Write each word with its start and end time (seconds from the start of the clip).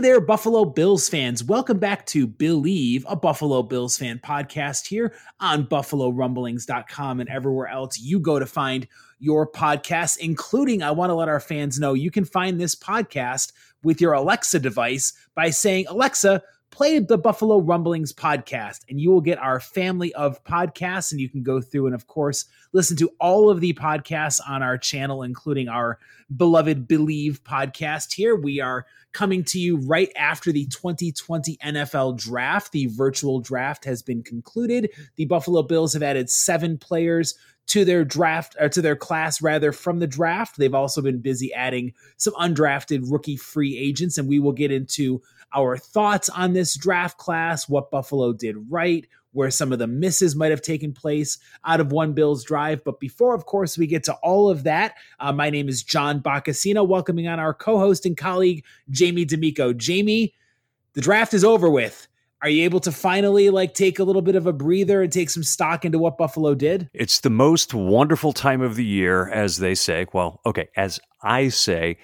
There, 0.00 0.20
Buffalo 0.20 0.64
Bills 0.64 1.10
fans. 1.10 1.44
Welcome 1.44 1.78
back 1.78 2.06
to 2.06 2.26
Believe, 2.26 3.04
a 3.06 3.14
Buffalo 3.14 3.62
Bills 3.62 3.98
fan 3.98 4.18
podcast 4.18 4.86
here 4.86 5.14
on 5.40 5.66
BuffaloRumblings.com 5.66 7.20
and 7.20 7.28
everywhere 7.28 7.68
else 7.68 7.98
you 7.98 8.18
go 8.18 8.38
to 8.38 8.46
find 8.46 8.88
your 9.18 9.46
podcasts, 9.46 10.16
including 10.16 10.82
I 10.82 10.90
want 10.90 11.10
to 11.10 11.14
let 11.14 11.28
our 11.28 11.38
fans 11.38 11.78
know 11.78 11.92
you 11.92 12.10
can 12.10 12.24
find 12.24 12.58
this 12.58 12.74
podcast 12.74 13.52
with 13.82 14.00
your 14.00 14.14
Alexa 14.14 14.60
device 14.60 15.12
by 15.34 15.50
saying, 15.50 15.84
Alexa, 15.88 16.42
play 16.70 16.98
the 16.98 17.18
Buffalo 17.18 17.58
Rumblings 17.58 18.12
podcast, 18.12 18.80
and 18.88 19.00
you 19.00 19.10
will 19.10 19.20
get 19.20 19.38
our 19.38 19.60
family 19.60 20.14
of 20.14 20.42
podcasts. 20.44 21.12
And 21.12 21.20
you 21.20 21.28
can 21.28 21.42
go 21.42 21.60
through 21.60 21.86
and, 21.86 21.94
of 21.94 22.06
course, 22.06 22.46
listen 22.72 22.96
to 22.98 23.10
all 23.20 23.50
of 23.50 23.60
the 23.60 23.74
podcasts 23.74 24.40
on 24.48 24.62
our 24.62 24.78
channel, 24.78 25.22
including 25.22 25.68
our 25.68 25.98
beloved 26.36 26.86
Believe 26.86 27.42
podcast 27.44 28.12
here. 28.12 28.36
We 28.36 28.60
are 28.60 28.86
coming 29.12 29.42
to 29.42 29.58
you 29.58 29.76
right 29.78 30.10
after 30.16 30.52
the 30.52 30.66
2020 30.66 31.56
NFL 31.56 32.16
draft. 32.18 32.72
The 32.72 32.86
virtual 32.86 33.40
draft 33.40 33.84
has 33.84 34.02
been 34.02 34.22
concluded. 34.22 34.90
The 35.16 35.24
Buffalo 35.24 35.62
Bills 35.62 35.92
have 35.94 36.02
added 36.02 36.30
seven 36.30 36.78
players 36.78 37.34
to 37.66 37.84
their 37.84 38.04
draft 38.04 38.56
or 38.58 38.68
to 38.68 38.82
their 38.82 38.96
class 38.96 39.40
rather 39.40 39.72
from 39.72 40.00
the 40.00 40.06
draft. 40.06 40.56
They've 40.56 40.74
also 40.74 41.02
been 41.02 41.20
busy 41.20 41.52
adding 41.54 41.92
some 42.16 42.34
undrafted 42.34 43.10
rookie 43.10 43.36
free 43.36 43.78
agents 43.78 44.18
and 44.18 44.28
we 44.28 44.40
will 44.40 44.52
get 44.52 44.72
into 44.72 45.22
our 45.54 45.76
thoughts 45.76 46.28
on 46.28 46.52
this 46.52 46.76
draft 46.76 47.18
class, 47.18 47.68
what 47.68 47.90
Buffalo 47.90 48.32
did 48.32 48.56
right, 48.68 49.06
where 49.32 49.50
some 49.50 49.72
of 49.72 49.78
the 49.78 49.86
misses 49.86 50.34
might 50.34 50.50
have 50.50 50.62
taken 50.62 50.92
place 50.92 51.38
out 51.64 51.80
of 51.80 51.92
one 51.92 52.12
Bills 52.12 52.44
drive. 52.44 52.82
But 52.84 53.00
before, 53.00 53.34
of 53.34 53.46
course, 53.46 53.78
we 53.78 53.86
get 53.86 54.04
to 54.04 54.14
all 54.14 54.50
of 54.50 54.64
that, 54.64 54.94
uh, 55.20 55.32
my 55.32 55.50
name 55.50 55.68
is 55.68 55.82
John 55.82 56.20
Boccacino, 56.20 56.86
welcoming 56.86 57.28
on 57.28 57.38
our 57.38 57.54
co 57.54 57.78
host 57.78 58.06
and 58.06 58.16
colleague, 58.16 58.64
Jamie 58.90 59.24
D'Amico. 59.24 59.72
Jamie, 59.72 60.34
the 60.94 61.00
draft 61.00 61.34
is 61.34 61.44
over 61.44 61.70
with. 61.70 62.06
Are 62.42 62.48
you 62.48 62.64
able 62.64 62.80
to 62.80 62.92
finally 62.92 63.50
like 63.50 63.74
take 63.74 63.98
a 63.98 64.04
little 64.04 64.22
bit 64.22 64.34
of 64.34 64.46
a 64.46 64.52
breather 64.52 65.02
and 65.02 65.12
take 65.12 65.28
some 65.28 65.42
stock 65.42 65.84
into 65.84 65.98
what 65.98 66.16
Buffalo 66.16 66.54
did? 66.54 66.88
It's 66.94 67.20
the 67.20 67.28
most 67.28 67.74
wonderful 67.74 68.32
time 68.32 68.62
of 68.62 68.76
the 68.76 68.84
year, 68.84 69.28
as 69.28 69.58
they 69.58 69.74
say. 69.74 70.06
Well, 70.14 70.40
okay, 70.46 70.68
as 70.74 70.98
I 71.22 71.50
say 71.50 71.98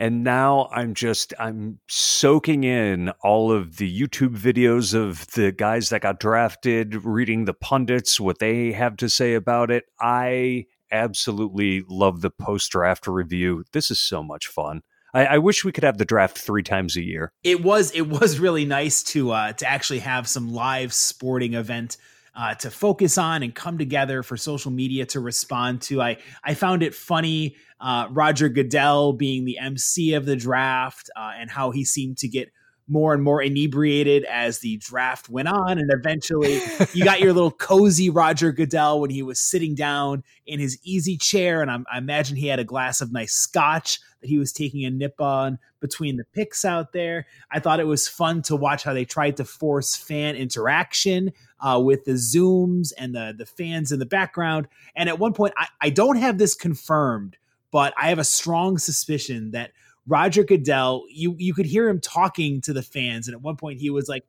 and 0.00 0.24
now 0.24 0.68
i'm 0.72 0.94
just 0.94 1.32
i'm 1.38 1.78
soaking 1.88 2.64
in 2.64 3.10
all 3.22 3.52
of 3.52 3.76
the 3.76 4.00
youtube 4.00 4.36
videos 4.36 4.94
of 4.94 5.26
the 5.32 5.52
guys 5.52 5.90
that 5.90 6.00
got 6.00 6.18
drafted 6.18 7.04
reading 7.04 7.44
the 7.44 7.54
pundits 7.54 8.18
what 8.18 8.38
they 8.38 8.72
have 8.72 8.96
to 8.96 9.08
say 9.08 9.34
about 9.34 9.70
it. 9.70 9.84
I 10.00 10.66
absolutely 10.90 11.82
love 11.88 12.20
the 12.20 12.30
post 12.30 12.70
draft 12.70 13.06
review. 13.06 13.64
This 13.72 13.90
is 13.90 14.00
so 14.00 14.22
much 14.22 14.46
fun. 14.46 14.82
I, 15.12 15.26
I, 15.26 15.38
wish 15.38 15.64
we 15.64 15.72
could 15.72 15.84
have 15.84 15.98
the 15.98 16.04
draft 16.04 16.38
three 16.38 16.62
times 16.62 16.96
a 16.96 17.02
year. 17.02 17.32
It 17.42 17.62
was 17.64 17.90
it 17.92 18.08
was 18.08 18.38
really 18.38 18.64
nice 18.64 19.02
to 19.04 19.32
uh, 19.32 19.52
to 19.54 19.68
actually 19.68 19.98
have 20.00 20.28
some 20.28 20.52
live 20.52 20.92
sporting 20.92 21.54
event 21.54 21.96
uh, 22.40 22.54
to 22.54 22.70
focus 22.70 23.18
on 23.18 23.42
and 23.42 23.54
come 23.54 23.76
together 23.76 24.22
for 24.22 24.34
social 24.34 24.70
media 24.70 25.04
to 25.04 25.20
respond 25.20 25.82
to. 25.82 26.00
I 26.00 26.16
I 26.42 26.54
found 26.54 26.82
it 26.82 26.94
funny 26.94 27.56
uh, 27.80 28.06
Roger 28.10 28.48
Goodell 28.48 29.12
being 29.12 29.44
the 29.44 29.58
MC 29.58 30.14
of 30.14 30.24
the 30.24 30.36
draft 30.36 31.10
uh, 31.14 31.32
and 31.38 31.50
how 31.50 31.70
he 31.70 31.84
seemed 31.84 32.16
to 32.18 32.28
get 32.28 32.50
more 32.88 33.12
and 33.14 33.22
more 33.22 33.42
inebriated 33.42 34.24
as 34.24 34.60
the 34.60 34.78
draft 34.78 35.28
went 35.28 35.48
on. 35.48 35.78
And 35.78 35.90
eventually, 35.92 36.60
you 36.94 37.04
got 37.04 37.20
your 37.20 37.34
little 37.34 37.50
cozy 37.50 38.08
Roger 38.08 38.52
Goodell 38.52 39.00
when 39.00 39.10
he 39.10 39.22
was 39.22 39.38
sitting 39.38 39.74
down 39.74 40.24
in 40.46 40.58
his 40.58 40.78
easy 40.82 41.18
chair. 41.18 41.60
And 41.60 41.70
I, 41.70 41.78
I 41.92 41.98
imagine 41.98 42.36
he 42.36 42.48
had 42.48 42.58
a 42.58 42.64
glass 42.64 43.02
of 43.02 43.12
nice 43.12 43.34
scotch 43.34 44.00
that 44.20 44.28
he 44.28 44.38
was 44.38 44.52
taking 44.52 44.84
a 44.84 44.90
nip 44.90 45.20
on 45.20 45.58
between 45.80 46.16
the 46.16 46.24
picks 46.24 46.64
out 46.64 46.92
there. 46.92 47.26
I 47.50 47.60
thought 47.60 47.80
it 47.80 47.86
was 47.86 48.08
fun 48.08 48.42
to 48.42 48.56
watch 48.56 48.82
how 48.82 48.92
they 48.92 49.04
tried 49.04 49.36
to 49.36 49.44
force 49.44 49.94
fan 49.94 50.36
interaction 50.36 51.32
uh, 51.60 51.80
with 51.82 52.04
the 52.04 52.12
Zooms 52.12 52.92
and 52.96 53.14
the, 53.14 53.34
the 53.36 53.46
fans 53.46 53.92
in 53.92 53.98
the 53.98 54.06
background. 54.06 54.68
And 54.94 55.08
at 55.08 55.18
one 55.18 55.32
point, 55.32 55.54
I, 55.56 55.66
I 55.80 55.90
don't 55.90 56.16
have 56.16 56.38
this 56.38 56.54
confirmed 56.54 57.36
but 57.70 57.94
I 57.96 58.08
have 58.08 58.18
a 58.18 58.24
strong 58.24 58.78
suspicion 58.78 59.52
that 59.52 59.72
Roger 60.06 60.42
Goodell, 60.42 61.04
you 61.08 61.36
you 61.38 61.54
could 61.54 61.66
hear 61.66 61.88
him 61.88 62.00
talking 62.00 62.60
to 62.62 62.72
the 62.72 62.82
fans, 62.82 63.28
and 63.28 63.34
at 63.34 63.42
one 63.42 63.56
point 63.56 63.80
he 63.80 63.90
was 63.90 64.08
like, 64.08 64.24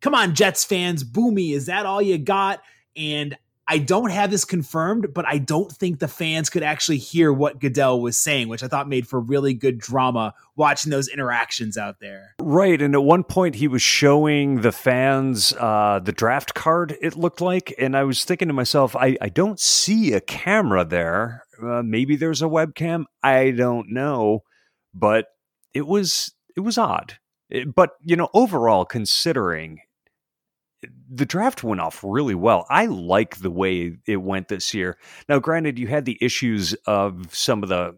"Come 0.00 0.14
on, 0.14 0.34
Jets 0.34 0.64
fans, 0.64 1.04
boomy, 1.04 1.52
is 1.52 1.66
that 1.66 1.86
all 1.86 2.00
you 2.00 2.18
got?" 2.18 2.62
And 2.96 3.36
I 3.70 3.78
don't 3.78 4.10
have 4.10 4.30
this 4.30 4.46
confirmed, 4.46 5.12
but 5.12 5.26
I 5.26 5.36
don't 5.36 5.70
think 5.70 5.98
the 5.98 6.08
fans 6.08 6.48
could 6.48 6.62
actually 6.62 6.96
hear 6.96 7.30
what 7.30 7.60
Goodell 7.60 8.00
was 8.00 8.16
saying, 8.16 8.48
which 8.48 8.62
I 8.62 8.68
thought 8.68 8.88
made 8.88 9.06
for 9.06 9.20
really 9.20 9.52
good 9.52 9.78
drama 9.78 10.32
watching 10.56 10.90
those 10.90 11.06
interactions 11.06 11.76
out 11.76 12.00
there. 12.00 12.34
Right. 12.40 12.80
And 12.80 12.94
at 12.94 13.02
one 13.04 13.24
point, 13.24 13.56
he 13.56 13.68
was 13.68 13.82
showing 13.82 14.62
the 14.62 14.72
fans 14.72 15.52
uh, 15.52 16.00
the 16.02 16.12
draft 16.12 16.54
card, 16.54 16.96
it 17.02 17.14
looked 17.14 17.42
like. 17.42 17.74
And 17.78 17.94
I 17.94 18.04
was 18.04 18.24
thinking 18.24 18.48
to 18.48 18.54
myself, 18.54 18.96
I, 18.96 19.18
I 19.20 19.28
don't 19.28 19.60
see 19.60 20.14
a 20.14 20.20
camera 20.20 20.86
there. 20.86 21.44
Uh, 21.62 21.82
maybe 21.82 22.16
there's 22.16 22.40
a 22.40 22.46
webcam. 22.46 23.04
I 23.22 23.50
don't 23.50 23.92
know. 23.92 24.44
But 24.94 25.26
it 25.74 25.86
was 25.86 26.32
it 26.56 26.60
was 26.60 26.78
odd. 26.78 27.18
It, 27.50 27.74
but 27.74 27.90
you 28.02 28.16
know, 28.16 28.30
overall, 28.32 28.86
considering 28.86 29.80
the 31.10 31.26
draft 31.26 31.64
went 31.64 31.80
off 31.80 32.04
really 32.04 32.34
well. 32.34 32.66
I 32.68 32.86
like 32.86 33.38
the 33.38 33.50
way 33.50 33.96
it 34.06 34.18
went 34.18 34.48
this 34.48 34.72
year. 34.74 34.96
Now, 35.28 35.38
granted, 35.38 35.78
you 35.78 35.86
had 35.86 36.04
the 36.04 36.18
issues 36.20 36.74
of 36.86 37.34
some 37.34 37.62
of 37.62 37.68
the, 37.68 37.96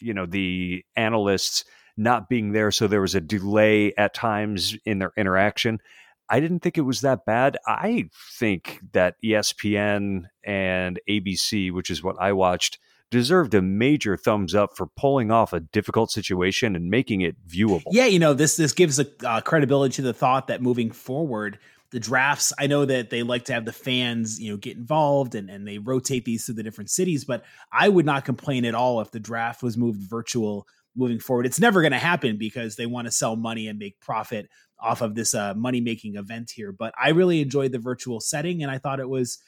you 0.00 0.14
know, 0.14 0.26
the 0.26 0.84
analysts 0.96 1.64
not 1.96 2.28
being 2.28 2.52
there, 2.52 2.70
so 2.70 2.86
there 2.86 3.00
was 3.00 3.14
a 3.14 3.20
delay 3.20 3.92
at 3.96 4.14
times 4.14 4.76
in 4.84 4.98
their 4.98 5.12
interaction. 5.16 5.80
I 6.28 6.38
didn't 6.38 6.60
think 6.60 6.78
it 6.78 6.82
was 6.82 7.00
that 7.00 7.24
bad. 7.26 7.58
I 7.66 8.08
think 8.38 8.80
that 8.92 9.16
ESPN 9.24 10.26
and 10.44 11.00
ABC, 11.08 11.72
which 11.72 11.90
is 11.90 12.02
what 12.02 12.16
I 12.20 12.32
watched, 12.32 12.78
deserved 13.10 13.54
a 13.54 13.60
major 13.60 14.16
thumbs 14.16 14.54
up 14.54 14.76
for 14.76 14.86
pulling 14.86 15.32
off 15.32 15.52
a 15.52 15.58
difficult 15.58 16.12
situation 16.12 16.76
and 16.76 16.88
making 16.88 17.20
it 17.22 17.36
viewable. 17.48 17.90
Yeah, 17.90 18.06
you 18.06 18.20
know 18.20 18.34
this 18.34 18.56
this 18.56 18.72
gives 18.72 19.00
a 19.00 19.06
uh, 19.26 19.40
credibility 19.40 19.94
to 19.96 20.02
the 20.02 20.14
thought 20.14 20.46
that 20.46 20.62
moving 20.62 20.92
forward, 20.92 21.58
the 21.90 22.00
drafts. 22.00 22.52
I 22.58 22.66
know 22.66 22.84
that 22.84 23.10
they 23.10 23.22
like 23.22 23.46
to 23.46 23.52
have 23.52 23.64
the 23.64 23.72
fans 23.72 24.40
you 24.40 24.50
know 24.50 24.56
get 24.56 24.76
involved 24.76 25.34
and, 25.34 25.50
and 25.50 25.66
they 25.66 25.78
rotate 25.78 26.24
these 26.24 26.44
through 26.44 26.54
the 26.54 26.62
different 26.62 26.90
cities 26.90 27.24
but 27.24 27.44
i 27.72 27.88
would 27.88 28.06
not 28.06 28.24
complain 28.24 28.64
at 28.64 28.74
all 28.74 29.00
if 29.00 29.10
the 29.10 29.20
draft 29.20 29.62
was 29.62 29.76
moved 29.76 30.00
virtual 30.02 30.66
moving 30.96 31.20
forward. 31.20 31.46
It's 31.46 31.60
never 31.60 31.82
going 31.82 31.92
to 31.92 31.98
happen 31.98 32.36
because 32.36 32.74
they 32.74 32.86
want 32.86 33.06
to 33.06 33.12
sell 33.12 33.36
money 33.36 33.68
and 33.68 33.78
make 33.78 34.00
profit 34.00 34.48
off 34.80 35.02
of 35.02 35.14
this 35.14 35.34
uh, 35.34 35.54
money 35.54 35.80
making 35.80 36.16
event 36.16 36.50
here 36.50 36.72
but 36.72 36.94
i 37.00 37.10
really 37.10 37.40
enjoyed 37.40 37.72
the 37.72 37.78
virtual 37.78 38.20
setting 38.20 38.62
and 38.62 38.70
i 38.70 38.78
thought 38.78 39.00
it 39.00 39.08
was 39.08 39.38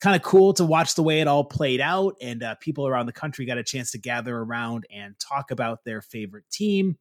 kind 0.00 0.16
of 0.16 0.22
cool 0.22 0.52
to 0.52 0.64
watch 0.64 0.94
the 0.94 1.02
way 1.02 1.20
it 1.20 1.28
all 1.28 1.44
played 1.44 1.80
out 1.80 2.14
and 2.20 2.42
uh, 2.42 2.54
people 2.56 2.86
around 2.86 3.06
the 3.06 3.12
country 3.12 3.44
got 3.44 3.58
a 3.58 3.62
chance 3.62 3.90
to 3.90 3.98
gather 3.98 4.36
around 4.36 4.86
and 4.92 5.14
talk 5.18 5.50
about 5.50 5.84
their 5.84 6.00
favorite 6.00 6.44
team 6.50 6.96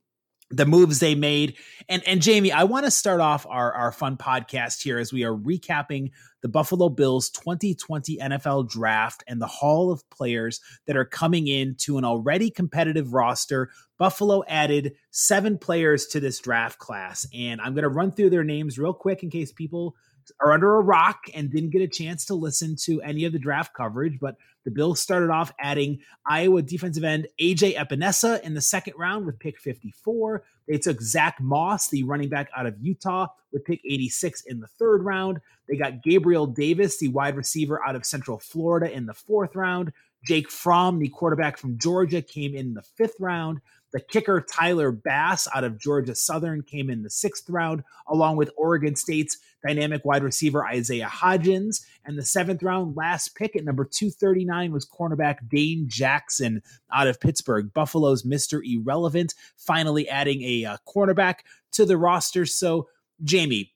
the 0.51 0.65
moves 0.65 0.99
they 0.99 1.15
made. 1.15 1.57
And 1.87 2.05
and 2.07 2.21
Jamie, 2.21 2.51
I 2.51 2.63
want 2.63 2.85
to 2.85 2.91
start 2.91 3.21
off 3.21 3.45
our, 3.47 3.71
our 3.73 3.91
fun 3.91 4.17
podcast 4.17 4.81
here 4.81 4.97
as 4.97 5.13
we 5.13 5.23
are 5.23 5.35
recapping 5.35 6.11
the 6.41 6.49
Buffalo 6.49 6.89
Bills 6.89 7.29
2020 7.29 8.17
NFL 8.17 8.69
draft 8.69 9.23
and 9.27 9.41
the 9.41 9.47
haul 9.47 9.91
of 9.91 10.09
players 10.09 10.61
that 10.87 10.95
are 10.95 11.05
coming 11.05 11.47
in 11.47 11.75
to 11.79 11.97
an 11.97 12.05
already 12.05 12.49
competitive 12.49 13.13
roster. 13.13 13.69
Buffalo 13.97 14.43
added 14.47 14.93
seven 15.11 15.57
players 15.57 16.07
to 16.07 16.19
this 16.19 16.39
draft 16.39 16.79
class. 16.79 17.27
And 17.33 17.59
I'm 17.59 17.73
going 17.73 17.83
to 17.83 17.89
run 17.89 18.11
through 18.11 18.29
their 18.29 18.45
names 18.45 18.79
real 18.79 18.93
quick 18.93 19.23
in 19.23 19.29
case 19.29 19.51
people 19.51 19.95
are 20.39 20.53
under 20.53 20.75
a 20.75 20.81
rock 20.81 21.25
and 21.33 21.51
didn't 21.51 21.71
get 21.71 21.81
a 21.81 21.87
chance 21.87 22.25
to 22.25 22.35
listen 22.35 22.75
to 22.83 23.01
any 23.01 23.25
of 23.25 23.33
the 23.33 23.39
draft 23.39 23.73
coverage, 23.73 24.19
but 24.19 24.35
the 24.65 24.71
Bills 24.71 24.99
started 24.99 25.29
off 25.29 25.51
adding 25.59 25.99
Iowa 26.25 26.61
defensive 26.61 27.03
end 27.03 27.27
AJ 27.41 27.75
Epenesa 27.75 28.41
in 28.41 28.53
the 28.53 28.61
second 28.61 28.93
round 28.97 29.25
with 29.25 29.39
pick 29.39 29.59
54. 29.59 30.43
They 30.67 30.77
took 30.77 31.01
Zach 31.01 31.39
Moss, 31.41 31.89
the 31.89 32.03
running 32.03 32.29
back 32.29 32.49
out 32.55 32.65
of 32.65 32.75
Utah, 32.79 33.27
with 33.51 33.65
pick 33.65 33.81
86 33.83 34.41
in 34.43 34.59
the 34.59 34.67
third 34.67 35.03
round. 35.03 35.39
They 35.67 35.77
got 35.77 36.03
Gabriel 36.03 36.45
Davis, 36.45 36.99
the 36.99 37.07
wide 37.07 37.35
receiver 37.35 37.83
out 37.85 37.95
of 37.95 38.05
Central 38.05 38.37
Florida, 38.37 38.91
in 38.91 39.05
the 39.05 39.13
fourth 39.13 39.55
round. 39.55 39.91
Jake 40.25 40.51
Fromm, 40.51 40.99
the 40.99 41.07
quarterback 41.07 41.57
from 41.57 41.77
Georgia, 41.77 42.21
came 42.21 42.55
in 42.55 42.73
the 42.73 42.81
fifth 42.81 43.19
round. 43.19 43.61
The 43.91 43.99
kicker, 43.99 44.41
Tyler 44.41 44.91
Bass 44.91 45.47
out 45.53 45.63
of 45.63 45.79
Georgia 45.79 46.13
Southern, 46.13 46.61
came 46.61 46.89
in 46.89 47.01
the 47.01 47.09
sixth 47.09 47.49
round, 47.49 47.83
along 48.07 48.35
with 48.35 48.51
Oregon 48.55 48.95
State's 48.95 49.37
dynamic 49.65 50.05
wide 50.05 50.23
receiver 50.23 50.65
Isaiah 50.65 51.09
Hodgins. 51.11 51.85
And 52.05 52.17
the 52.17 52.25
seventh 52.25 52.63
round 52.63 52.95
last 52.95 53.35
pick 53.35 53.55
at 53.55 53.63
number 53.63 53.85
239 53.85 54.71
was 54.71 54.87
cornerback 54.87 55.47
Dane 55.49 55.85
Jackson 55.87 56.61
out 56.93 57.07
of 57.07 57.19
Pittsburgh. 57.19 57.73
Buffalo's 57.73 58.23
Mr. 58.23 58.61
Irrelevant, 58.63 59.33
finally 59.57 60.07
adding 60.09 60.41
a 60.43 60.65
uh, 60.65 60.77
cornerback 60.87 61.39
to 61.73 61.85
the 61.85 61.97
roster. 61.97 62.45
So, 62.45 62.87
Jamie, 63.23 63.73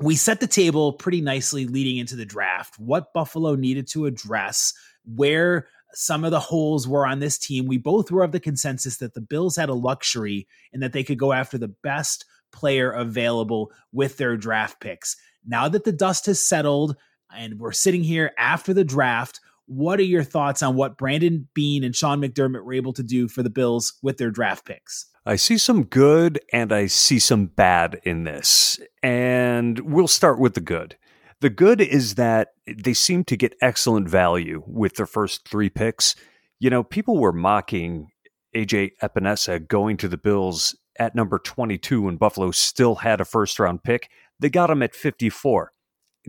we 0.00 0.16
set 0.16 0.40
the 0.40 0.46
table 0.46 0.92
pretty 0.92 1.20
nicely 1.20 1.66
leading 1.66 1.98
into 1.98 2.16
the 2.16 2.24
draft. 2.24 2.78
What 2.78 3.12
Buffalo 3.12 3.54
needed 3.54 3.88
to 3.88 4.06
address, 4.06 4.72
where 5.04 5.68
some 5.94 6.24
of 6.24 6.30
the 6.30 6.40
holes 6.40 6.86
were 6.86 7.06
on 7.06 7.18
this 7.18 7.38
team. 7.38 7.66
We 7.66 7.78
both 7.78 8.10
were 8.10 8.22
of 8.22 8.32
the 8.32 8.40
consensus 8.40 8.98
that 8.98 9.14
the 9.14 9.20
Bills 9.20 9.56
had 9.56 9.68
a 9.68 9.74
luxury 9.74 10.46
and 10.72 10.82
that 10.82 10.92
they 10.92 11.02
could 11.02 11.18
go 11.18 11.32
after 11.32 11.58
the 11.58 11.68
best 11.68 12.24
player 12.52 12.90
available 12.90 13.70
with 13.92 14.16
their 14.16 14.36
draft 14.36 14.80
picks. 14.80 15.16
Now 15.46 15.68
that 15.68 15.84
the 15.84 15.92
dust 15.92 16.26
has 16.26 16.44
settled 16.44 16.96
and 17.34 17.58
we're 17.58 17.72
sitting 17.72 18.02
here 18.02 18.32
after 18.38 18.74
the 18.74 18.84
draft, 18.84 19.40
what 19.66 20.00
are 20.00 20.04
your 20.04 20.24
thoughts 20.24 20.62
on 20.62 20.76
what 20.76 20.96
Brandon 20.96 21.46
Beane 21.54 21.84
and 21.84 21.94
Sean 21.94 22.20
McDermott 22.20 22.64
were 22.64 22.72
able 22.72 22.94
to 22.94 23.02
do 23.02 23.28
for 23.28 23.42
the 23.42 23.50
Bills 23.50 23.94
with 24.02 24.16
their 24.16 24.30
draft 24.30 24.64
picks? 24.64 25.06
I 25.26 25.36
see 25.36 25.58
some 25.58 25.84
good 25.84 26.40
and 26.54 26.72
I 26.72 26.86
see 26.86 27.18
some 27.18 27.46
bad 27.46 28.00
in 28.02 28.24
this. 28.24 28.80
And 29.02 29.78
we'll 29.80 30.08
start 30.08 30.38
with 30.38 30.54
the 30.54 30.62
good. 30.62 30.96
The 31.40 31.50
good 31.50 31.82
is 31.82 32.14
that 32.14 32.48
they 32.66 32.94
seem 32.94 33.24
to 33.24 33.36
get 33.36 33.54
excellent 33.60 34.08
value 34.08 34.62
with 34.66 34.96
their 34.96 35.06
first 35.06 35.46
three 35.46 35.68
picks. 35.68 36.16
You 36.58 36.70
know, 36.70 36.82
people 36.82 37.18
were 37.18 37.32
mocking 37.32 38.08
AJ 38.56 38.92
Epenesa 39.02 39.68
going 39.68 39.98
to 39.98 40.08
the 40.08 40.16
Bills 40.16 40.74
at 40.98 41.14
number 41.14 41.38
22 41.38 42.02
when 42.02 42.16
Buffalo 42.16 42.50
still 42.50 42.96
had 42.96 43.20
a 43.20 43.24
first 43.24 43.58
round 43.58 43.82
pick. 43.82 44.10
They 44.40 44.50
got 44.50 44.70
him 44.70 44.82
at 44.82 44.94
54. 44.94 45.72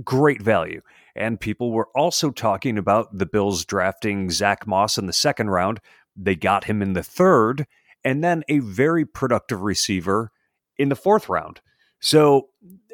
Great 0.04 0.42
value. 0.42 0.81
And 1.16 1.39
people 1.39 1.71
were 1.71 1.89
also 1.95 2.31
talking 2.31 2.77
about 2.77 3.18
the 3.18 3.25
Bills 3.25 3.66
drafting 3.66 4.30
Zach 4.30 4.68
Moss 4.68 4.98
in 4.98 5.07
the 5.07 5.13
second 5.13 5.50
round. 5.50 5.80
They 6.16 6.36
got 6.36 6.66
him 6.66 6.81
in 6.81 6.94
the 6.94 7.04
third, 7.04 7.66
and 8.04 8.24
then 8.24 8.44
a 8.48 8.60
very 8.60 9.06
productive 9.06 9.62
receiver 9.62 10.31
in 10.77 10.89
the 10.89 10.95
fourth 10.95 11.30
round. 11.30 11.62
So, 12.00 12.50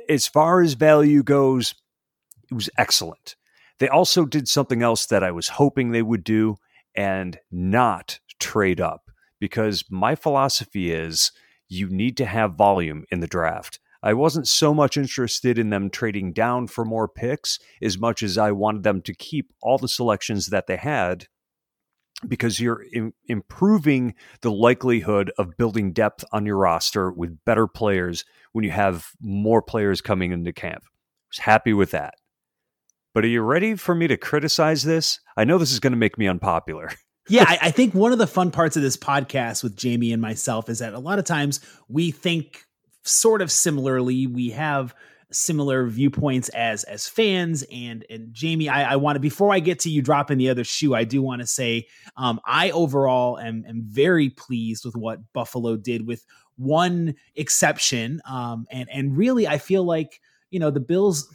as 0.09 0.27
far 0.27 0.61
as 0.61 0.73
value 0.73 1.23
goes, 1.23 1.75
it 2.49 2.53
was 2.53 2.69
excellent. 2.77 3.35
They 3.79 3.87
also 3.87 4.25
did 4.25 4.47
something 4.47 4.81
else 4.81 5.05
that 5.07 5.23
I 5.23 5.31
was 5.31 5.49
hoping 5.49 5.91
they 5.91 6.01
would 6.01 6.23
do 6.23 6.57
and 6.95 7.37
not 7.51 8.19
trade 8.39 8.79
up 8.79 9.11
because 9.39 9.83
my 9.89 10.15
philosophy 10.15 10.91
is 10.91 11.31
you 11.67 11.89
need 11.89 12.17
to 12.17 12.25
have 12.25 12.55
volume 12.55 13.05
in 13.11 13.19
the 13.19 13.27
draft. 13.27 13.79
I 14.03 14.13
wasn't 14.13 14.47
so 14.47 14.73
much 14.73 14.97
interested 14.97 15.57
in 15.57 15.71
them 15.71 15.89
trading 15.89 16.31
down 16.31 16.67
for 16.67 16.85
more 16.85 17.07
picks 17.07 17.57
as 17.81 17.97
much 17.97 18.21
as 18.21 18.37
I 18.37 18.51
wanted 18.51 18.83
them 18.83 19.01
to 19.01 19.15
keep 19.15 19.51
all 19.63 19.79
the 19.79 19.87
selections 19.87 20.47
that 20.47 20.67
they 20.67 20.77
had 20.77 21.27
because 22.27 22.59
you're 22.59 22.85
Im- 22.93 23.13
improving 23.27 24.13
the 24.41 24.51
likelihood 24.51 25.31
of 25.37 25.57
building 25.57 25.91
depth 25.91 26.23
on 26.31 26.45
your 26.45 26.57
roster 26.57 27.11
with 27.11 27.43
better 27.45 27.67
players 27.67 28.25
when 28.51 28.63
you 28.63 28.71
have 28.71 29.07
more 29.19 29.61
players 29.61 30.01
coming 30.01 30.31
into 30.31 30.53
camp. 30.53 30.83
I 30.85 31.27
was 31.29 31.39
happy 31.39 31.73
with 31.73 31.91
that. 31.91 32.13
But 33.13 33.23
are 33.23 33.29
you 33.29 33.41
ready 33.41 33.75
for 33.75 33.95
me 33.95 34.07
to 34.07 34.17
criticize 34.17 34.83
this? 34.83 35.19
I 35.37 35.45
know 35.45 35.57
this 35.57 35.71
is 35.71 35.79
going 35.79 35.93
to 35.93 35.97
make 35.97 36.17
me 36.17 36.27
unpopular. 36.27 36.91
yeah, 37.27 37.45
I, 37.47 37.57
I, 37.63 37.71
think 37.71 37.93
one 37.93 38.11
of 38.11 38.17
the 38.17 38.27
fun 38.27 38.51
parts 38.51 38.77
of 38.77 38.83
this 38.83 38.97
podcast 38.97 39.63
with 39.63 39.75
Jamie 39.75 40.11
and 40.13 40.21
myself 40.21 40.69
is 40.69 40.79
that 40.79 40.93
a 40.93 40.99
lot 40.99 41.19
of 41.19 41.25
times 41.25 41.59
we 41.87 42.11
think 42.11 42.65
sort 43.03 43.41
of 43.41 43.51
similarly. 43.51 44.27
We 44.27 44.51
have 44.51 44.93
similar 45.31 45.87
viewpoints 45.87 46.49
as 46.49 46.83
as 46.85 47.07
fans 47.07 47.63
and 47.71 48.05
and 48.09 48.33
Jamie 48.33 48.69
I, 48.69 48.93
I 48.93 48.95
want 48.95 49.15
to 49.15 49.19
before 49.19 49.53
I 49.53 49.59
get 49.59 49.79
to 49.79 49.89
you 49.89 50.01
dropping 50.01 50.37
the 50.37 50.49
other 50.49 50.63
shoe 50.63 50.93
I 50.93 51.03
do 51.03 51.21
want 51.21 51.41
to 51.41 51.47
say 51.47 51.87
um, 52.15 52.39
I 52.45 52.69
overall 52.71 53.39
am 53.39 53.65
am 53.67 53.83
very 53.85 54.29
pleased 54.29 54.85
with 54.85 54.95
what 54.95 55.19
Buffalo 55.33 55.77
did 55.77 56.07
with 56.07 56.25
one 56.57 57.15
exception 57.35 58.21
um, 58.29 58.65
and 58.71 58.87
and 58.91 59.17
really 59.17 59.47
I 59.47 59.57
feel 59.57 59.83
like 59.83 60.21
you 60.51 60.59
know 60.59 60.69
the 60.69 60.79
Bills 60.79 61.27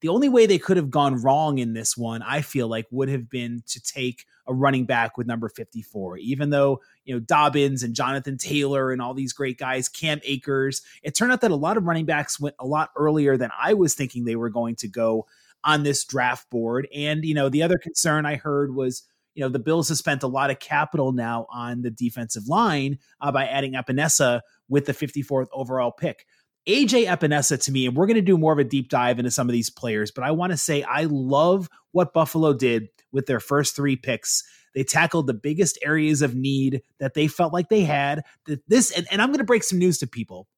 the 0.00 0.08
only 0.08 0.28
way 0.28 0.46
they 0.46 0.58
could 0.58 0.76
have 0.76 0.90
gone 0.90 1.22
wrong 1.22 1.58
in 1.58 1.72
this 1.72 1.96
one, 1.96 2.22
I 2.22 2.42
feel 2.42 2.68
like, 2.68 2.86
would 2.90 3.08
have 3.08 3.30
been 3.30 3.62
to 3.68 3.82
take 3.82 4.26
a 4.46 4.54
running 4.54 4.84
back 4.84 5.16
with 5.16 5.26
number 5.26 5.48
54. 5.48 6.18
Even 6.18 6.50
though, 6.50 6.80
you 7.04 7.14
know, 7.14 7.20
Dobbins 7.20 7.82
and 7.82 7.94
Jonathan 7.94 8.36
Taylor 8.38 8.92
and 8.92 9.00
all 9.00 9.14
these 9.14 9.32
great 9.32 9.58
guys, 9.58 9.88
Cam 9.88 10.20
Akers, 10.24 10.82
it 11.02 11.14
turned 11.14 11.32
out 11.32 11.40
that 11.40 11.50
a 11.50 11.56
lot 11.56 11.76
of 11.76 11.84
running 11.84 12.04
backs 12.04 12.38
went 12.38 12.56
a 12.58 12.66
lot 12.66 12.90
earlier 12.96 13.36
than 13.36 13.50
I 13.58 13.74
was 13.74 13.94
thinking 13.94 14.24
they 14.24 14.36
were 14.36 14.50
going 14.50 14.76
to 14.76 14.88
go 14.88 15.26
on 15.64 15.82
this 15.82 16.04
draft 16.04 16.48
board. 16.50 16.86
And, 16.94 17.24
you 17.24 17.34
know, 17.34 17.48
the 17.48 17.62
other 17.62 17.78
concern 17.78 18.26
I 18.26 18.36
heard 18.36 18.74
was, 18.74 19.02
you 19.34 19.42
know, 19.42 19.48
the 19.48 19.58
Bills 19.58 19.88
have 19.88 19.98
spent 19.98 20.22
a 20.22 20.28
lot 20.28 20.50
of 20.50 20.60
capital 20.60 21.12
now 21.12 21.46
on 21.50 21.82
the 21.82 21.90
defensive 21.90 22.48
line 22.48 22.98
uh, 23.20 23.32
by 23.32 23.46
adding 23.46 23.72
Epenesa 23.72 24.42
with 24.68 24.86
the 24.86 24.92
54th 24.92 25.48
overall 25.52 25.92
pick. 25.92 26.26
AJ 26.66 27.06
Epenesa 27.06 27.62
to 27.62 27.72
me, 27.72 27.86
and 27.86 27.96
we're 27.96 28.06
going 28.06 28.16
to 28.16 28.22
do 28.22 28.36
more 28.36 28.52
of 28.52 28.58
a 28.58 28.64
deep 28.64 28.88
dive 28.88 29.18
into 29.18 29.30
some 29.30 29.48
of 29.48 29.52
these 29.52 29.70
players, 29.70 30.10
but 30.10 30.24
I 30.24 30.32
want 30.32 30.50
to 30.50 30.56
say 30.56 30.82
I 30.82 31.04
love 31.04 31.68
what 31.92 32.12
Buffalo 32.12 32.52
did 32.52 32.88
with 33.12 33.26
their 33.26 33.40
first 33.40 33.76
three 33.76 33.96
picks. 33.96 34.42
They 34.74 34.82
tackled 34.82 35.26
the 35.26 35.34
biggest 35.34 35.78
areas 35.82 36.22
of 36.22 36.34
need 36.34 36.82
that 36.98 37.14
they 37.14 37.28
felt 37.28 37.52
like 37.52 37.68
they 37.68 37.84
had. 37.84 38.24
This, 38.66 38.90
and, 38.90 39.06
and 39.10 39.22
I'm 39.22 39.28
going 39.28 39.38
to 39.38 39.44
break 39.44 39.62
some 39.62 39.78
news 39.78 39.98
to 39.98 40.06
people. 40.06 40.48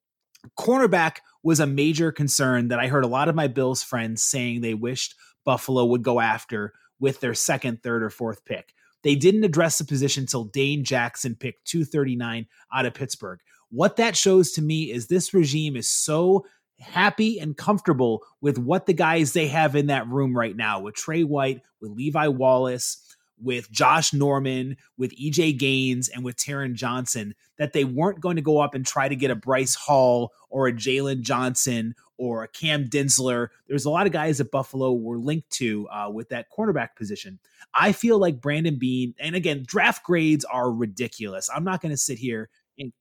Cornerback 0.58 1.18
was 1.42 1.60
a 1.60 1.66
major 1.66 2.10
concern 2.10 2.68
that 2.68 2.80
I 2.80 2.88
heard 2.88 3.04
a 3.04 3.08
lot 3.08 3.28
of 3.28 3.34
my 3.34 3.46
Bills 3.46 3.82
friends 3.82 4.22
saying 4.22 4.60
they 4.60 4.74
wished 4.74 5.14
Buffalo 5.44 5.84
would 5.84 6.02
go 6.02 6.20
after 6.20 6.72
with 6.98 7.20
their 7.20 7.34
second, 7.34 7.82
third, 7.82 8.02
or 8.02 8.10
fourth 8.10 8.44
pick. 8.44 8.74
They 9.02 9.14
didn't 9.14 9.44
address 9.44 9.78
the 9.78 9.84
position 9.84 10.22
until 10.22 10.44
Dane 10.44 10.84
Jackson 10.84 11.36
picked 11.36 11.66
239 11.66 12.46
out 12.72 12.86
of 12.86 12.94
Pittsburgh. 12.94 13.40
What 13.70 13.96
that 13.96 14.16
shows 14.16 14.52
to 14.52 14.62
me 14.62 14.90
is 14.90 15.06
this 15.06 15.34
regime 15.34 15.76
is 15.76 15.90
so 15.90 16.46
happy 16.80 17.38
and 17.38 17.56
comfortable 17.56 18.22
with 18.40 18.58
what 18.58 18.86
the 18.86 18.94
guys 18.94 19.32
they 19.32 19.48
have 19.48 19.74
in 19.74 19.88
that 19.88 20.08
room 20.08 20.36
right 20.36 20.56
now 20.56 20.80
with 20.80 20.94
Trey 20.94 21.24
White, 21.24 21.60
with 21.80 21.90
Levi 21.92 22.28
Wallace, 22.28 23.04
with 23.40 23.70
Josh 23.70 24.12
Norman, 24.12 24.76
with 24.96 25.16
EJ 25.16 25.58
Gaines, 25.58 26.08
and 26.08 26.24
with 26.24 26.36
Taron 26.36 26.74
Johnson 26.74 27.34
that 27.56 27.72
they 27.72 27.84
weren't 27.84 28.20
going 28.20 28.36
to 28.36 28.42
go 28.42 28.58
up 28.60 28.74
and 28.74 28.86
try 28.86 29.08
to 29.08 29.16
get 29.16 29.30
a 29.30 29.36
Bryce 29.36 29.74
Hall 29.74 30.32
or 30.50 30.66
a 30.66 30.72
Jaylon 30.72 31.22
Johnson 31.22 31.94
or 32.16 32.42
a 32.42 32.48
Cam 32.48 32.88
Dantzler. 32.88 33.48
There's 33.68 33.84
a 33.84 33.90
lot 33.90 34.06
of 34.06 34.12
guys 34.12 34.38
that 34.38 34.50
Buffalo 34.50 34.92
were 34.92 35.18
linked 35.18 35.50
to 35.50 35.88
uh, 35.88 36.10
with 36.12 36.28
that 36.30 36.46
cornerback 36.56 36.96
position. 36.96 37.38
I 37.74 37.92
feel 37.92 38.18
like 38.18 38.40
Brandon 38.40 38.76
Beane, 38.76 39.14
and 39.20 39.36
again, 39.36 39.64
draft 39.66 40.04
grades 40.04 40.44
are 40.44 40.72
ridiculous. 40.72 41.48
I'm 41.54 41.64
not 41.64 41.80
going 41.80 41.90
to 41.90 41.96
sit 41.96 42.18
here 42.18 42.48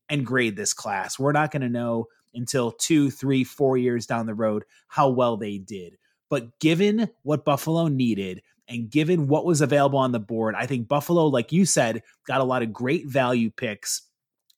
and, 0.10 0.26
grade 0.26 0.56
this 0.56 0.74
class. 0.74 1.20
We're 1.20 1.32
not 1.32 1.52
going 1.52 1.62
to 1.62 1.70
know 1.70 2.08
until 2.34 2.72
two, 2.72 3.10
three, 3.10 3.44
four 3.44 3.78
years 3.78 4.06
down 4.06 4.26
the 4.26 4.34
road 4.34 4.64
how 4.88 5.10
well 5.10 5.38
they 5.38 5.58
did. 5.58 5.98
But 6.30 6.60
given 6.60 7.10
what 7.24 7.46
Buffalo 7.46 7.88
needed 7.88 8.42
and 8.68 8.90
given 8.90 9.28
what 9.28 9.46
was 9.46 9.62
available 9.62 10.00
on 10.00 10.12
the 10.12 10.20
board, 10.20 10.56
I 10.56 10.66
think 10.66 10.88
Buffalo, 10.88 11.28
like 11.28 11.52
you 11.52 11.66
said, 11.66 12.04
got 12.26 12.42
a 12.42 12.46
lot 12.46 12.64
of 12.64 12.74
great 12.74 13.08
value 13.08 13.50
picks. 13.50 14.02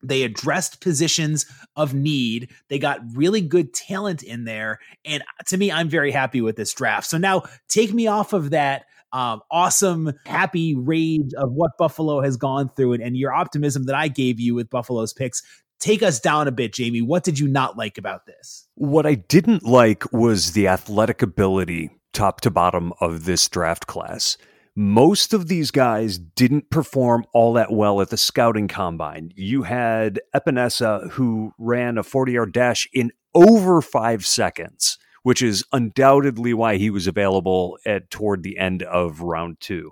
They 0.01 0.23
addressed 0.23 0.81
positions 0.81 1.45
of 1.75 1.93
need. 1.93 2.51
They 2.69 2.79
got 2.79 3.01
really 3.13 3.41
good 3.41 3.73
talent 3.73 4.23
in 4.23 4.45
there. 4.45 4.79
And 5.05 5.21
uh, 5.21 5.43
to 5.47 5.57
me, 5.57 5.71
I'm 5.71 5.89
very 5.89 6.11
happy 6.11 6.41
with 6.41 6.55
this 6.55 6.73
draft. 6.73 7.07
So 7.07 7.17
now 7.17 7.43
take 7.67 7.93
me 7.93 8.07
off 8.07 8.33
of 8.33 8.51
that 8.51 8.85
um, 9.11 9.41
awesome, 9.51 10.13
happy 10.25 10.75
rage 10.75 11.33
of 11.35 11.51
what 11.51 11.71
Buffalo 11.77 12.21
has 12.21 12.37
gone 12.37 12.69
through 12.75 12.93
and, 12.93 13.03
and 13.03 13.17
your 13.17 13.33
optimism 13.33 13.85
that 13.85 13.95
I 13.95 14.07
gave 14.07 14.39
you 14.39 14.55
with 14.55 14.69
Buffalo's 14.69 15.13
picks. 15.13 15.41
Take 15.79 16.03
us 16.03 16.19
down 16.19 16.47
a 16.47 16.51
bit, 16.51 16.73
Jamie. 16.73 17.01
What 17.01 17.23
did 17.23 17.39
you 17.39 17.47
not 17.47 17.77
like 17.77 17.97
about 17.97 18.25
this? 18.25 18.67
What 18.75 19.05
I 19.05 19.15
didn't 19.15 19.63
like 19.63 20.11
was 20.11 20.51
the 20.51 20.67
athletic 20.67 21.21
ability, 21.21 21.89
top 22.13 22.41
to 22.41 22.51
bottom, 22.51 22.93
of 22.99 23.25
this 23.25 23.47
draft 23.47 23.87
class. 23.87 24.37
Most 24.75 25.33
of 25.33 25.47
these 25.47 25.71
guys 25.71 26.17
didn't 26.17 26.69
perform 26.69 27.25
all 27.33 27.53
that 27.53 27.71
well 27.71 28.01
at 28.01 28.09
the 28.09 28.17
scouting 28.17 28.67
combine. 28.67 29.31
You 29.35 29.63
had 29.63 30.19
Epenesa, 30.35 31.09
who 31.11 31.53
ran 31.57 31.97
a 31.97 32.03
40 32.03 32.33
yard 32.33 32.51
dash 32.53 32.87
in 32.93 33.11
over 33.33 33.81
five 33.81 34.25
seconds 34.25 34.97
which 35.23 35.41
is 35.41 35.63
undoubtedly 35.71 36.53
why 36.53 36.77
he 36.77 36.89
was 36.89 37.07
available 37.07 37.77
at 37.85 38.09
toward 38.09 38.43
the 38.43 38.57
end 38.57 38.83
of 38.83 39.21
round 39.21 39.57
two. 39.59 39.91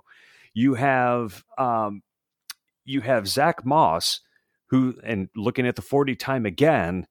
You 0.54 0.74
have 0.74 1.44
um, 1.56 2.02
you 2.84 3.00
have 3.02 3.28
Zach 3.28 3.64
Moss, 3.64 4.20
who 4.70 4.94
and 5.04 5.28
looking 5.36 5.66
at 5.66 5.76
the 5.76 5.82
forty 5.82 6.16
time 6.16 6.46
again, 6.46 7.06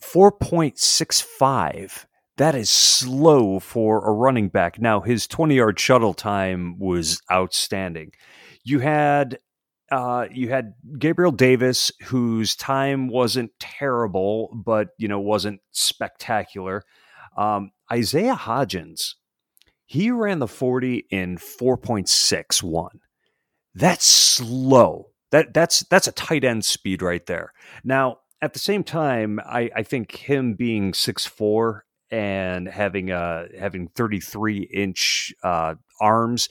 four 0.00 0.32
point 0.32 0.78
six 0.78 1.20
five. 1.20 2.06
That 2.38 2.54
is 2.54 2.70
slow 2.70 3.60
for 3.60 4.06
a 4.06 4.12
running 4.12 4.48
back. 4.48 4.80
Now 4.80 5.00
his 5.00 5.26
twenty 5.26 5.56
yard 5.56 5.78
shuttle 5.78 6.14
time 6.14 6.78
was 6.78 7.20
outstanding. 7.30 8.12
You 8.64 8.80
had 8.80 9.38
uh, 9.92 10.26
you 10.32 10.48
had 10.48 10.72
Gabriel 10.98 11.30
Davis, 11.30 11.92
whose 12.04 12.56
time 12.56 13.08
wasn't 13.08 13.52
terrible, 13.60 14.48
but 14.64 14.88
you 14.96 15.06
know 15.06 15.20
wasn't 15.20 15.60
spectacular. 15.70 16.82
Um, 17.36 17.72
Isaiah 17.92 18.34
Hodgins, 18.34 19.16
he 19.84 20.10
ran 20.10 20.38
the 20.38 20.48
forty 20.48 21.06
in 21.10 21.36
four 21.36 21.76
point 21.76 22.08
six 22.08 22.62
one. 22.62 23.00
That's 23.74 24.06
slow. 24.06 25.10
That 25.30 25.52
that's 25.52 25.80
that's 25.80 26.08
a 26.08 26.12
tight 26.12 26.42
end 26.42 26.64
speed 26.64 27.02
right 27.02 27.24
there. 27.26 27.52
Now, 27.84 28.20
at 28.40 28.54
the 28.54 28.58
same 28.58 28.84
time, 28.84 29.40
I, 29.44 29.70
I 29.76 29.82
think 29.82 30.12
him 30.16 30.54
being 30.54 30.94
six 30.94 31.26
four 31.26 31.84
and 32.10 32.66
having 32.66 33.10
uh 33.10 33.48
having 33.58 33.88
thirty 33.88 34.20
three 34.20 34.70
inch 34.72 35.34
uh, 35.42 35.74
arms, 36.00 36.48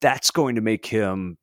that's 0.00 0.32
going 0.32 0.56
to 0.56 0.60
make 0.60 0.86
him 0.86 1.38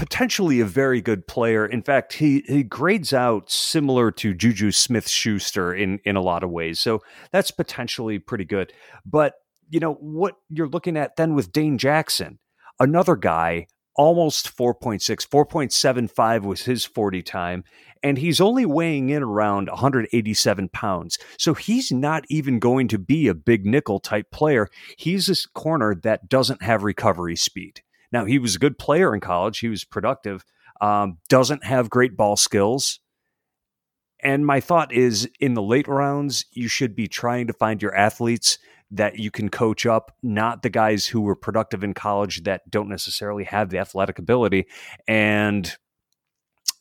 potentially 0.00 0.60
a 0.60 0.64
very 0.64 1.02
good 1.02 1.26
player. 1.26 1.66
In 1.66 1.82
fact, 1.82 2.14
he, 2.14 2.42
he 2.46 2.62
grades 2.62 3.12
out 3.12 3.50
similar 3.50 4.10
to 4.12 4.32
Juju 4.32 4.70
Smith 4.70 5.06
Schuster 5.06 5.74
in, 5.74 5.98
in 6.06 6.16
a 6.16 6.22
lot 6.22 6.42
of 6.42 6.48
ways. 6.48 6.80
So 6.80 7.02
that's 7.32 7.50
potentially 7.50 8.18
pretty 8.18 8.46
good. 8.46 8.72
But, 9.04 9.34
you 9.68 9.78
know, 9.78 9.92
what 9.92 10.36
you're 10.48 10.70
looking 10.70 10.96
at 10.96 11.16
then 11.16 11.34
with 11.34 11.52
Dane 11.52 11.76
Jackson, 11.76 12.38
another 12.78 13.14
guy, 13.14 13.66
almost 13.94 14.56
4.6, 14.56 15.28
4.75 15.28 16.44
was 16.44 16.62
his 16.62 16.86
40 16.86 17.20
time. 17.20 17.62
And 18.02 18.16
he's 18.16 18.40
only 18.40 18.64
weighing 18.64 19.10
in 19.10 19.22
around 19.22 19.68
187 19.68 20.70
pounds. 20.70 21.18
So 21.38 21.52
he's 21.52 21.92
not 21.92 22.24
even 22.30 22.58
going 22.58 22.88
to 22.88 22.98
be 22.98 23.28
a 23.28 23.34
big 23.34 23.66
nickel 23.66 24.00
type 24.00 24.30
player. 24.30 24.68
He's 24.96 25.28
a 25.28 25.36
corner 25.50 25.94
that 26.04 26.30
doesn't 26.30 26.62
have 26.62 26.84
recovery 26.84 27.36
speed. 27.36 27.82
Now, 28.12 28.24
he 28.24 28.38
was 28.38 28.56
a 28.56 28.58
good 28.58 28.78
player 28.78 29.14
in 29.14 29.20
college, 29.20 29.58
he 29.58 29.68
was 29.68 29.84
productive, 29.84 30.44
um, 30.80 31.18
doesn't 31.28 31.64
have 31.64 31.90
great 31.90 32.16
ball 32.16 32.36
skills. 32.36 33.00
And 34.22 34.44
my 34.44 34.60
thought 34.60 34.92
is 34.92 35.28
in 35.40 35.54
the 35.54 35.62
late 35.62 35.88
rounds, 35.88 36.44
you 36.52 36.68
should 36.68 36.94
be 36.94 37.08
trying 37.08 37.46
to 37.46 37.52
find 37.52 37.80
your 37.80 37.94
athletes 37.94 38.58
that 38.90 39.18
you 39.18 39.30
can 39.30 39.48
coach 39.48 39.86
up, 39.86 40.14
not 40.22 40.62
the 40.62 40.68
guys 40.68 41.06
who 41.06 41.20
were 41.20 41.36
productive 41.36 41.84
in 41.84 41.94
college 41.94 42.42
that 42.42 42.68
don't 42.68 42.88
necessarily 42.88 43.44
have 43.44 43.70
the 43.70 43.78
athletic 43.78 44.18
ability. 44.18 44.66
And 45.06 45.74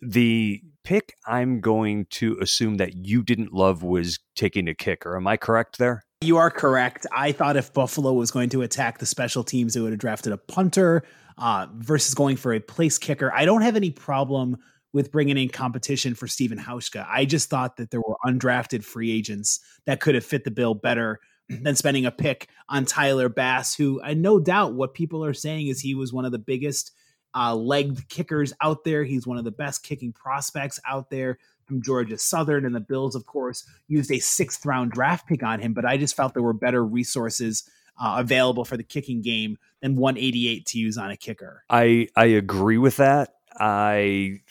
the 0.01 0.62
pick 0.83 1.15
I'm 1.25 1.62
going 1.62 2.05
to 2.12 2.38
assume 2.41 2.77
that 2.77 2.95
you 2.95 3.21
didn't 3.21 3.53
love 3.53 3.83
was 3.83 4.19
taking 4.36 4.67
a 4.67 4.74
kicker. 4.74 5.15
Am 5.15 5.27
I 5.27 5.38
correct 5.38 5.77
there? 5.77 6.03
You 6.21 6.35
are 6.35 6.51
correct. 6.51 7.05
I 7.13 7.31
thought 7.31 7.55
if 7.55 7.71
Buffalo 7.71 8.11
was 8.11 8.29
going 8.29 8.49
to 8.49 8.61
attack 8.61 8.97
the 8.97 9.05
special 9.05 9.41
teams, 9.41 9.77
it 9.77 9.79
would 9.79 9.93
have 9.93 10.01
drafted 10.01 10.33
a 10.33 10.38
punter 10.38 11.03
uh, 11.38 11.67
versus 11.73 12.13
going 12.13 12.35
for 12.35 12.51
a 12.51 12.59
place 12.59 12.97
kicker. 12.97 13.31
I 13.33 13.45
don't 13.45 13.61
have 13.61 13.77
any 13.77 13.89
problem 13.89 14.57
with 14.91 15.13
bringing 15.13 15.38
in 15.38 15.47
competition 15.47 16.15
for 16.15 16.27
Stephen 16.27 16.57
Hauschka. 16.57 17.07
I 17.07 17.23
just 17.23 17.49
thought 17.49 17.77
that 17.77 17.91
there 17.91 18.01
were 18.01 18.17
undrafted 18.25 18.83
free 18.83 19.11
agents 19.11 19.61
that 19.85 20.01
could 20.01 20.13
have 20.13 20.25
fit 20.25 20.43
the 20.43 20.51
bill 20.51 20.73
better 20.73 21.21
than 21.49 21.77
spending 21.77 22.05
a 22.05 22.11
pick 22.11 22.49
on 22.67 22.83
Tyler 22.83 23.29
Bass, 23.29 23.73
who 23.73 24.01
I 24.03 24.13
no 24.13 24.41
doubt 24.41 24.73
what 24.73 24.93
people 24.93 25.23
are 25.23 25.33
saying 25.33 25.67
is 25.67 25.79
he 25.79 25.95
was 25.95 26.11
one 26.11 26.25
of 26.25 26.33
the 26.33 26.38
biggest 26.38 26.91
uh, 27.33 27.55
legged 27.55 28.09
kickers 28.09 28.51
out 28.61 28.83
there. 28.83 29.05
He's 29.05 29.25
one 29.25 29.38
of 29.38 29.45
the 29.45 29.51
best 29.51 29.83
kicking 29.83 30.11
prospects 30.11 30.81
out 30.85 31.09
there 31.09 31.38
from 31.69 31.81
Georgia 31.81 32.17
Southern, 32.17 32.65
and 32.65 32.75
the 32.75 32.81
Bills, 32.81 33.15
of 33.15 33.25
course, 33.25 33.65
used 33.88 34.11
a 34.11 34.19
sixth 34.19 34.65
round 34.65 34.91
draft 34.91 35.27
pick 35.27 35.43
on 35.43 35.59
him. 35.59 35.73
But 35.73 35.85
I 35.85 35.95
just 35.95 36.15
felt 36.15 36.33
there 36.33 36.43
were 36.43 36.51
better 36.51 36.83
resources 36.83 37.69
uh, 38.01 38.15
available 38.17 38.65
for 38.65 38.75
the 38.75 38.83
kicking 38.83 39.21
game 39.21 39.57
than 39.81 39.95
188 39.95 40.65
to 40.65 40.79
use 40.79 40.97
on 40.97 41.11
a 41.11 41.17
kicker. 41.17 41.63
I 41.69 42.09
I 42.15 42.25
agree 42.25 42.77
with 42.77 42.97
that. 42.97 43.35
I 43.59 44.41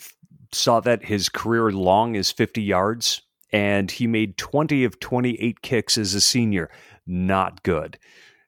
saw 0.52 0.80
that 0.80 1.04
his 1.04 1.28
career 1.28 1.70
long 1.72 2.14
is 2.14 2.30
50 2.30 2.62
yards, 2.62 3.22
and 3.52 3.90
he 3.90 4.06
made 4.06 4.38
20 4.38 4.84
of 4.84 5.00
28 5.00 5.60
kicks 5.60 5.98
as 5.98 6.14
a 6.14 6.20
senior. 6.20 6.70
Not 7.06 7.62
good. 7.62 7.98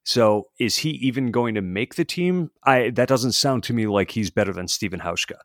So 0.04 0.48
is 0.58 0.78
he 0.78 0.90
even 0.90 1.30
going 1.30 1.54
to 1.54 1.62
make 1.62 1.94
the 1.94 2.04
team? 2.04 2.50
I 2.64 2.90
that 2.90 3.08
doesn't 3.08 3.32
sound 3.32 3.62
to 3.64 3.72
me 3.72 3.86
like 3.86 4.12
he's 4.12 4.30
better 4.30 4.52
than 4.52 4.68
Stephen 4.68 5.00
Hauschka. 5.00 5.36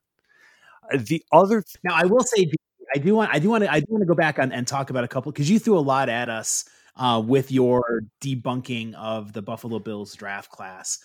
Uh, 0.93 0.97
the 0.99 1.23
other 1.31 1.61
th- 1.61 1.75
now, 1.83 1.95
I 1.95 2.05
will 2.05 2.23
say, 2.23 2.49
I 2.95 2.97
do 2.97 3.13
want, 3.13 3.29
I 3.33 3.39
do 3.39 3.49
want 3.49 3.65
to, 3.65 3.71
I 3.71 3.81
do 3.81 3.87
want 3.89 4.03
to 4.03 4.07
go 4.07 4.15
back 4.15 4.39
on 4.39 4.53
and 4.53 4.65
talk 4.65 4.89
about 4.89 5.03
a 5.03 5.07
couple 5.09 5.29
because 5.33 5.49
you 5.49 5.59
threw 5.59 5.77
a 5.77 5.81
lot 5.81 6.07
at 6.07 6.29
us 6.29 6.63
uh, 6.95 7.21
with 7.25 7.51
your 7.51 8.03
debunking 8.21 8.93
of 8.93 9.33
the 9.33 9.41
Buffalo 9.41 9.79
Bills 9.79 10.13
draft 10.15 10.49
class. 10.49 10.99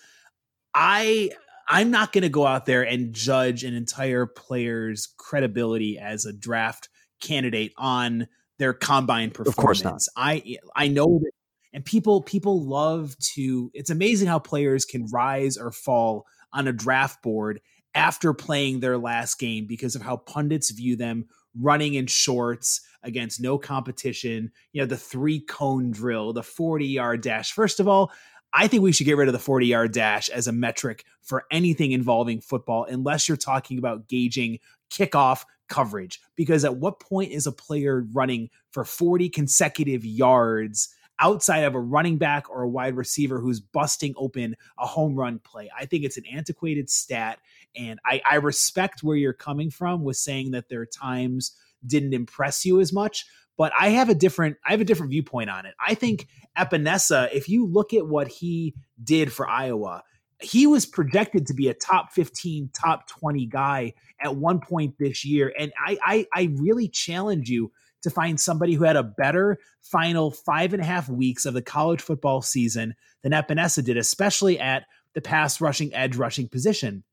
I 0.73 1.31
I'm 1.67 1.91
not 1.91 2.13
going 2.13 2.21
to 2.21 2.29
go 2.29 2.47
out 2.47 2.65
there 2.65 2.83
and 2.83 3.13
judge 3.13 3.65
an 3.65 3.73
entire 3.73 4.25
player's 4.25 5.13
credibility 5.17 5.99
as 5.99 6.25
a 6.25 6.31
draft 6.31 6.87
candidate 7.19 7.73
on 7.77 8.27
their 8.57 8.73
combine 8.73 9.31
performance. 9.31 9.57
Of 9.57 9.61
course 9.61 9.83
not. 9.83 10.01
I 10.15 10.59
I 10.73 10.87
know 10.87 11.19
that 11.21 11.31
and 11.73 11.83
people 11.83 12.21
people 12.21 12.63
love 12.63 13.17
to 13.33 13.69
it's 13.73 13.89
amazing 13.89 14.29
how 14.29 14.39
players 14.39 14.85
can 14.85 15.07
rise 15.07 15.57
or 15.57 15.71
fall 15.71 16.25
on 16.53 16.69
a 16.69 16.73
draft 16.73 17.21
board 17.21 17.59
after 17.93 18.33
playing 18.33 18.79
their 18.79 18.97
last 18.97 19.39
game 19.39 19.65
because 19.65 19.95
of 19.95 20.01
how 20.01 20.15
pundits 20.15 20.71
view 20.71 20.95
them 20.95 21.25
running 21.59 21.95
in 21.95 22.07
shorts 22.07 22.81
against 23.03 23.41
no 23.41 23.57
competition 23.57 24.51
you 24.73 24.81
know 24.81 24.85
the 24.85 24.97
three 24.97 25.39
cone 25.39 25.91
drill 25.91 26.33
the 26.33 26.43
40 26.43 26.85
yard 26.85 27.21
dash 27.21 27.51
first 27.51 27.79
of 27.79 27.87
all 27.87 28.11
I 28.53 28.67
think 28.67 28.83
we 28.83 28.91
should 28.91 29.05
get 29.05 29.17
rid 29.17 29.29
of 29.29 29.33
the 29.33 29.39
40 29.39 29.67
yard 29.67 29.93
dash 29.93 30.29
as 30.29 30.47
a 30.47 30.51
metric 30.51 31.05
for 31.21 31.45
anything 31.51 31.91
involving 31.91 32.41
football, 32.41 32.83
unless 32.83 33.27
you're 33.27 33.37
talking 33.37 33.77
about 33.77 34.07
gauging 34.07 34.59
kickoff 34.91 35.45
coverage. 35.69 36.19
Because 36.35 36.65
at 36.65 36.75
what 36.75 36.99
point 36.99 37.31
is 37.31 37.47
a 37.47 37.51
player 37.51 38.05
running 38.11 38.49
for 38.71 38.83
40 38.83 39.29
consecutive 39.29 40.03
yards 40.03 40.93
outside 41.21 41.59
of 41.59 41.75
a 41.75 41.79
running 41.79 42.17
back 42.17 42.49
or 42.49 42.63
a 42.63 42.69
wide 42.69 42.95
receiver 42.95 43.39
who's 43.39 43.59
busting 43.59 44.13
open 44.17 44.55
a 44.77 44.85
home 44.85 45.15
run 45.15 45.39
play. 45.39 45.69
I 45.77 45.85
think 45.85 46.03
it's 46.03 46.17
an 46.17 46.25
antiquated 46.25 46.89
stat. 46.89 47.39
And 47.75 47.99
I, 48.05 48.21
I 48.29 48.35
respect 48.35 49.03
where 49.03 49.15
you're 49.15 49.31
coming 49.31 49.69
from 49.69 50.03
with 50.03 50.17
saying 50.17 50.51
that 50.51 50.67
their 50.67 50.85
times 50.85 51.55
didn't 51.85 52.13
impress 52.13 52.65
you 52.65 52.79
as 52.81 52.91
much. 52.91 53.25
But 53.57 53.71
I 53.79 53.89
have 53.89 54.09
a 54.09 54.15
different 54.15 54.57
I 54.65 54.71
have 54.71 54.81
a 54.81 54.85
different 54.85 55.11
viewpoint 55.11 55.49
on 55.49 55.65
it. 55.65 55.75
I 55.79 55.93
think 55.93 56.27
Epenesa, 56.57 57.31
if 57.31 57.47
you 57.47 57.67
look 57.67 57.93
at 57.93 58.07
what 58.07 58.27
he 58.27 58.73
did 59.03 59.31
for 59.31 59.47
Iowa, 59.47 60.03
he 60.39 60.65
was 60.65 60.87
projected 60.87 61.45
to 61.47 61.53
be 61.53 61.67
a 61.67 61.73
top 61.75 62.11
15, 62.11 62.71
top 62.73 63.07
20 63.07 63.45
guy 63.45 63.93
at 64.19 64.35
one 64.35 64.59
point 64.59 64.95
this 64.97 65.23
year. 65.23 65.53
And 65.59 65.71
I 65.77 65.97
I, 66.03 66.27
I 66.33 66.49
really 66.55 66.87
challenge 66.87 67.49
you 67.49 67.71
to 68.01 68.09
find 68.09 68.39
somebody 68.39 68.73
who 68.73 68.83
had 68.83 68.95
a 68.95 69.03
better 69.03 69.59
final 69.81 70.31
five 70.31 70.73
and 70.73 70.81
a 70.81 70.85
half 70.85 71.09
weeks 71.09 71.45
of 71.45 71.53
the 71.53 71.61
college 71.61 72.01
football 72.01 72.41
season 72.41 72.95
than 73.23 73.31
Epenesa 73.31 73.83
did, 73.83 73.97
especially 73.97 74.59
at 74.59 74.85
the 75.13 75.21
pass 75.21 75.61
rushing, 75.61 75.93
edge 75.93 76.15
rushing 76.15 76.47
position. 76.47 77.03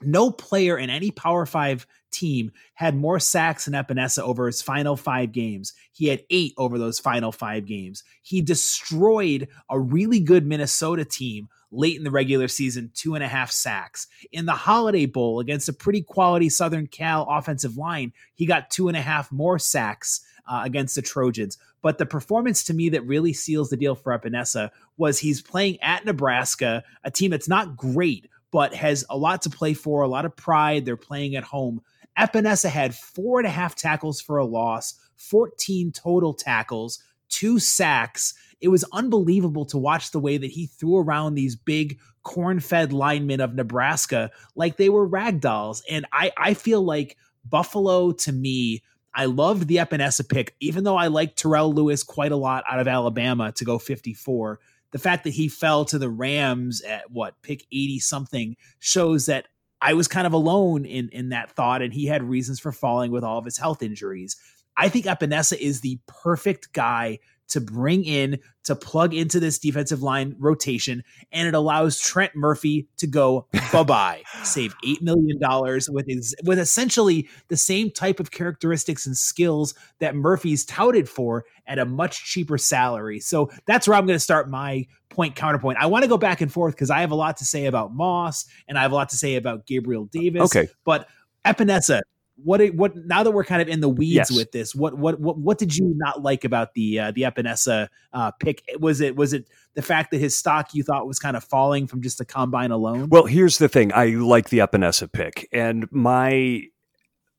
No 0.00 0.30
player 0.30 0.78
in 0.78 0.90
any 0.90 1.10
Power 1.10 1.44
Five 1.44 1.86
team 2.12 2.52
had 2.74 2.96
more 2.96 3.18
sacks 3.18 3.64
than 3.64 3.74
Epenesa 3.74 4.20
over 4.20 4.46
his 4.46 4.62
final 4.62 4.96
five 4.96 5.32
games. 5.32 5.72
He 5.92 6.06
had 6.06 6.22
eight 6.30 6.54
over 6.56 6.78
those 6.78 7.00
final 7.00 7.32
five 7.32 7.66
games. 7.66 8.04
He 8.22 8.40
destroyed 8.40 9.48
a 9.68 9.78
really 9.78 10.20
good 10.20 10.46
Minnesota 10.46 11.04
team 11.04 11.48
late 11.70 11.96
in 11.96 12.04
the 12.04 12.10
regular 12.10 12.48
season, 12.48 12.90
two 12.94 13.14
and 13.14 13.24
a 13.24 13.28
half 13.28 13.50
sacks. 13.50 14.06
In 14.32 14.46
the 14.46 14.52
Holiday 14.52 15.06
Bowl 15.06 15.40
against 15.40 15.68
a 15.68 15.72
pretty 15.72 16.02
quality 16.02 16.48
Southern 16.48 16.86
Cal 16.86 17.26
offensive 17.28 17.76
line, 17.76 18.12
he 18.34 18.46
got 18.46 18.70
two 18.70 18.88
and 18.88 18.96
a 18.96 19.02
half 19.02 19.30
more 19.30 19.58
sacks 19.58 20.20
uh, 20.48 20.62
against 20.64 20.94
the 20.94 21.02
Trojans. 21.02 21.58
But 21.82 21.98
the 21.98 22.06
performance 22.06 22.64
to 22.64 22.74
me 22.74 22.88
that 22.90 23.06
really 23.06 23.32
seals 23.32 23.70
the 23.70 23.76
deal 23.76 23.94
for 23.94 24.18
Epenesa 24.18 24.70
was 24.96 25.18
he's 25.18 25.42
playing 25.42 25.80
at 25.82 26.04
Nebraska, 26.04 26.82
a 27.04 27.10
team 27.10 27.30
that's 27.30 27.48
not 27.48 27.76
great, 27.76 28.28
but 28.50 28.74
has 28.74 29.04
a 29.10 29.16
lot 29.16 29.42
to 29.42 29.50
play 29.50 29.74
for, 29.74 30.02
a 30.02 30.08
lot 30.08 30.24
of 30.24 30.34
pride. 30.34 30.84
They're 30.84 30.96
playing 30.96 31.36
at 31.36 31.44
home. 31.44 31.82
Epenesa 32.18 32.68
had 32.68 32.94
four 32.94 33.38
and 33.38 33.46
a 33.46 33.50
half 33.50 33.76
tackles 33.76 34.20
for 34.20 34.38
a 34.38 34.44
loss, 34.44 34.94
14 35.16 35.92
total 35.92 36.34
tackles, 36.34 37.02
two 37.28 37.58
sacks. 37.58 38.34
It 38.60 38.68
was 38.68 38.84
unbelievable 38.92 39.66
to 39.66 39.78
watch 39.78 40.10
the 40.10 40.18
way 40.18 40.36
that 40.36 40.50
he 40.50 40.66
threw 40.66 40.96
around 40.96 41.34
these 41.34 41.54
big 41.54 41.98
corn 42.24 42.58
fed 42.58 42.92
linemen 42.92 43.40
of 43.40 43.54
Nebraska 43.54 44.30
like 44.56 44.76
they 44.76 44.88
were 44.88 45.06
rag 45.06 45.40
dolls. 45.40 45.82
And 45.88 46.06
I, 46.12 46.32
I 46.36 46.54
feel 46.54 46.82
like 46.82 47.16
Buffalo 47.48 48.12
to 48.12 48.32
me 48.32 48.82
I 49.14 49.24
loved 49.24 49.68
the 49.68 49.76
Epenesa 49.76 50.28
pick, 50.28 50.54
even 50.60 50.84
though 50.84 50.96
I 50.96 51.08
like 51.08 51.34
Terrell 51.34 51.72
Lewis 51.72 52.02
quite 52.02 52.32
a 52.32 52.36
lot 52.36 52.64
out 52.68 52.80
of 52.80 52.88
Alabama 52.88 53.52
to 53.52 53.64
go 53.64 53.78
54. 53.78 54.60
The 54.90 54.98
fact 54.98 55.24
that 55.24 55.30
he 55.30 55.48
fell 55.48 55.84
to 55.86 55.98
the 55.98 56.08
Rams 56.08 56.82
at 56.82 57.10
what 57.10 57.40
pick 57.42 57.66
80 57.72 57.98
something 58.00 58.56
shows 58.78 59.26
that 59.26 59.48
I 59.80 59.94
was 59.94 60.08
kind 60.08 60.26
of 60.26 60.32
alone 60.32 60.84
in 60.84 61.08
in 61.10 61.28
that 61.28 61.52
thought, 61.52 61.82
and 61.82 61.92
he 61.92 62.06
had 62.06 62.22
reasons 62.22 62.58
for 62.58 62.72
falling 62.72 63.12
with 63.12 63.24
all 63.24 63.38
of 63.38 63.44
his 63.44 63.58
health 63.58 63.82
injuries. 63.82 64.36
I 64.76 64.88
think 64.88 65.06
Epenesa 65.06 65.58
is 65.58 65.80
the 65.80 65.98
perfect 66.06 66.72
guy 66.72 67.18
to 67.48 67.60
bring 67.60 68.04
in 68.04 68.38
to 68.64 68.76
plug 68.76 69.14
into 69.14 69.40
this 69.40 69.58
defensive 69.58 70.02
line 70.02 70.36
rotation, 70.38 71.02
and 71.32 71.48
it 71.48 71.54
allows 71.54 71.98
Trent 71.98 72.32
Murphy 72.34 72.86
to 72.98 73.06
go 73.06 73.46
bye 73.72 73.82
bye, 73.82 74.22
save 74.42 74.74
eight 74.86 75.02
million 75.02 75.38
dollars 75.38 75.88
with 75.88 76.06
his 76.06 76.34
with 76.44 76.58
essentially 76.58 77.28
the 77.48 77.56
same 77.56 77.90
type 77.90 78.20
of 78.20 78.30
characteristics 78.30 79.06
and 79.06 79.16
skills 79.16 79.74
that 80.00 80.14
Murphy's 80.14 80.64
touted 80.64 81.08
for 81.08 81.44
at 81.66 81.78
a 81.78 81.84
much 81.84 82.24
cheaper 82.24 82.58
salary. 82.58 83.20
So 83.20 83.50
that's 83.66 83.88
where 83.88 83.96
I'm 83.96 84.06
going 84.06 84.16
to 84.16 84.20
start 84.20 84.48
my 84.50 84.86
point 85.08 85.34
counterpoint. 85.34 85.78
I 85.78 85.86
want 85.86 86.04
to 86.04 86.08
go 86.08 86.18
back 86.18 86.40
and 86.40 86.52
forth 86.52 86.74
because 86.74 86.90
I 86.90 87.00
have 87.00 87.10
a 87.10 87.16
lot 87.16 87.38
to 87.38 87.44
say 87.44 87.66
about 87.66 87.94
Moss 87.94 88.46
and 88.68 88.78
I 88.78 88.82
have 88.82 88.92
a 88.92 88.94
lot 88.94 89.08
to 89.10 89.16
say 89.16 89.36
about 89.36 89.66
Gabriel 89.66 90.04
Davis. 90.06 90.42
Okay, 90.42 90.68
but 90.84 91.08
Epenesa, 91.44 92.02
what 92.42 92.64
what 92.74 92.94
now 92.96 93.22
that 93.22 93.32
we're 93.32 93.44
kind 93.44 93.60
of 93.60 93.68
in 93.68 93.80
the 93.80 93.88
weeds 93.88 94.14
yes. 94.14 94.32
with 94.32 94.52
this, 94.52 94.74
what 94.74 94.96
what 94.96 95.20
what 95.20 95.38
what 95.38 95.58
did 95.58 95.76
you 95.76 95.92
not 95.96 96.22
like 96.22 96.44
about 96.44 96.74
the 96.74 96.98
uh, 96.98 97.10
the 97.10 97.22
Epenesa 97.22 97.88
uh, 98.12 98.30
pick? 98.32 98.62
Was 98.78 99.00
it 99.00 99.16
was 99.16 99.32
it 99.32 99.48
the 99.74 99.82
fact 99.82 100.10
that 100.12 100.18
his 100.18 100.36
stock 100.36 100.74
you 100.74 100.82
thought 100.82 101.06
was 101.06 101.18
kind 101.18 101.36
of 101.36 101.44
falling 101.44 101.86
from 101.86 102.00
just 102.00 102.18
the 102.18 102.24
combine 102.24 102.70
alone? 102.70 103.08
Well, 103.08 103.24
here's 103.24 103.58
the 103.58 103.68
thing: 103.68 103.92
I 103.92 104.06
like 104.06 104.50
the 104.50 104.58
Epenesa 104.58 105.10
pick, 105.10 105.48
and 105.52 105.88
my 105.90 106.62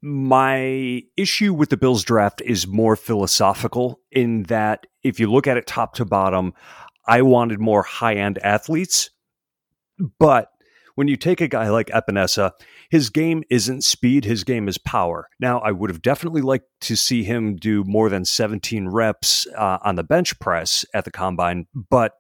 my 0.02 1.04
issue 1.18 1.54
with 1.54 1.70
the 1.70 1.78
Bills 1.78 2.04
draft 2.04 2.42
is 2.42 2.68
more 2.68 2.96
philosophical 2.96 4.00
in 4.12 4.44
that 4.44 4.86
if 5.04 5.20
you 5.20 5.32
look 5.32 5.48
at 5.48 5.58
it 5.58 5.68
top 5.68 5.94
to 5.96 6.06
bottom, 6.06 6.54
I 7.06 7.22
wanted 7.22 7.60
more 7.60 7.84
high 7.84 8.16
end 8.16 8.38
athletes, 8.44 9.10
but 10.20 10.52
when 10.96 11.08
you 11.08 11.16
take 11.16 11.40
a 11.40 11.48
guy 11.48 11.70
like 11.70 11.88
Epenesa, 11.88 12.52
his 12.90 13.10
game 13.10 13.44
isn't 13.50 13.84
speed, 13.84 14.26
his 14.26 14.44
game 14.44 14.68
is 14.68 14.78
power. 14.78 15.28
Now, 15.40 15.60
I 15.60 15.72
would 15.72 15.90
have 15.90 16.02
definitely 16.02 16.42
liked 16.42 16.68
to 16.82 16.96
see 16.96 17.24
him 17.24 17.56
do 17.56 17.84
more 17.86 18.10
than 18.10 18.26
17 18.26 18.88
reps 18.88 19.48
uh, 19.56 19.78
on 19.84 19.96
the 19.96 20.04
bench 20.04 20.40
press 20.40 20.86
at 20.94 21.06
the 21.06 21.12
combine, 21.12 21.68
but 21.74 22.14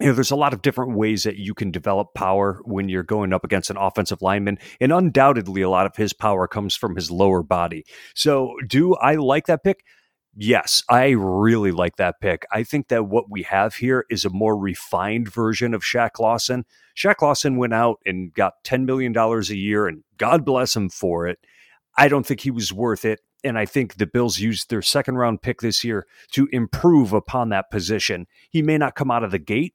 you 0.00 0.06
know, 0.06 0.12
there's 0.12 0.32
a 0.32 0.36
lot 0.36 0.52
of 0.52 0.60
different 0.60 0.96
ways 0.96 1.22
that 1.22 1.36
you 1.36 1.54
can 1.54 1.70
develop 1.70 2.14
power 2.14 2.60
when 2.64 2.88
you're 2.88 3.04
going 3.04 3.32
up 3.32 3.44
against 3.44 3.70
an 3.70 3.76
offensive 3.76 4.22
lineman. 4.22 4.58
And 4.80 4.92
undoubtedly, 4.92 5.62
a 5.62 5.70
lot 5.70 5.86
of 5.86 5.94
his 5.94 6.12
power 6.12 6.48
comes 6.48 6.74
from 6.74 6.96
his 6.96 7.12
lower 7.12 7.44
body. 7.44 7.84
So, 8.12 8.54
do 8.66 8.96
I 8.96 9.14
like 9.14 9.46
that 9.46 9.62
pick? 9.62 9.84
Yes, 10.36 10.82
I 10.88 11.10
really 11.10 11.70
like 11.70 11.96
that 11.96 12.20
pick. 12.20 12.44
I 12.50 12.64
think 12.64 12.88
that 12.88 13.04
what 13.04 13.30
we 13.30 13.42
have 13.44 13.76
here 13.76 14.04
is 14.10 14.24
a 14.24 14.30
more 14.30 14.56
refined 14.56 15.32
version 15.32 15.74
of 15.74 15.82
Shaq 15.82 16.18
Lawson. 16.18 16.64
Shaq 16.96 17.22
Lawson 17.22 17.56
went 17.56 17.72
out 17.72 18.00
and 18.04 18.34
got 18.34 18.64
$10 18.64 18.84
million 18.84 19.16
a 19.16 19.40
year, 19.54 19.86
and 19.86 20.02
God 20.18 20.44
bless 20.44 20.74
him 20.74 20.88
for 20.88 21.28
it. 21.28 21.38
I 21.96 22.08
don't 22.08 22.26
think 22.26 22.40
he 22.40 22.50
was 22.50 22.72
worth 22.72 23.04
it. 23.04 23.20
And 23.44 23.58
I 23.58 23.66
think 23.66 23.96
the 23.96 24.06
Bills 24.06 24.40
used 24.40 24.70
their 24.70 24.82
second 24.82 25.16
round 25.16 25.42
pick 25.42 25.60
this 25.60 25.84
year 25.84 26.06
to 26.32 26.48
improve 26.50 27.12
upon 27.12 27.50
that 27.50 27.70
position. 27.70 28.26
He 28.50 28.62
may 28.62 28.78
not 28.78 28.94
come 28.94 29.10
out 29.10 29.22
of 29.22 29.30
the 29.30 29.38
gate 29.38 29.74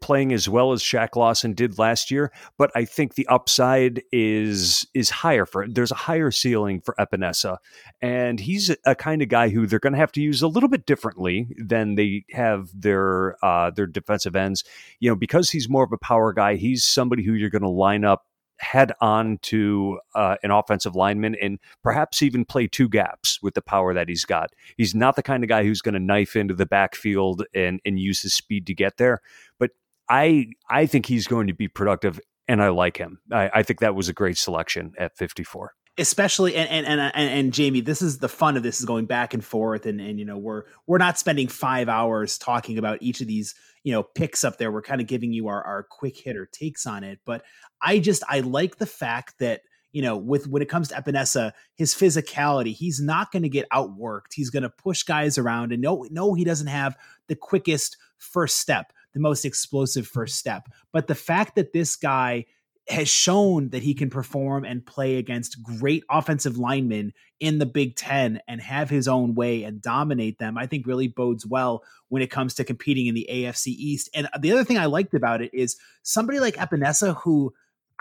playing 0.00 0.32
as 0.32 0.48
well 0.48 0.72
as 0.72 0.82
Shaq 0.82 1.16
Lawson 1.16 1.52
did 1.54 1.78
last 1.78 2.10
year, 2.10 2.32
but 2.58 2.70
I 2.74 2.84
think 2.84 3.14
the 3.14 3.26
upside 3.28 4.02
is 4.12 4.86
is 4.94 5.10
higher 5.10 5.46
for 5.46 5.66
there's 5.68 5.92
a 5.92 5.96
higher 5.96 6.30
ceiling 6.30 6.80
for 6.80 6.94
Epenesa, 6.98 7.58
and 8.00 8.40
he's 8.40 8.74
a 8.84 8.94
kind 8.94 9.22
of 9.22 9.28
guy 9.28 9.48
who 9.48 9.66
they're 9.66 9.78
going 9.78 9.92
to 9.92 9.98
have 9.98 10.12
to 10.12 10.20
use 10.20 10.42
a 10.42 10.48
little 10.48 10.68
bit 10.68 10.86
differently 10.86 11.48
than 11.58 11.94
they 11.94 12.24
have 12.32 12.68
their 12.74 13.36
uh, 13.44 13.70
their 13.70 13.86
defensive 13.86 14.36
ends. 14.36 14.64
You 15.00 15.10
know, 15.10 15.16
because 15.16 15.50
he's 15.50 15.68
more 15.68 15.84
of 15.84 15.92
a 15.92 15.98
power 15.98 16.32
guy, 16.32 16.56
he's 16.56 16.84
somebody 16.84 17.24
who 17.24 17.32
you're 17.32 17.50
going 17.50 17.62
to 17.62 17.68
line 17.68 18.04
up 18.04 18.24
head 18.58 18.92
on 19.00 19.38
to 19.42 19.98
uh, 20.14 20.36
an 20.42 20.50
offensive 20.50 20.94
lineman 20.94 21.34
and 21.40 21.58
perhaps 21.82 22.22
even 22.22 22.44
play 22.44 22.66
two 22.66 22.88
gaps 22.88 23.38
with 23.42 23.54
the 23.54 23.62
power 23.62 23.94
that 23.94 24.08
he's 24.08 24.24
got. 24.24 24.50
He's 24.76 24.94
not 24.94 25.16
the 25.16 25.22
kind 25.22 25.42
of 25.42 25.48
guy 25.48 25.64
who's 25.64 25.80
going 25.80 25.94
to 25.94 26.00
knife 26.00 26.36
into 26.36 26.54
the 26.54 26.66
backfield 26.66 27.44
and 27.54 27.80
and 27.84 27.98
use 27.98 28.22
his 28.22 28.34
speed 28.34 28.66
to 28.66 28.74
get 28.74 28.96
there. 28.96 29.20
But 29.58 29.70
I 30.08 30.48
I 30.68 30.86
think 30.86 31.06
he's 31.06 31.26
going 31.26 31.46
to 31.48 31.54
be 31.54 31.68
productive, 31.68 32.20
and 32.48 32.62
I 32.62 32.68
like 32.68 32.96
him. 32.96 33.20
I, 33.32 33.50
I 33.54 33.62
think 33.62 33.80
that 33.80 33.94
was 33.94 34.08
a 34.08 34.12
great 34.12 34.38
selection 34.38 34.94
at 34.98 35.16
54 35.16 35.72
especially 35.96 36.56
and, 36.56 36.68
and 36.68 36.86
and 36.86 37.12
and 37.14 37.30
and 37.30 37.52
Jamie, 37.52 37.80
this 37.80 38.02
is 38.02 38.18
the 38.18 38.28
fun 38.28 38.56
of 38.56 38.62
this 38.62 38.80
is 38.80 38.84
going 38.84 39.06
back 39.06 39.34
and 39.34 39.44
forth, 39.44 39.86
and 39.86 40.00
and 40.00 40.18
you 40.18 40.24
know 40.24 40.38
we're 40.38 40.64
we're 40.86 40.98
not 40.98 41.18
spending 41.18 41.48
five 41.48 41.88
hours 41.88 42.38
talking 42.38 42.78
about 42.78 42.98
each 43.00 43.20
of 43.20 43.26
these 43.26 43.54
you 43.84 43.92
know 43.92 44.02
picks 44.02 44.42
up 44.42 44.58
there. 44.58 44.72
We're 44.72 44.82
kind 44.82 45.00
of 45.00 45.06
giving 45.06 45.32
you 45.32 45.48
our 45.48 45.62
our 45.62 45.84
quick 45.84 46.16
hitter 46.16 46.48
takes 46.50 46.86
on 46.86 47.04
it, 47.04 47.20
but 47.24 47.42
I 47.80 48.00
just 48.00 48.24
I 48.28 48.40
like 48.40 48.78
the 48.78 48.86
fact 48.86 49.38
that 49.38 49.60
you 49.92 50.02
know 50.02 50.16
with 50.16 50.48
when 50.48 50.62
it 50.62 50.68
comes 50.68 50.88
to 50.88 50.94
Epenesa, 50.96 51.52
his 51.76 51.94
physicality, 51.94 52.74
he's 52.74 53.00
not 53.00 53.30
going 53.30 53.44
to 53.44 53.48
get 53.48 53.68
outworked. 53.70 54.32
He's 54.34 54.50
going 54.50 54.64
to 54.64 54.70
push 54.70 55.04
guys 55.04 55.38
around, 55.38 55.70
and 55.70 55.80
no 55.80 56.06
no 56.10 56.34
he 56.34 56.44
doesn't 56.44 56.66
have 56.66 56.96
the 57.28 57.36
quickest 57.36 57.96
first 58.18 58.58
step 58.58 58.92
the 59.14 59.20
most 59.20 59.44
explosive 59.44 60.06
first 60.06 60.36
step. 60.36 60.68
But 60.92 61.06
the 61.06 61.14
fact 61.14 61.54
that 61.54 61.72
this 61.72 61.96
guy 61.96 62.46
has 62.88 63.08
shown 63.08 63.70
that 63.70 63.82
he 63.82 63.94
can 63.94 64.10
perform 64.10 64.64
and 64.64 64.84
play 64.84 65.16
against 65.16 65.62
great 65.62 66.04
offensive 66.10 66.58
linemen 66.58 67.12
in 67.40 67.58
the 67.58 67.66
Big 67.66 67.96
Ten 67.96 68.40
and 68.46 68.60
have 68.60 68.90
his 68.90 69.08
own 69.08 69.34
way 69.34 69.64
and 69.64 69.80
dominate 69.80 70.38
them, 70.38 70.58
I 70.58 70.66
think 70.66 70.86
really 70.86 71.08
bodes 71.08 71.46
well 71.46 71.82
when 72.08 72.22
it 72.22 72.30
comes 72.30 72.54
to 72.54 72.64
competing 72.64 73.06
in 73.06 73.14
the 73.14 73.26
AFC 73.30 73.68
East. 73.68 74.10
And 74.14 74.28
the 74.38 74.52
other 74.52 74.64
thing 74.64 74.78
I 74.78 74.86
liked 74.86 75.14
about 75.14 75.40
it 75.40 75.52
is 75.54 75.76
somebody 76.02 76.40
like 76.40 76.56
Epenesa, 76.56 77.16
who 77.22 77.54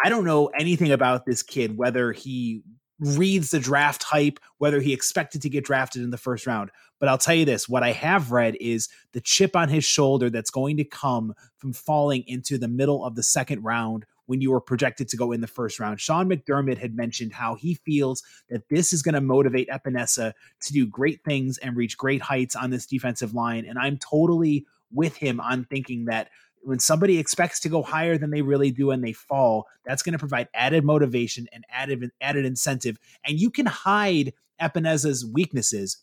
I 0.04 0.10
don't 0.10 0.26
know 0.26 0.48
anything 0.48 0.92
about 0.92 1.26
this 1.26 1.44
kid, 1.44 1.78
whether 1.78 2.12
he 2.12 2.64
reads 3.00 3.52
the 3.52 3.60
draft 3.60 4.04
hype, 4.04 4.40
whether 4.58 4.82
he 4.82 4.94
expected 4.94 5.42
to 5.42 5.50
get 5.50 5.66
drafted 5.66 6.04
in 6.04 6.10
the 6.10 6.18
first 6.18 6.46
round. 6.46 6.72
But 7.00 7.10
I'll 7.10 7.18
tell 7.18 7.36
you 7.36 7.46
this 7.46 7.70
what 7.70 7.84
I 7.84 7.92
have 7.92 8.32
read 8.32 8.56
is 8.60 8.90
the 9.14 9.22
chip 9.22 9.56
on 9.56 9.70
his 9.70 9.86
shoulder 9.86 10.30
that's 10.30 10.52
going 10.52 10.78
to 10.78 10.84
come 10.84 11.34
from 11.58 11.74
falling 11.74 12.24
into 12.28 12.58
the 12.58 12.68
middle 12.68 13.06
of 13.06 13.16
the 13.16 13.24
second 13.24 13.64
round 13.64 14.06
when 14.26 14.42
you 14.42 14.52
were 14.52 14.62
projected 14.62 15.08
to 15.10 15.18
go 15.18 15.32
in 15.32 15.42
the 15.42 15.48
first 15.48 15.80
round. 15.80 16.00
Sean 16.00 16.30
McDermott 16.30 16.78
had 16.78 16.96
mentioned 16.96 17.34
how 17.34 17.56
he 17.56 17.76
feels 17.76 18.24
that 18.50 18.70
this 18.70 18.94
is 18.94 19.02
going 19.02 19.16
to 19.16 19.22
motivate 19.22 19.70
Epenesa 19.70 20.34
to 20.62 20.74
do 20.74 20.88
great 20.88 21.24
things 21.24 21.58
and 21.58 21.76
reach 21.76 21.98
great 21.98 22.22
heights 22.22 22.56
on 22.56 22.70
this 22.70 22.86
defensive 22.86 23.34
line. 23.34 23.66
And 23.66 23.78
I'm 23.78 23.98
totally 23.98 24.66
with 24.92 25.16
him 25.16 25.40
on 25.40 25.66
thinking 25.66 26.06
that 26.06 26.30
when 26.64 26.80
somebody 26.80 27.18
expects 27.18 27.60
to 27.62 27.70
go 27.70 27.84
higher 27.84 28.18
than 28.18 28.30
they 28.30 28.42
really 28.42 28.72
do 28.72 28.92
and 28.92 29.04
they 29.04 29.14
fall, 29.14 29.68
that's 29.86 30.02
going 30.02 30.14
to 30.14 30.20
provide 30.20 30.48
added 30.54 30.86
motivation 30.86 31.48
and 31.52 31.66
added 31.70 32.10
added 32.22 32.46
incentive. 32.46 32.98
And 33.26 33.40
you 33.40 33.50
can 33.50 33.66
hide 33.66 34.34
Epenesa's 34.62 35.26
weaknesses. 35.26 35.98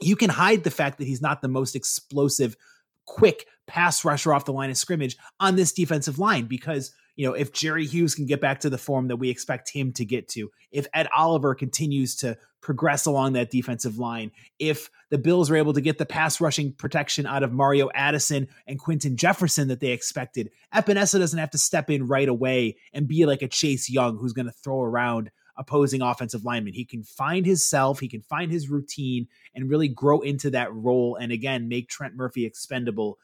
You 0.00 0.16
can 0.16 0.30
hide 0.30 0.64
the 0.64 0.70
fact 0.70 0.98
that 0.98 1.06
he's 1.06 1.22
not 1.22 1.40
the 1.40 1.48
most 1.48 1.74
explosive, 1.74 2.56
quick 3.06 3.46
pass 3.66 4.04
rusher 4.04 4.34
off 4.34 4.44
the 4.44 4.52
line 4.52 4.70
of 4.70 4.76
scrimmage 4.76 5.16
on 5.40 5.56
this 5.56 5.72
defensive 5.72 6.18
line 6.18 6.44
because 6.46 6.92
you 7.16 7.26
know, 7.26 7.34
if 7.34 7.52
Jerry 7.52 7.86
Hughes 7.86 8.14
can 8.14 8.26
get 8.26 8.40
back 8.40 8.60
to 8.60 8.70
the 8.70 8.78
form 8.78 9.08
that 9.08 9.16
we 9.16 9.30
expect 9.30 9.70
him 9.70 9.92
to 9.94 10.04
get 10.04 10.28
to, 10.30 10.50
if 10.70 10.86
Ed 10.92 11.08
Oliver 11.16 11.54
continues 11.54 12.16
to 12.16 12.36
progress 12.60 13.06
along 13.06 13.34
that 13.34 13.50
defensive 13.50 13.98
line, 13.98 14.32
if 14.58 14.90
the 15.10 15.18
Bills 15.18 15.50
are 15.50 15.56
able 15.56 15.74
to 15.74 15.80
get 15.80 15.98
the 15.98 16.06
pass 16.06 16.40
rushing 16.40 16.72
protection 16.72 17.26
out 17.26 17.42
of 17.42 17.52
Mario 17.52 17.88
Addison 17.94 18.48
and 18.66 18.78
Quinton 18.78 19.16
Jefferson 19.16 19.68
that 19.68 19.80
they 19.80 19.90
expected, 19.90 20.50
Epenesa 20.74 21.18
doesn't 21.18 21.38
have 21.38 21.50
to 21.50 21.58
step 21.58 21.90
in 21.90 22.08
right 22.08 22.28
away 22.28 22.76
and 22.92 23.06
be 23.06 23.26
like 23.26 23.42
a 23.42 23.48
Chase 23.48 23.88
Young 23.88 24.16
who's 24.18 24.32
going 24.32 24.46
to 24.46 24.52
throw 24.52 24.82
around 24.82 25.30
opposing 25.56 26.02
offensive 26.02 26.44
linemen. 26.44 26.74
He 26.74 26.84
can 26.84 27.04
find 27.04 27.46
his 27.46 27.68
self, 27.68 28.00
he 28.00 28.08
can 28.08 28.22
find 28.22 28.50
his 28.50 28.68
routine, 28.68 29.28
and 29.54 29.70
really 29.70 29.88
grow 29.88 30.20
into 30.20 30.50
that 30.50 30.74
role. 30.74 31.16
And 31.16 31.30
again, 31.30 31.68
make 31.68 31.88
Trent 31.88 32.16
Murphy 32.16 32.44
expendable 32.44 33.18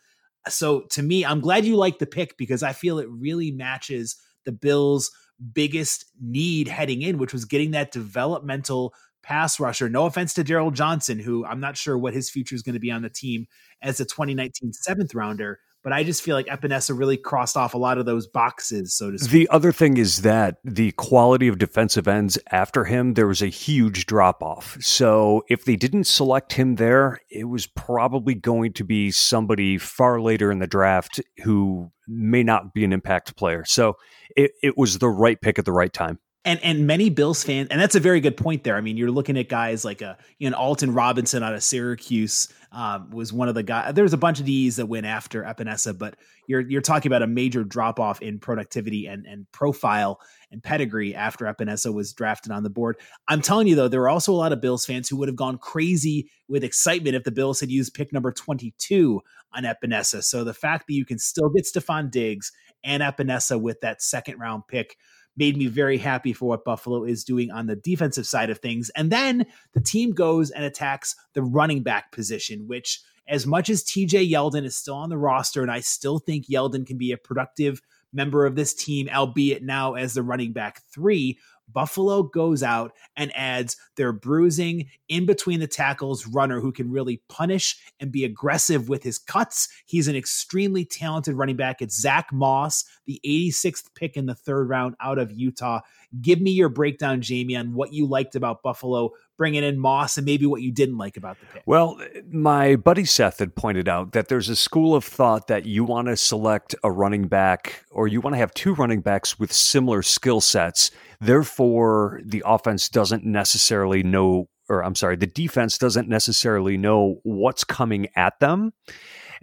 so 0.49 0.83
to 0.91 1.03
me, 1.03 1.25
I'm 1.25 1.41
glad 1.41 1.65
you 1.65 1.77
like 1.77 1.99
the 1.99 2.07
pick 2.07 2.37
because 2.37 2.63
I 2.63 2.73
feel 2.73 2.99
it 2.99 3.09
really 3.09 3.51
matches 3.51 4.17
the 4.45 4.53
Bills' 4.53 5.11
biggest 5.53 6.07
need 6.21 6.69
heading 6.69 7.03
in, 7.03 7.19
which 7.19 7.33
was 7.33 7.45
getting 7.45 7.73
that 7.73 7.93
developmental 7.93 8.95
pass 9.23 9.61
rusher. 9.61 9.89
No 9.89 10.07
offense 10.07 10.35
to 10.35 10.45
Darryl 10.45 10.73
Johnson, 10.73 11.19
who 11.19 11.45
I'm 11.45 11.61
not 11.61 11.77
sure 11.77 11.99
what 11.99 12.15
his 12.15 12.31
future 12.31 12.55
is 12.55 12.63
going 12.63 12.75
to 12.75 12.81
be 12.81 12.91
on 12.91 13.03
the 13.03 13.11
team 13.11 13.47
as 13.83 14.01
a 14.01 14.05
2019 14.05 14.73
seventh 14.73 15.15
rounder, 15.15 15.61
but 15.83 15.93
I 15.93 16.05
just 16.05 16.23
feel 16.23 16.37
like 16.37 16.47
Epenesa 16.47 16.97
really 16.99 17.17
crossed 17.17 17.57
off 17.57 17.75
a 17.75 17.79
lot 17.79 17.99
of 17.99 18.07
those 18.07 18.27
boxes, 18.27 18.95
so 18.95 19.11
to 19.11 19.19
speak. 19.19 19.31
The 19.31 19.49
other 19.49 19.73
thing 19.73 19.97
is 19.97 20.23
that 20.23 20.59
the 20.65 20.93
quality 20.93 21.49
of 21.49 21.59
defensive 21.59 22.07
ends 22.07 22.39
after 22.51 22.85
him, 22.85 23.15
there 23.15 23.27
was 23.27 23.41
a 23.43 23.47
huge 23.47 24.07
drop 24.07 24.43
off. 24.43 24.77
So 24.81 25.43
if 25.49 25.65
they 25.65 25.77
didn't 25.77 26.05
select 26.05 26.53
him 26.55 26.77
there, 26.77 27.21
it 27.31 27.45
was 27.45 27.67
probably 27.67 28.35
going 28.35 28.73
to 28.75 28.85
be 28.85 29.11
somebody 29.11 29.79
far 29.79 30.21
later 30.21 30.53
in 30.53 30.59
the 30.59 30.67
draft 30.67 31.21
who 31.45 31.91
may 32.07 32.43
not 32.43 32.75
be 32.75 32.85
an 32.85 32.93
impact 32.93 33.37
player. 33.37 33.65
So 33.65 33.97
it, 34.37 34.53
it 34.63 34.77
was 34.77 34.99
the 34.99 35.09
right 35.09 35.41
pick 35.41 35.59
at 35.59 35.65
the 35.65 35.73
right 35.73 35.93
time. 35.93 36.19
And 36.43 36.59
and 36.65 36.87
many 36.87 37.11
Bills 37.11 37.45
fans, 37.45 37.69
and 37.71 37.79
that's 37.79 37.95
a 37.95 38.01
very 38.01 38.19
good 38.19 38.35
point 38.35 38.65
there. 38.65 38.75
I 38.75 38.81
mean, 38.81 38.97
you're 38.97 39.11
looking 39.11 39.37
at 39.37 39.51
guys 39.51 39.85
like 39.85 40.01
a 40.01 40.17
you 40.39 40.49
know 40.49 40.57
Alton 40.57 40.95
Robinson 40.95 41.43
out 41.43 41.53
of 41.53 41.63
Syracuse 41.63 42.49
um, 42.73 43.11
was 43.11 43.33
one 43.33 43.49
of 43.49 43.55
the 43.55 43.63
guys. 43.63 43.95
There's 43.95 44.13
a 44.13 44.19
bunch 44.19 44.39
of 44.39 44.47
these 44.47 44.77
that 44.77 44.87
went 44.87 45.07
after 45.07 45.43
Epenesa, 45.43 45.97
but 45.97 46.17
you're 46.47 46.61
you're 46.61 46.81
talking 46.81 47.11
about 47.11 47.23
a 47.23 47.27
major 47.27 47.65
drop 47.65 47.99
off 47.99 48.23
in 48.23 48.39
productivity 48.39 49.07
and 49.07 49.27
and 49.27 49.51
profile 49.53 50.21
and 50.53 50.63
pedigree 50.63 51.15
after 51.15 51.47
Epenesa 51.47 51.93
was 51.93 52.13
drafted 52.13 52.53
on 52.53 52.63
the 52.63 52.71
board. 52.71 52.97
I'm 53.27 53.43
telling 53.43 53.67
you 53.67 53.75
though, 53.75 53.89
there 53.89 54.01
were 54.01 54.09
also 54.09 54.33
a 54.33 54.35
lot 54.35 54.53
of 54.53 54.61
Bills 54.61 54.87
fans 54.87 55.09
who 55.09 55.17
would 55.17 55.29
have 55.29 55.37
gone 55.37 55.59
crazy 55.59 56.31
with 56.49 56.63
excitement 56.65 57.17
if 57.17 57.25
the 57.25 57.33
Bills 57.33 57.61
had 57.61 57.71
used 57.71 57.95
pick 57.95 58.13
number 58.13 58.33
22 58.33 59.21
on 59.53 59.65
Epenesa. 59.65 60.23
So 60.23 60.45
the 60.45 60.55
fact 60.55 60.87
that 60.87 60.95
you 60.95 61.05
can 61.05 61.19
still 61.19 61.49
get 61.49 61.65
Stefon 61.65 62.11
Diggs 62.11 62.53
and 62.85 63.03
Epenesa 63.03 63.61
with 63.61 63.81
that 63.81 64.03
second 64.03 64.39
round 64.39 64.63
pick 64.69 64.97
made 65.37 65.57
me 65.57 65.67
very 65.67 65.99
happy 65.99 66.33
for 66.33 66.49
what 66.49 66.65
Buffalo 66.65 67.05
is 67.05 67.25
doing 67.25 67.51
on 67.51 67.67
the 67.67 67.77
defensive 67.77 68.27
side 68.27 68.51
of 68.51 68.59
things. 68.59 68.91
And 68.91 69.11
then 69.11 69.47
the 69.73 69.81
team 69.81 70.13
goes 70.13 70.51
and 70.51 70.65
attacks 70.65 71.15
the 71.35 71.43
running 71.43 71.83
back 71.83 72.13
position, 72.13 72.67
which, 72.67 73.01
as 73.29 73.47
much 73.47 73.71
as 73.71 73.85
TJ 73.85 74.31
Yeldon 74.31 74.65
is 74.65 74.77
still 74.77 74.97
on 74.97 75.09
the 75.09 75.19
roster, 75.19 75.63
and 75.63 75.71
I 75.71 75.81
still 75.81 76.19
think 76.19 76.47
Yeldon 76.47 76.87
can 76.87 76.99
be 76.99 77.13
a 77.13 77.17
productive 77.17 77.81
member 78.13 78.45
of 78.45 78.57
this 78.57 78.75
team, 78.75 79.09
albeit 79.09 79.63
now 79.63 79.95
as 79.95 80.15
the 80.15 80.23
running 80.23 80.53
back 80.53 80.83
three, 80.93 81.39
Buffalo 81.73 82.23
goes 82.23 82.63
out 82.63 82.93
and 83.17 83.35
adds 83.37 83.77
their 83.97 84.13
bruising 84.13 84.89
in 85.09 85.27
between 85.27 85.61
the 85.61 85.67
tackles 85.67 86.27
runner 86.27 86.61
who 86.61 86.73
can 86.73 86.91
really 86.91 87.23
punish 87.29 87.79
and 87.99 88.13
be 88.13 88.25
aggressive 88.25 88.89
with 88.89 89.03
his 89.03 89.19
cuts. 89.19 89.69
He's 89.87 90.09
an 90.09 90.17
extremely 90.17 90.85
talented 90.85 91.35
running 91.35 91.57
back. 91.57 91.83
It's 91.83 92.01
Zach 92.01 92.33
Moss, 92.33 92.85
the 93.07 93.21
86th 93.25 93.95
pick 93.95 94.17
in 94.17 94.27
the 94.27 94.35
third 94.35 94.69
round 94.69 94.95
out 95.01 95.19
of 95.19 95.33
Utah. 95.33 95.81
Give 96.21 96.41
me 96.41 96.51
your 96.51 96.69
breakdown, 96.69 97.21
Jamie, 97.21 97.57
on 97.57 97.75
what 97.75 97.93
you 97.93 98.07
liked 98.07 98.35
about 98.35 98.63
Buffalo 98.63 99.11
bringing 99.41 99.65
in 99.65 99.79
Moss 99.79 100.19
and 100.19 100.27
maybe 100.27 100.45
what 100.45 100.61
you 100.61 100.71
didn't 100.71 100.99
like 100.99 101.17
about 101.17 101.41
the 101.41 101.47
pick. 101.47 101.63
Well, 101.65 101.99
my 102.31 102.77
buddy 102.77 103.07
Seth 103.07 103.39
had 103.39 103.55
pointed 103.55 103.89
out 103.89 104.13
that 104.13 104.29
there's 104.29 104.51
a 104.51 104.55
school 104.55 104.95
of 104.95 105.03
thought 105.03 105.47
that 105.47 105.65
you 105.65 105.83
want 105.83 106.09
to 106.09 106.17
select 106.19 106.75
a 106.85 106.93
running 106.93 107.27
back 107.27 107.87
or 107.91 108.07
you 108.07 108.21
want 108.21 108.35
to 108.35 108.39
have 108.39 108.53
two 108.53 108.75
running 108.75 109.01
backs 109.01 109.39
with 109.39 109.51
similar 109.51 110.03
skill 110.03 110.43
sets. 110.43 110.91
Therefore, 111.23 112.21
the 112.23 112.43
offense 112.45 112.91
doesn't 112.91 113.25
necessarily 113.25 114.03
know, 114.03 114.51
or 114.69 114.85
I'm 114.85 114.95
sorry, 114.95 115.17
the 115.17 115.27
defense 115.27 115.79
doesn't 115.79 116.07
necessarily 116.07 116.77
know 116.77 117.21
what's 117.23 117.65
coming 117.65 118.09
at 118.17 118.39
them. 118.41 118.75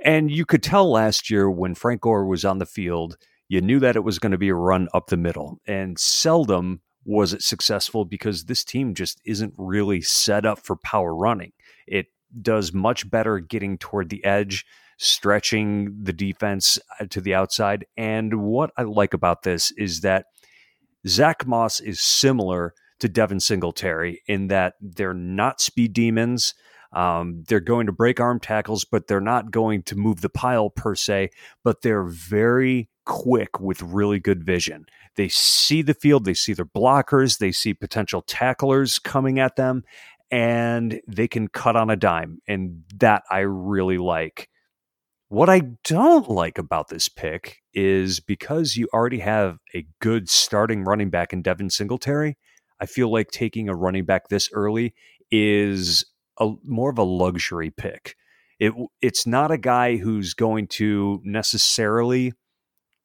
And 0.06 0.30
you 0.30 0.46
could 0.46 0.62
tell 0.62 0.92
last 0.92 1.32
year 1.32 1.50
when 1.50 1.74
Frank 1.74 2.02
Gore 2.02 2.28
was 2.28 2.46
on 2.46 2.60
the 2.60 2.68
field 2.68 3.18
you 3.50 3.62
knew 3.62 3.80
that 3.80 3.96
it 3.96 4.04
was 4.04 4.20
going 4.20 4.34
to 4.34 4.38
be 4.38 4.50
a 4.50 4.56
run 4.56 4.90
up 4.94 5.08
the 5.08 5.18
middle. 5.18 5.60
And 5.66 5.98
seldom 5.98 6.82
was 7.08 7.32
it 7.32 7.42
successful 7.42 8.04
because 8.04 8.44
this 8.44 8.66
team 8.66 8.94
just 8.94 9.22
isn't 9.24 9.54
really 9.58 10.02
set 10.02 10.46
up 10.46 10.60
for 10.60 10.76
power 10.76 11.16
running. 11.16 11.54
It 11.88 12.08
does 12.42 12.74
much 12.74 13.10
better 13.10 13.40
getting 13.40 13.78
toward 13.78 14.10
the 14.10 14.24
edge, 14.26 14.66
stretching 14.98 15.98
the 16.04 16.12
defense 16.12 16.78
uh, 17.00 17.06
to 17.10 17.22
the 17.22 17.34
outside. 17.34 17.86
And 17.96 18.42
what 18.44 18.72
I 18.78 18.84
like 18.84 19.14
about 19.14 19.44
this 19.44 19.72
is 19.78 20.02
that 20.02 20.26
Zach 21.08 21.48
Moss 21.48 21.80
is 21.80 22.02
similar 22.02 22.74
to 23.00 23.08
Devin 23.08 23.40
Singletary 23.40 24.22
in 24.28 24.48
that 24.48 24.74
they're 24.82 25.14
not 25.14 25.62
speed 25.62 25.94
demons. 25.94 26.56
Um, 26.92 27.46
they're 27.48 27.62
going 27.62 27.86
to 27.86 27.94
break 27.94 28.20
arm 28.20 28.42
tackles, 28.42 28.84
but 28.84 29.08
they're 29.08 29.22
not 29.22 29.50
going 29.50 29.84
to 29.84 29.96
move 29.96 30.20
the 30.20 30.30
pile 30.30 30.70
per 30.70 30.94
se, 30.94 31.30
but 31.64 31.84
they're 31.84 32.04
very 32.04 32.90
quick 33.08 33.60
with 33.60 33.82
really 33.82 34.20
good 34.20 34.44
vision. 34.44 34.86
They 35.16 35.30
see 35.30 35.82
the 35.82 35.96
field, 35.96 36.26
they 36.26 36.34
see 36.36 36.54
their 36.54 36.66
blockers, 36.66 37.40
they 37.40 37.52
see 37.52 37.74
potential 37.74 38.22
tacklers 38.22 39.00
coming 39.00 39.40
at 39.40 39.56
them, 39.56 39.84
and 40.30 41.02
they 41.08 41.28
can 41.28 41.48
cut 41.48 41.76
on 41.76 41.90
a 41.90 41.96
dime. 41.96 42.40
And 42.48 42.84
that 42.98 43.24
I 43.32 43.40
really 43.40 43.98
like. 43.98 44.50
What 45.30 45.50
I 45.50 45.62
don't 45.84 46.30
like 46.30 46.58
about 46.58 46.90
this 46.90 47.10
pick 47.10 47.58
is 47.74 48.20
because 48.20 48.76
you 48.76 48.88
already 48.94 49.20
have 49.20 49.58
a 49.74 49.86
good 50.00 50.30
starting 50.30 50.84
running 50.84 51.10
back 51.10 51.34
in 51.34 51.42
Devin 51.42 51.70
Singletary, 51.70 52.38
I 52.80 52.86
feel 52.86 53.12
like 53.12 53.32
taking 53.32 53.68
a 53.68 53.76
running 53.76 54.06
back 54.06 54.28
this 54.28 54.50
early 54.54 54.94
is 55.32 56.06
a 56.40 56.54
more 56.64 56.92
of 56.92 56.98
a 56.98 57.04
luxury 57.04 57.72
pick. 57.72 58.16
It 58.60 58.74
it's 59.02 59.28
not 59.28 59.52
a 59.52 59.58
guy 59.58 59.98
who's 59.98 60.34
going 60.34 60.68
to 60.68 61.22
necessarily 61.24 62.34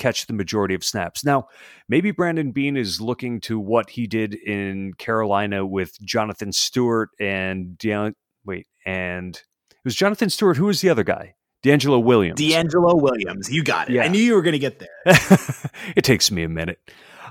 catch 0.02 0.26
the 0.26 0.32
majority 0.32 0.74
of 0.74 0.84
snaps. 0.84 1.24
Now, 1.24 1.46
maybe 1.88 2.10
Brandon 2.10 2.50
Beane 2.50 2.76
is 2.76 3.00
looking 3.00 3.40
to 3.42 3.58
what 3.58 3.90
he 3.90 4.06
did 4.08 4.34
in 4.34 4.94
Carolina 4.94 5.64
with 5.64 6.00
Jonathan 6.02 6.52
Stewart 6.52 7.10
and 7.20 7.78
De- 7.78 8.14
wait, 8.44 8.66
and 8.84 9.36
it 9.36 9.84
was 9.84 9.94
Jonathan 9.94 10.28
Stewart. 10.28 10.56
Who 10.56 10.66
was 10.66 10.80
the 10.80 10.90
other 10.90 11.04
guy? 11.04 11.34
DeAngelo 11.62 12.02
Williams. 12.02 12.40
DeAngelo 12.40 13.00
Williams. 13.00 13.48
You 13.48 13.62
got 13.62 13.88
it. 13.88 13.94
Yeah. 13.94 14.02
I 14.02 14.08
knew 14.08 14.18
you 14.18 14.34
were 14.34 14.42
going 14.42 14.52
to 14.52 14.58
get 14.58 14.80
there. 14.80 14.88
it 15.96 16.02
takes 16.02 16.32
me 16.32 16.42
a 16.42 16.48
minute. 16.48 16.80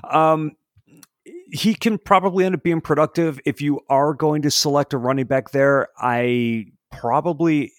Um, 0.08 0.52
he 1.52 1.74
can 1.74 1.98
probably 1.98 2.46
end 2.46 2.54
up 2.54 2.62
being 2.62 2.80
productive 2.80 3.38
if 3.44 3.60
you 3.60 3.80
are 3.90 4.14
going 4.14 4.40
to 4.42 4.50
select 4.50 4.94
a 4.94 4.98
running 4.98 5.26
back 5.26 5.50
there. 5.50 5.88
I 5.98 6.66
probably 6.90 7.72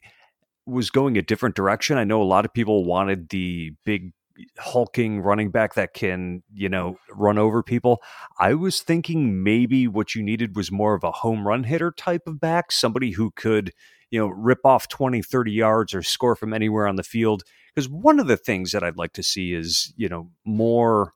was 0.67 0.91
going 0.91 1.17
a 1.17 1.23
different 1.23 1.55
direction. 1.55 1.97
I 1.97 2.03
know 2.03 2.21
a 2.21 2.23
lot 2.23 2.45
of 2.45 2.53
people 2.53 2.85
wanted 2.85 3.29
the 3.29 3.71
big 3.83 4.13
hulking 4.57 5.21
running 5.21 5.51
back 5.51 5.75
that 5.75 5.93
can, 5.93 6.43
you 6.53 6.69
know, 6.69 6.97
run 7.11 7.37
over 7.37 7.61
people. 7.61 8.01
I 8.39 8.53
was 8.53 8.81
thinking 8.81 9.43
maybe 9.43 9.87
what 9.87 10.15
you 10.15 10.23
needed 10.23 10.55
was 10.55 10.71
more 10.71 10.95
of 10.95 11.03
a 11.03 11.11
home 11.11 11.47
run 11.47 11.63
hitter 11.63 11.91
type 11.91 12.23
of 12.27 12.39
back, 12.39 12.71
somebody 12.71 13.11
who 13.11 13.31
could, 13.31 13.71
you 14.09 14.19
know, 14.19 14.27
rip 14.27 14.65
off 14.65 14.87
20, 14.87 15.21
30 15.21 15.51
yards 15.51 15.93
or 15.93 16.01
score 16.01 16.35
from 16.35 16.53
anywhere 16.53 16.87
on 16.87 16.95
the 16.95 17.03
field. 17.03 17.43
Because 17.73 17.89
one 17.89 18.19
of 18.19 18.27
the 18.27 18.37
things 18.37 18.71
that 18.71 18.83
I'd 18.83 18.97
like 18.97 19.13
to 19.13 19.23
see 19.23 19.53
is, 19.53 19.93
you 19.97 20.09
know, 20.09 20.29
more 20.45 21.13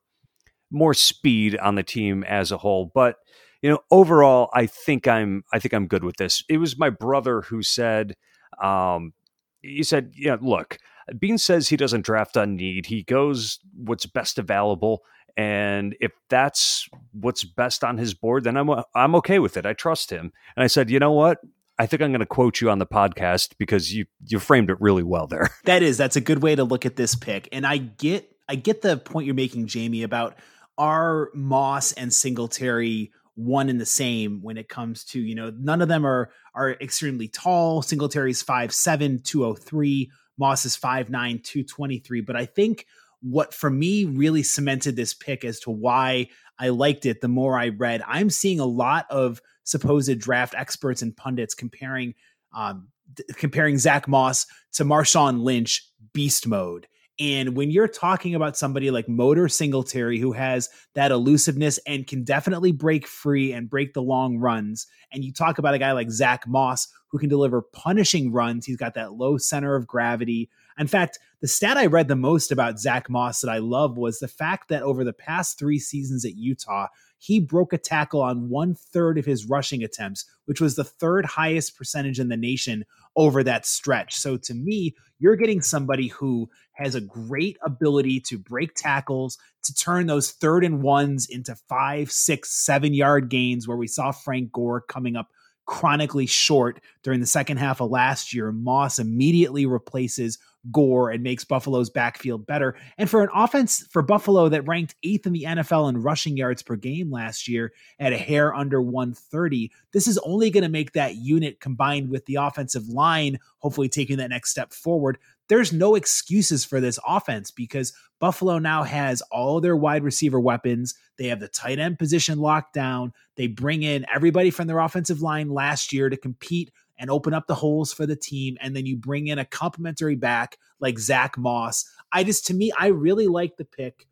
more 0.69 0.93
speed 0.93 1.57
on 1.57 1.75
the 1.75 1.83
team 1.83 2.23
as 2.23 2.51
a 2.51 2.57
whole. 2.57 2.91
But 2.93 3.15
you 3.61 3.69
know, 3.69 3.79
overall, 3.89 4.49
I 4.53 4.65
think 4.65 5.07
I'm 5.07 5.43
I 5.51 5.59
think 5.59 5.73
I'm 5.73 5.87
good 5.87 6.03
with 6.03 6.17
this. 6.17 6.43
It 6.49 6.57
was 6.57 6.77
my 6.77 6.89
brother 6.89 7.41
who 7.41 7.63
said, 7.63 8.15
um, 8.61 9.13
he 9.61 9.83
said, 9.83 10.11
yeah, 10.15 10.37
look, 10.39 10.77
Beane 11.19 11.37
says 11.37 11.69
he 11.69 11.77
doesn't 11.77 12.05
draft 12.05 12.37
on 12.37 12.55
need. 12.55 12.87
He 12.87 13.03
goes 13.03 13.59
what's 13.75 14.05
best 14.05 14.37
available. 14.37 15.01
And 15.37 15.95
if 15.99 16.11
that's 16.29 16.89
what's 17.11 17.43
best 17.43 17.83
on 17.83 17.97
his 17.97 18.13
board, 18.13 18.43
then 18.43 18.57
I'm 18.57 18.69
I'm 18.95 19.15
okay 19.15 19.39
with 19.39 19.55
it. 19.55 19.65
I 19.65 19.73
trust 19.73 20.09
him. 20.11 20.31
And 20.55 20.63
I 20.63 20.67
said, 20.67 20.89
you 20.89 20.99
know 20.99 21.11
what? 21.11 21.39
I 21.79 21.85
think 21.85 22.01
I'm 22.01 22.11
going 22.11 22.21
to 22.21 22.25
quote 22.25 22.59
you 22.59 22.71
on 22.71 22.79
the 22.79 22.87
podcast 22.87 23.53
because 23.59 23.93
you 23.93 24.05
you 24.25 24.39
framed 24.39 24.71
it 24.71 24.81
really 24.81 25.03
well 25.03 25.27
there. 25.27 25.49
That 25.65 25.83
is 25.83 25.97
that's 25.97 26.15
a 26.15 26.21
good 26.21 26.41
way 26.41 26.55
to 26.55 26.63
look 26.63 26.85
at 26.85 26.95
this 26.95 27.13
pick. 27.13 27.47
And 27.51 27.67
I 27.67 27.77
get 27.77 28.31
I 28.49 28.55
get 28.55 28.81
the 28.81 28.97
point 28.97 29.25
you're 29.25 29.35
making, 29.35 29.67
Jamie, 29.67 30.03
about 30.03 30.35
are 30.77 31.29
Moss 31.33 31.91
and 31.93 32.13
Singletary 32.13 33.11
one 33.35 33.69
and 33.69 33.79
the 33.79 33.85
same 33.85 34.41
when 34.41 34.57
it 34.57 34.67
comes 34.67 35.03
to 35.03 35.19
you 35.19 35.35
know 35.35 35.51
none 35.55 35.81
of 35.81 35.87
them 35.87 36.05
are 36.05 36.31
are 36.55 36.71
extremely 36.71 37.27
tall. 37.27 37.83
Singletary's 37.83 38.43
5'7", 38.43 39.23
203. 39.23 40.09
Moss 40.37 40.65
is 40.65 40.77
5'9", 40.77 41.09
223. 41.43 42.21
But 42.21 42.35
I 42.35 42.45
think 42.45 42.85
what 43.21 43.53
for 43.53 43.69
me 43.69 44.05
really 44.05 44.43
cemented 44.43 44.95
this 44.95 45.13
pick 45.13 45.43
as 45.43 45.59
to 45.61 45.71
why 45.71 46.29
I 46.59 46.69
liked 46.69 47.05
it 47.05 47.21
the 47.21 47.27
more 47.27 47.57
I 47.57 47.69
read. 47.69 48.01
I'm 48.07 48.29
seeing 48.29 48.59
a 48.59 48.65
lot 48.65 49.05
of 49.09 49.41
supposed 49.63 50.19
draft 50.19 50.55
experts 50.55 51.01
and 51.01 51.15
pundits 51.15 51.53
comparing 51.53 52.15
um, 52.53 52.87
comparing 53.35 53.77
Zach 53.77 54.07
Moss 54.07 54.45
to 54.73 54.85
Marshawn 54.85 55.41
Lynch 55.41 55.87
beast 56.13 56.47
mode. 56.47 56.87
And 57.19 57.57
when 57.57 57.71
you're 57.71 57.87
talking 57.87 58.35
about 58.35 58.57
somebody 58.57 58.91
like 58.91 59.09
Motor 59.09 59.47
Singletary, 59.47 60.19
who 60.19 60.33
has 60.33 60.69
that 60.93 61.11
elusiveness 61.11 61.79
and 61.87 62.05
can 62.05 62.23
definitely 62.23 62.71
break 62.71 63.07
free 63.07 63.53
and 63.53 63.69
break 63.69 63.93
the 63.93 64.03
long 64.03 64.37
runs, 64.37 64.85
and 65.11 65.23
you 65.23 65.33
talk 65.33 65.57
about 65.57 65.73
a 65.73 65.79
guy 65.79 65.93
like 65.93 66.11
Zach 66.11 66.47
Moss, 66.47 66.87
who 67.07 67.17
can 67.17 67.29
deliver 67.29 67.61
punishing 67.61 68.31
runs. 68.31 68.65
He's 68.65 68.77
got 68.77 68.93
that 68.93 69.13
low 69.13 69.37
center 69.37 69.75
of 69.75 69.87
gravity. 69.87 70.49
In 70.77 70.85
fact, 70.85 71.17
the 71.41 71.47
stat 71.47 71.77
I 71.77 71.87
read 71.87 72.07
the 72.07 72.15
most 72.15 72.51
about 72.51 72.79
Zach 72.79 73.09
Moss 73.09 73.41
that 73.41 73.49
I 73.49 73.57
love 73.57 73.97
was 73.97 74.19
the 74.19 74.27
fact 74.27 74.69
that 74.69 74.83
over 74.83 75.03
the 75.03 75.13
past 75.13 75.57
three 75.57 75.79
seasons 75.79 76.23
at 76.23 76.35
Utah, 76.35 76.87
he 77.17 77.39
broke 77.39 77.73
a 77.73 77.79
tackle 77.79 78.21
on 78.21 78.49
one 78.49 78.75
third 78.75 79.17
of 79.17 79.25
his 79.25 79.45
rushing 79.45 79.83
attempts, 79.83 80.25
which 80.45 80.61
was 80.61 80.75
the 80.75 80.83
third 80.83 81.25
highest 81.25 81.75
percentage 81.75 82.19
in 82.19 82.29
the 82.29 82.37
nation 82.37 82.85
over 83.17 83.43
that 83.43 83.65
stretch. 83.65 84.15
So 84.15 84.37
to 84.37 84.53
me, 84.53 84.95
you're 85.19 85.35
getting 85.35 85.61
somebody 85.61 86.07
who 86.07 86.49
has 86.73 86.95
a 86.95 87.01
great 87.01 87.57
ability 87.65 88.21
to 88.27 88.37
break 88.37 88.75
tackles, 88.75 89.37
to 89.63 89.73
turn 89.73 90.05
those 90.05 90.31
third 90.31 90.63
and 90.63 90.83
ones 90.83 91.27
into 91.29 91.55
five, 91.67 92.11
six, 92.11 92.63
seven 92.63 92.93
yard 92.93 93.29
gains, 93.29 93.67
where 93.67 93.77
we 93.77 93.87
saw 93.87 94.11
Frank 94.11 94.51
Gore 94.51 94.81
coming 94.81 95.15
up 95.15 95.27
chronically 95.67 96.25
short 96.25 96.81
during 97.03 97.19
the 97.19 97.25
second 97.25 97.57
half 97.57 97.79
of 97.81 97.91
last 97.91 98.33
year, 98.33 98.51
Moss 98.51 98.97
immediately 98.97 99.67
replaces 99.67 100.39
Gore 100.71 101.11
and 101.11 101.23
makes 101.23 101.45
Buffalo's 101.45 101.89
backfield 101.89 102.47
better. 102.47 102.75
And 102.97 103.09
for 103.09 103.23
an 103.23 103.29
offense 103.33 103.85
for 103.89 104.01
Buffalo 104.01 104.49
that 104.49 104.67
ranked 104.67 104.95
eighth 105.03 105.25
in 105.25 105.33
the 105.33 105.43
NFL 105.43 105.89
in 105.89 106.01
rushing 106.01 106.35
yards 106.35 106.63
per 106.63 106.75
game 106.75 107.11
last 107.11 107.47
year 107.47 107.71
at 107.99 108.13
a 108.13 108.17
hair 108.17 108.53
under 108.53 108.81
130, 108.81 109.71
this 109.93 110.07
is 110.07 110.17
only 110.19 110.49
going 110.49 110.63
to 110.63 110.69
make 110.69 110.93
that 110.93 111.15
unit 111.15 111.59
combined 111.59 112.09
with 112.09 112.25
the 112.25 112.35
offensive 112.35 112.87
line, 112.87 113.37
hopefully 113.59 113.89
taking 113.89 114.17
that 114.17 114.29
next 114.29 114.49
step 114.49 114.73
forward. 114.73 115.17
There's 115.49 115.71
no 115.71 115.95
excuses 115.95 116.65
for 116.65 116.79
this 116.79 116.99
offense 117.07 117.51
because 117.51 117.93
Buffalo 118.19 118.59
now 118.59 118.83
has 118.83 119.21
all 119.31 119.61
their 119.61 119.75
wide 119.75 120.03
receiver 120.03 120.39
weapons. 120.39 120.95
They 121.17 121.27
have 121.27 121.39
the 121.39 121.47
tight 121.47 121.79
end 121.79 121.99
position 121.99 122.39
locked 122.39 122.73
down. 122.73 123.13
They 123.35 123.47
bring 123.47 123.83
in 123.83 124.05
everybody 124.13 124.49
from 124.49 124.67
their 124.67 124.79
offensive 124.79 125.21
line 125.21 125.49
last 125.49 125.93
year 125.93 126.09
to 126.09 126.17
compete 126.17 126.71
and 126.99 127.09
open 127.09 127.33
up 127.33 127.47
the 127.47 127.55
holes 127.55 127.93
for 127.93 128.05
the 128.05 128.15
team. 128.15 128.57
And 128.59 128.75
then 128.75 128.85
you 128.85 128.97
bring 128.97 129.27
in 129.27 129.39
a 129.39 129.45
complementary 129.45 130.15
back 130.15 130.57
like 130.79 130.99
Zach 130.99 131.37
Moss. 131.37 131.85
I 132.11 132.23
just, 132.23 132.47
to 132.47 132.53
me, 132.53 132.71
I 132.77 132.87
really 132.87 133.27
like 133.27 133.57
the 133.57 133.65
pick. 133.65 134.07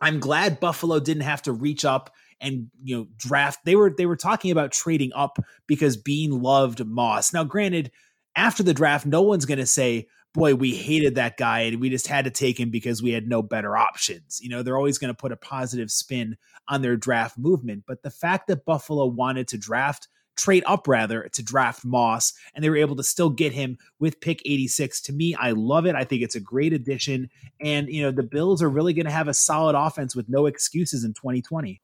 I'm 0.00 0.20
glad 0.20 0.60
Buffalo 0.60 1.00
didn't 1.00 1.22
have 1.22 1.42
to 1.42 1.52
reach 1.52 1.84
up 1.84 2.10
and 2.40 2.68
you 2.82 2.96
know 2.96 3.06
draft. 3.16 3.64
They 3.64 3.76
were 3.76 3.94
they 3.96 4.06
were 4.06 4.16
talking 4.16 4.50
about 4.50 4.72
trading 4.72 5.12
up 5.14 5.38
because 5.66 5.96
Beane 5.96 6.42
loved 6.42 6.84
Moss. 6.84 7.32
Now, 7.32 7.44
granted, 7.44 7.90
after 8.36 8.62
the 8.62 8.74
draft, 8.74 9.06
no 9.06 9.22
one's 9.22 9.46
going 9.46 9.58
to 9.58 9.66
say, 9.66 10.08
"Boy, 10.34 10.54
we 10.54 10.74
hated 10.74 11.14
that 11.14 11.38
guy 11.38 11.60
and 11.60 11.80
we 11.80 11.88
just 11.88 12.08
had 12.08 12.26
to 12.26 12.30
take 12.30 12.60
him 12.60 12.70
because 12.70 13.02
we 13.02 13.12
had 13.12 13.26
no 13.26 13.42
better 13.42 13.76
options." 13.76 14.40
You 14.42 14.50
know, 14.50 14.62
they're 14.62 14.76
always 14.76 14.98
going 14.98 15.12
to 15.12 15.20
put 15.20 15.32
a 15.32 15.36
positive 15.36 15.90
spin 15.90 16.36
on 16.68 16.82
their 16.82 16.96
draft 16.96 17.38
movement. 17.38 17.84
But 17.86 18.02
the 18.02 18.10
fact 18.10 18.48
that 18.48 18.64
Buffalo 18.64 19.06
wanted 19.06 19.48
to 19.48 19.58
draft 19.58 20.08
trade 20.36 20.64
up 20.66 20.88
rather 20.88 21.28
to 21.32 21.42
draft 21.42 21.84
Moss, 21.84 22.32
and 22.54 22.64
they 22.64 22.68
were 22.68 22.76
able 22.76 22.96
to 22.96 23.04
still 23.04 23.30
get 23.30 23.52
him 23.52 23.78
with 24.00 24.20
pick 24.20 24.42
86. 24.44 25.00
To 25.02 25.12
me, 25.12 25.34
I 25.34 25.52
love 25.52 25.86
it. 25.86 25.94
I 25.94 26.04
think 26.04 26.22
it's 26.22 26.34
a 26.34 26.40
great 26.40 26.72
addition. 26.72 27.30
And, 27.60 27.88
you 27.88 28.02
know, 28.02 28.10
the 28.10 28.24
Bills 28.24 28.62
are 28.62 28.68
really 28.68 28.92
going 28.92 29.06
to 29.06 29.12
have 29.12 29.28
a 29.28 29.34
solid 29.34 29.76
offense 29.76 30.16
with 30.16 30.28
no 30.28 30.46
excuses 30.46 31.04
in 31.04 31.14
2020. 31.14 31.80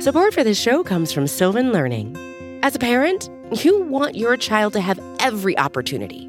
Support 0.00 0.34
for 0.34 0.42
this 0.42 0.58
show 0.60 0.82
comes 0.82 1.12
from 1.12 1.26
Sylvan 1.26 1.72
Learning. 1.72 2.16
As 2.62 2.74
a 2.74 2.80
parent, 2.80 3.30
you 3.64 3.82
want 3.82 4.16
your 4.16 4.36
child 4.36 4.72
to 4.72 4.80
have 4.80 5.00
every 5.20 5.56
opportunity, 5.58 6.28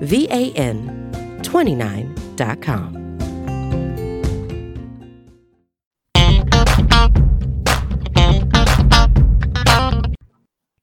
V 0.00 0.28
A 0.30 0.52
N 0.52 1.10
29.com. 1.42 3.04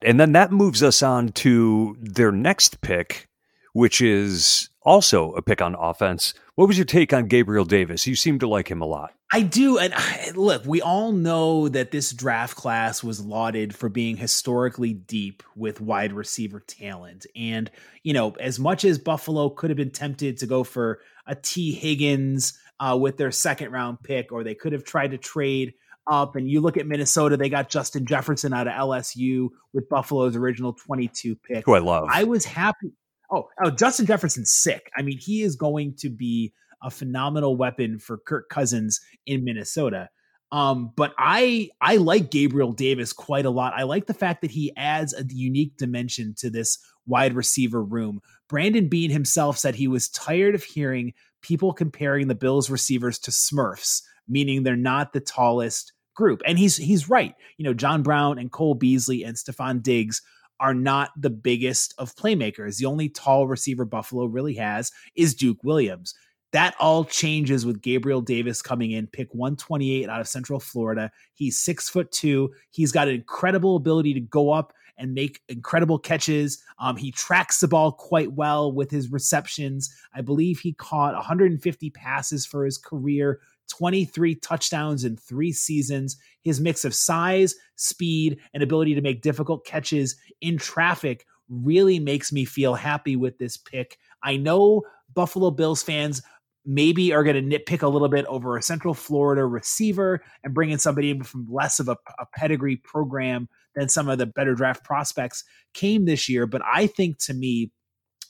And 0.04 0.20
then 0.20 0.32
that 0.32 0.52
moves 0.52 0.82
us 0.82 1.04
on 1.04 1.30
to 1.30 1.96
their 2.02 2.32
next 2.32 2.82
pick, 2.82 3.28
which 3.74 4.02
is 4.02 4.71
also 4.84 5.32
a 5.34 5.42
pick 5.42 5.62
on 5.62 5.76
offense. 5.76 6.34
What 6.56 6.68
was 6.68 6.78
your 6.78 6.86
take 6.86 7.14
on 7.14 7.28
Gabriel 7.28 7.66
Davis? 7.66 8.08
You 8.08 8.16
seem 8.16 8.40
to 8.40 8.48
like 8.48 8.70
him 8.70 8.82
a 8.82 8.86
lot. 8.86 9.14
I 9.32 9.42
do. 9.42 9.78
And 9.78 9.94
look, 10.36 10.66
we 10.66 10.82
all 10.82 11.12
know 11.12 11.70
that 11.70 11.92
this 11.92 12.12
draft 12.12 12.56
class 12.56 13.04
was 13.04 13.24
lauded 13.24 13.76
for 13.76 13.90
being 13.90 14.18
historically 14.18 14.94
deep 14.94 15.44
with 15.56 15.82
wide 15.82 16.14
receiver 16.14 16.60
talent. 16.60 17.26
And, 17.36 17.72
you 18.04 18.14
know, 18.14 18.32
as 18.40 18.60
much 18.60 18.86
as 18.86 18.98
Buffalo 18.98 19.50
could 19.50 19.70
have 19.70 19.78
been 19.78 19.92
tempted 19.92 20.38
to 20.38 20.48
go 20.48 20.64
for 20.64 21.00
a 21.26 21.36
Tee 21.36 21.72
Higgins 21.72 22.58
uh, 22.80 22.98
with 23.00 23.18
their 23.18 23.32
second 23.32 23.72
round 23.72 24.02
pick, 24.04 24.32
or 24.32 24.44
they 24.44 24.56
could 24.56 24.74
have 24.74 24.84
tried 24.84 25.12
to 25.12 25.18
trade 25.18 25.74
up. 26.08 26.36
And 26.36 26.50
you 26.50 26.62
look 26.62 26.78
at 26.78 26.88
Minnesota, 26.88 27.38
they 27.38 27.50
got 27.50 27.70
Justin 27.70 28.06
Jefferson 28.06 28.54
out 28.54 28.68
of 28.68 28.74
LSU 28.74 29.50
with 29.72 29.88
Buffalo's 29.88 30.36
original 30.36 30.74
22 30.74 31.36
pick. 31.36 31.66
Who 31.66 31.76
I 31.76 31.80
love. 31.80 32.08
I 32.12 32.24
was 32.24 32.44
happy. 32.44 32.92
Oh, 33.32 33.48
oh, 33.64 33.72
Justin 33.72 34.06
Jefferson's 34.06 34.52
sick. 34.52 34.92
I 34.98 35.02
mean, 35.02 35.18
he 35.18 35.42
is 35.42 35.56
going 35.56 35.96
to 36.00 36.10
be 36.10 36.54
a 36.84 36.90
phenomenal 36.90 37.56
weapon 37.56 38.00
for 38.00 38.18
Kirk 38.18 38.50
Cousins 38.50 39.00
in 39.26 39.44
Minnesota. 39.44 40.10
Um, 40.52 40.92
but 40.98 41.14
I 41.18 41.70
I 41.80 41.96
like 41.96 42.30
Gabriel 42.30 42.74
Davis 42.74 43.14
quite 43.14 43.46
a 43.46 43.50
lot. 43.50 43.74
I 43.74 43.84
like 43.84 44.08
the 44.08 44.14
fact 44.14 44.42
that 44.42 44.52
he 44.52 44.74
adds 44.76 45.14
a 45.14 45.24
unique 45.30 45.78
dimension 45.78 46.34
to 46.40 46.50
this 46.50 46.78
wide 47.06 47.34
receiver 47.34 47.82
room. 47.82 48.20
Brandon 48.50 48.90
Beane 48.90 49.12
himself 49.12 49.58
said 49.58 49.76
he 49.76 49.88
was 49.88 50.10
tired 50.10 50.56
of 50.56 50.64
hearing 50.64 51.14
people 51.42 51.72
comparing 51.72 52.28
the 52.28 52.36
Bills 52.36 52.70
receivers 52.70 53.18
to 53.20 53.32
Smurfs 53.32 54.02
meaning 54.32 54.64
they're 54.64 54.76
not 54.76 55.14
the 55.14 55.20
tallest 55.20 55.94
group. 56.16 56.42
And 56.46 56.58
he's 56.58 56.78
he's 56.78 57.10
right. 57.10 57.36
You 57.58 57.66
know, 57.66 57.74
John 57.74 58.02
Brown 58.02 58.40
and 58.40 58.52
Cole 58.52 58.76
Beasley 58.76 59.24
and 59.24 59.36
Stefon 59.36 59.84
Diggs 59.84 60.22
are 60.62 60.76
not 60.76 61.10
the 61.20 61.30
biggest 61.30 61.94
of 61.98 62.16
playmakers. 62.16 62.78
The 62.78 62.86
only 62.86 63.10
tall 63.10 63.48
receiver 63.48 63.84
Buffalo 63.84 64.26
really 64.26 64.54
has 64.54 64.92
is 65.16 65.34
Duke 65.34 65.64
Williams. 65.64 66.14
That 66.52 66.76
all 66.80 67.04
changes 67.04 67.66
with 67.66 67.82
Gabriel 67.82 68.22
Davis 68.22 68.62
coming 68.62 68.92
in, 68.92 69.08
pick 69.08 69.34
128 69.34 70.08
out 70.08 70.22
of 70.22 70.28
Central 70.28 70.60
Florida. 70.60 71.12
He's 71.34 71.58
six 71.58 71.90
foot 71.90 72.12
two. 72.12 72.52
He's 72.70 72.92
got 72.92 73.08
an 73.08 73.16
incredible 73.16 73.76
ability 73.76 74.14
to 74.14 74.20
go 74.20 74.52
up 74.52 74.72
and 74.98 75.16
make 75.16 75.42
incredible 75.50 75.98
catches. 75.98 76.62
Um, 76.78 76.96
he 76.96 77.12
tracks 77.12 77.60
the 77.60 77.68
ball 77.68 77.92
quite 77.92 78.34
well 78.34 78.72
with 78.72 78.92
his 78.92 79.12
receptions. 79.12 79.92
I 80.14 80.22
believe 80.22 80.60
he 80.60 80.74
caught 80.74 81.16
150 81.16 81.90
passes 81.90 82.46
for 82.46 82.66
his 82.66 82.78
career, 82.78 83.40
23 83.72 84.36
touchdowns 84.36 85.04
in 85.04 85.18
three 85.18 85.52
seasons. 85.52 86.18
His 86.44 86.60
mix 86.60 86.86
of 86.86 86.94
size, 86.94 87.56
speed, 87.76 88.40
and 88.54 88.62
ability 88.62 88.94
to 88.96 89.02
make 89.02 89.22
difficult 89.22 89.66
catches 89.66 90.16
in 90.42 90.58
traffic 90.58 91.26
really 91.50 92.00
makes 92.00 92.32
me 92.32 92.46
feel 92.46 92.76
happy 92.76 93.16
with 93.16 93.38
this 93.38 93.58
pick. 93.58 93.98
I 94.24 94.38
know 94.38 94.84
Buffalo 95.14 95.52
Bills 95.52 95.84
fans 95.84 96.22
maybe 96.66 97.12
are 97.12 97.24
going 97.24 97.50
to 97.50 97.60
nitpick 97.60 97.82
a 97.82 97.88
little 97.88 98.10
bit 98.10 98.26
over 98.26 98.56
a 98.56 98.62
Central 98.62 98.94
Florida 98.94 99.46
receiver 99.46 100.22
and 100.44 100.54
bring 100.54 100.70
in 100.70 100.78
somebody 100.78 101.18
from 101.20 101.48
less 101.50 101.80
of 101.80 101.88
a, 101.88 101.98
a, 102.20 102.26
pedigree 102.36 102.76
program 102.76 103.50
than 103.74 103.90
some 103.90 104.08
of 104.08 104.20
the 104.20 104.28
better 104.28 104.54
draft 104.54 104.84
prospects 104.84 105.44
came 105.74 106.06
this 106.06 106.30
year. 106.30 106.46
But 106.46 106.62
I 106.64 106.86
think 106.86 107.18
to 107.20 107.34
me, 107.34 107.72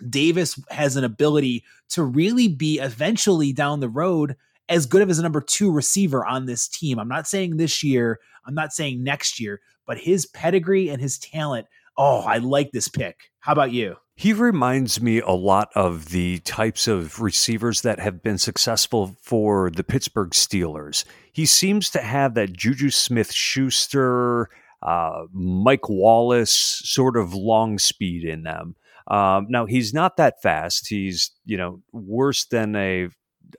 Davis 0.10 0.60
has 0.70 0.96
an 0.96 1.04
ability 1.04 1.64
to 1.90 2.04
really 2.04 2.48
be 2.48 2.80
eventually 2.80 3.52
down 3.52 3.82
the 3.82 3.90
road 3.90 4.36
as 4.70 4.86
good 4.86 5.02
of 5.02 5.10
as 5.10 5.20
a 5.20 5.24
number 5.24 5.42
two 5.42 5.72
receiver 5.72 6.26
on 6.26 6.46
this 6.46 6.68
team. 6.68 7.00
I'm 7.00 7.08
not 7.08 7.28
saying 7.28 7.58
this 7.58 7.84
year, 7.84 8.20
I'm 8.46 8.56
not 8.56 8.74
saying 8.74 9.04
next 9.04 9.40
year, 9.40 9.62
but 9.86 9.98
his 9.98 10.26
pedigree 10.26 10.90
and 10.90 11.02
his 11.02 11.18
talent. 11.20 11.68
Oh, 11.98 12.22
I 12.22 12.38
like 12.38 12.72
this 12.72 12.88
pick. 12.88 13.18
How 13.40 13.52
about 13.52 13.72
you? 13.72 13.98
He 14.16 14.34
reminds 14.34 15.02
me 15.02 15.20
a 15.20 15.32
lot 15.32 15.70
of 15.76 16.10
the 16.10 16.40
types 16.40 16.88
of 16.88 17.22
receivers 17.22 17.82
that 17.82 18.00
have 18.00 18.22
been 18.22 18.38
successful 18.38 19.18
for 19.22 19.72
the 19.72 19.84
Pittsburgh 19.84 20.30
Steelers. 20.30 21.06
He 21.32 21.46
seems 21.46 21.90
to 21.90 22.02
have 22.02 22.36
that 22.36 22.54
Juju 22.54 22.92
Smith 22.92 23.32
Schuster, 23.32 24.50
uh, 24.84 25.24
Mike 25.34 25.90
Wallace 25.90 26.52
sort 26.52 27.18
of 27.18 27.34
long 27.34 27.80
speed 27.80 28.24
in 28.24 28.44
them. 28.44 28.76
Um, 29.08 29.48
now 29.50 29.66
he's 29.66 29.94
not 29.94 30.18
that 30.18 30.42
fast. 30.42 30.88
He's 30.88 31.32
you 31.46 31.58
know 31.58 31.82
worse 31.92 32.46
than 32.46 32.76
a 32.76 33.10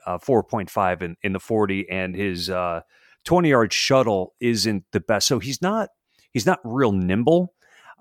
uh, 0.05 0.17
4.5 0.17 1.01
in, 1.01 1.17
in 1.21 1.33
the 1.33 1.39
40, 1.39 1.89
and 1.89 2.15
his 2.15 2.49
uh, 2.49 2.81
20 3.25 3.49
yard 3.49 3.73
shuttle 3.73 4.33
isn't 4.39 4.83
the 4.91 4.99
best. 4.99 5.27
So 5.27 5.39
he's 5.39 5.61
not 5.61 5.89
he's 6.31 6.45
not 6.45 6.59
real 6.63 6.91
nimble. 6.91 7.53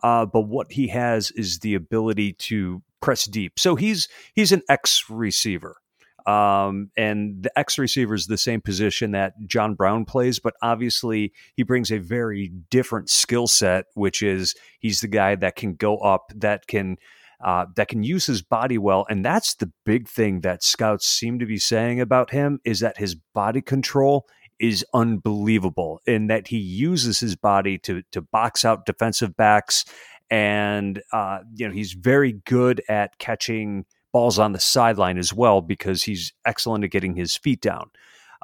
uh, 0.03 0.27
but 0.27 0.43
what 0.43 0.73
he 0.73 0.89
has 0.89 1.31
is 1.33 1.61
the 1.61 1.75
ability 1.75 2.33
to 2.35 2.83
press 3.01 3.25
deep. 3.27 3.59
So 3.59 3.77
he's 3.77 4.09
he's 4.35 4.53
an 4.53 4.63
X 4.69 5.05
receiver. 5.09 5.77
Um, 6.25 6.91
and 6.97 7.43
the 7.43 7.59
X 7.59 7.79
receiver 7.79 8.15
is 8.15 8.27
the 8.29 8.39
same 8.39 8.61
position 8.61 9.11
that 9.11 9.35
John 9.47 9.75
Brown 9.75 10.05
plays, 10.05 10.39
but 10.39 10.55
obviously 10.63 11.33
he 11.57 11.65
brings 11.65 11.91
a 11.91 11.99
very 11.99 12.53
different 12.71 13.11
skill 13.11 13.49
set, 13.49 13.87
which 13.95 14.23
is 14.23 14.55
he's 14.79 15.01
the 15.01 15.09
guy 15.09 15.35
that 15.35 15.57
can 15.57 15.75
go 15.75 15.99
up, 15.99 16.31
that 16.37 16.69
can 16.69 16.97
uh, 17.43 17.67
that 17.77 17.89
can 17.89 18.03
use 18.03 18.27
his 18.27 18.43
body 18.43 18.79
well, 18.79 19.07
and 19.09 19.25
that's 19.25 19.55
the 19.55 19.71
big 19.85 20.09
thing 20.09 20.41
that 20.41 20.63
scouts 20.63 21.07
seem 21.07 21.39
to 21.39 21.47
be 21.47 21.59
saying 21.59 22.01
about 22.01 22.31
him 22.31 22.61
is 22.65 22.81
that 22.81 22.99
his 22.99 23.17
body 23.35 23.61
control 23.61 24.27
is 24.59 24.85
unbelievable, 24.95 26.01
in 26.07 26.29
that 26.29 26.49
he 26.49 26.59
uses 26.59 27.21
his 27.21 27.37
body 27.37 27.79
to 27.79 28.03
to 28.13 28.21
box 28.21 28.65
out 28.65 28.87
defensive 28.87 29.37
backs, 29.37 29.85
and 30.31 31.03
uh, 31.13 31.41
you 31.55 31.67
know 31.67 31.75
he's 31.75 31.93
very 31.93 32.33
good 32.45 32.83
at 32.89 33.19
catching 33.19 33.85
balls 34.13 34.39
on 34.39 34.53
the 34.53 34.61
sideline 34.61 35.19
as 35.19 35.33
well 35.33 35.61
because 35.61 36.03
he's 36.05 36.33
excellent 36.45 36.85
at 36.85 36.91
getting 36.91 37.17
his 37.17 37.37
feet 37.37 37.61
down. 37.61 37.91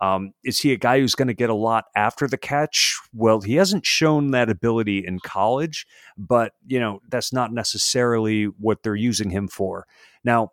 Um, 0.01 0.33
is 0.45 0.61
he 0.61 0.73
a 0.73 0.77
guy 0.77 1.01
who's 1.01 1.15
going 1.15 1.29
to 1.29 1.35
get 1.35 1.51
a 1.51 1.55
lot 1.55 1.87
after 1.97 2.29
the 2.29 2.39
catch? 2.39 2.97
Well, 3.13 3.41
he 3.41 3.57
hasn't 3.57 3.85
shown 3.85 4.31
that 4.31 4.49
ability 4.49 5.05
in 5.07 5.19
college, 5.21 5.87
but 6.17 6.53
you 6.67 6.79
know 6.79 7.01
that's 7.09 7.33
not 7.33 7.53
necessarily 7.53 8.45
what 8.45 8.83
they're 8.83 8.95
using 8.95 9.31
him 9.31 9.49
for. 9.49 9.87
Now, 10.25 10.51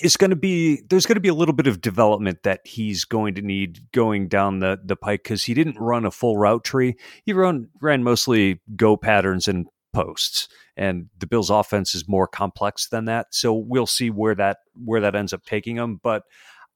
it's 0.00 0.16
going 0.16 0.30
to 0.30 0.36
be 0.36 0.82
there's 0.88 1.06
going 1.06 1.16
to 1.16 1.20
be 1.20 1.28
a 1.28 1.34
little 1.34 1.54
bit 1.54 1.66
of 1.66 1.80
development 1.80 2.42
that 2.42 2.60
he's 2.64 3.04
going 3.04 3.34
to 3.34 3.42
need 3.42 3.90
going 3.92 4.28
down 4.28 4.58
the 4.58 4.78
the 4.84 4.96
pike 4.96 5.22
because 5.22 5.44
he 5.44 5.54
didn't 5.54 5.78
run 5.78 6.04
a 6.04 6.10
full 6.10 6.36
route 6.36 6.64
tree. 6.64 6.96
He 7.24 7.32
ran 7.32 7.68
ran 7.80 8.02
mostly 8.02 8.60
go 8.76 8.96
patterns 8.96 9.48
and 9.48 9.66
posts, 9.94 10.48
and 10.76 11.06
the 11.18 11.26
Bills' 11.26 11.50
offense 11.50 11.94
is 11.94 12.06
more 12.06 12.28
complex 12.28 12.88
than 12.88 13.06
that. 13.06 13.28
So 13.30 13.54
we'll 13.54 13.86
see 13.86 14.10
where 14.10 14.34
that 14.34 14.58
where 14.74 15.00
that 15.00 15.14
ends 15.16 15.32
up 15.32 15.44
taking 15.44 15.76
him, 15.76 16.00
but. 16.02 16.24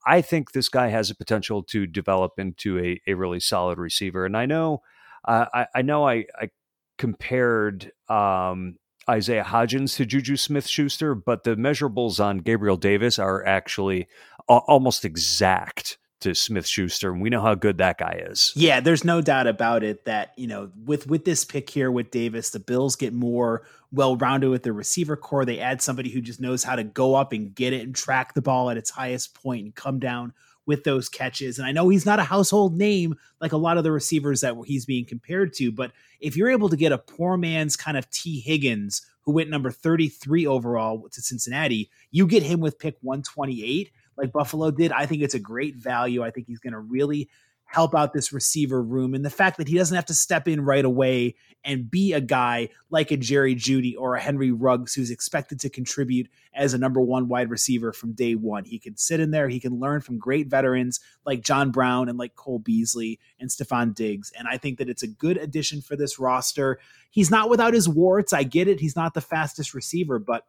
I 0.07 0.21
think 0.21 0.53
this 0.53 0.69
guy 0.69 0.89
has 0.89 1.11
a 1.11 1.15
potential 1.15 1.63
to 1.65 1.87
develop 1.87 2.33
into 2.39 2.79
a, 2.79 3.01
a 3.07 3.15
really 3.15 3.41
solid 3.41 3.79
receiver. 3.79 4.27
And 4.27 4.37
I 4.37 4.47
know, 4.47 4.83
uh, 5.27 5.47
I, 5.53 5.67
I, 5.77 5.83
know 5.83 6.07
I, 6.07 6.27
I 6.41 6.51
compared 6.99 7.93
um, 8.09 8.77
Isaiah 9.09 9.45
Hodgins 9.45 9.97
to 9.97 10.07
Juju 10.07 10.37
Smith 10.37 10.67
Schuster, 10.67 11.15
but 11.15 11.45
the 11.45 11.57
measurables 11.57 12.23
on 12.23 12.39
Gabriel 12.39 12.77
Davis 12.77 13.19
are 13.19 13.45
actually 13.45 14.09
a- 14.49 14.53
almost 14.67 15.05
exact 15.05 15.99
to 16.23 16.35
Smith 16.35 16.67
Schuster, 16.67 17.13
and 17.13 17.21
we 17.21 17.31
know 17.31 17.41
how 17.41 17.55
good 17.55 17.79
that 17.79 17.99
guy 17.99 18.23
is. 18.27 18.53
Yeah, 18.57 18.81
there's 18.81 19.05
no 19.05 19.21
doubt 19.21 19.47
about 19.47 19.85
it 19.85 20.05
that 20.07 20.33
you 20.37 20.47
know 20.47 20.71
with 20.85 21.07
with 21.07 21.25
this 21.25 21.45
pick 21.45 21.71
here 21.71 21.91
with 21.91 22.11
Davis, 22.11 22.51
the 22.51 22.61
Bills 22.61 22.97
get 22.97 23.13
more 23.13 23.63
well 23.93 24.17
rounded 24.17 24.51
with 24.51 24.63
their 24.63 24.73
receiver 24.73 25.17
corps. 25.17 25.45
They 25.45 25.61
add 25.61 25.83
somebody 25.83 26.11
who 26.11 26.21
just 26.21 26.41
knows 26.41 26.65
how 26.65 26.77
to 26.77 26.85
go 26.85 27.15
up 27.15 27.33
and 27.33 27.55
get 27.55 27.73
it 27.73 27.83
and 27.83 27.95
track 27.95 28.35
the 28.35 28.43
ball 28.43 28.71
at 28.71 28.77
its 28.77 28.91
highest 28.91 29.35
point 29.35 29.65
and 29.65 29.75
come 29.75 29.99
down 29.99 30.33
with 30.67 30.85
those 30.85 31.09
catches. 31.09 31.59
And 31.59 31.67
I 31.67 31.73
know 31.73 31.89
he's 31.89 32.07
not 32.07 32.21
a 32.21 32.25
household 32.25 32.77
name 32.77 33.17
like 33.41 33.53
a 33.53 33.57
lot 33.57 33.79
of 33.79 33.85
the 33.85 33.93
receivers 33.93 34.41
that 34.43 34.57
he's 34.67 34.87
being 34.87 35.05
compared 35.05 35.53
to, 35.55 35.73
but 35.73 35.93
if 36.21 36.37
you're 36.37 36.51
able 36.51 36.69
to 36.69 36.77
get 36.77 36.93
a 36.93 36.99
poor 36.99 37.37
man's 37.37 37.77
kind 37.77 37.97
of 37.97 38.09
Tee 38.11 38.41
Higgins 38.41 39.03
who 39.23 39.33
went 39.33 39.51
number 39.51 39.71
33 39.71 40.47
overall 40.47 41.09
to 41.11 41.21
Cincinnati, 41.21 41.91
you 42.11 42.27
get 42.27 42.43
him 42.43 42.61
with 42.61 42.79
pick 42.79 42.97
128 43.01 43.91
like 44.23 44.33
Buffalo 44.33 44.71
did. 44.71 44.93
I 44.93 45.07
think 45.07 45.23
it's 45.23 45.35
a 45.35 45.41
great 45.41 45.77
value. 45.77 46.23
I 46.23 46.31
think 46.31 46.47
he's 46.47 46.61
going 46.61 46.73
to 46.73 46.79
really 46.79 47.29
help 47.73 47.95
out 47.95 48.13
this 48.13 48.35
receiver 48.35 48.83
room. 48.83 49.15
And 49.15 49.25
the 49.25 49.31
fact 49.31 49.57
that 49.57 49.67
he 49.67 49.79
doesn't 49.79 49.95
have 49.95 50.05
to 50.07 50.15
step 50.15 50.47
in 50.47 50.61
right 50.61 50.85
away 50.85 51.37
and 51.65 51.91
be 51.91 52.13
a 52.13 52.21
guy 52.21 52.69
like 52.91 53.11
a 53.11 53.17
Jerry 53.17 53.55
Jeudy 53.55 53.95
or 53.97 54.15
a 54.15 54.21
Henry 54.21 54.53
Ruggs 54.53 54.93
who's 54.93 55.11
expected 55.11 55.59
to 55.61 55.71
contribute 55.71 56.29
as 56.55 56.75
a 56.75 56.79
number 56.79 57.01
one 57.01 57.29
wide 57.29 57.49
receiver 57.49 57.95
from 57.95 58.13
day 58.13 58.35
one. 58.35 58.65
He 58.65 58.79
can 58.79 58.99
sit 58.99 59.21
in 59.21 59.31
there, 59.31 59.49
he 59.49 59.59
can 59.59 59.81
learn 59.81 60.03
from 60.03 60.19
great 60.19 60.49
veterans 60.49 61.01
like 61.25 61.41
John 61.41 61.71
Brown 61.71 62.11
and 62.11 62.19
like 62.19 62.37
Cole 62.37 62.59
Beasley 62.59 63.19
and 63.41 63.49
Stefon 63.49 63.95
Diggs. 63.95 64.33
And 64.39 64.47
I 64.47 64.59
think 64.59 64.77
that 64.77 64.91
it's 64.91 65.03
a 65.03 65.09
good 65.09 65.39
addition 65.39 65.81
for 65.81 65.97
this 65.97 66.19
roster. 66.19 66.79
He's 67.11 67.31
not 67.31 67.49
without 67.49 67.73
his 67.73 67.89
warts. 67.89 68.35
I 68.35 68.43
get 68.43 68.69
it. 68.69 68.81
He's 68.81 68.97
not 68.97 69.15
the 69.15 69.23
fastest 69.23 69.73
receiver, 69.73 70.19
but 70.19 70.45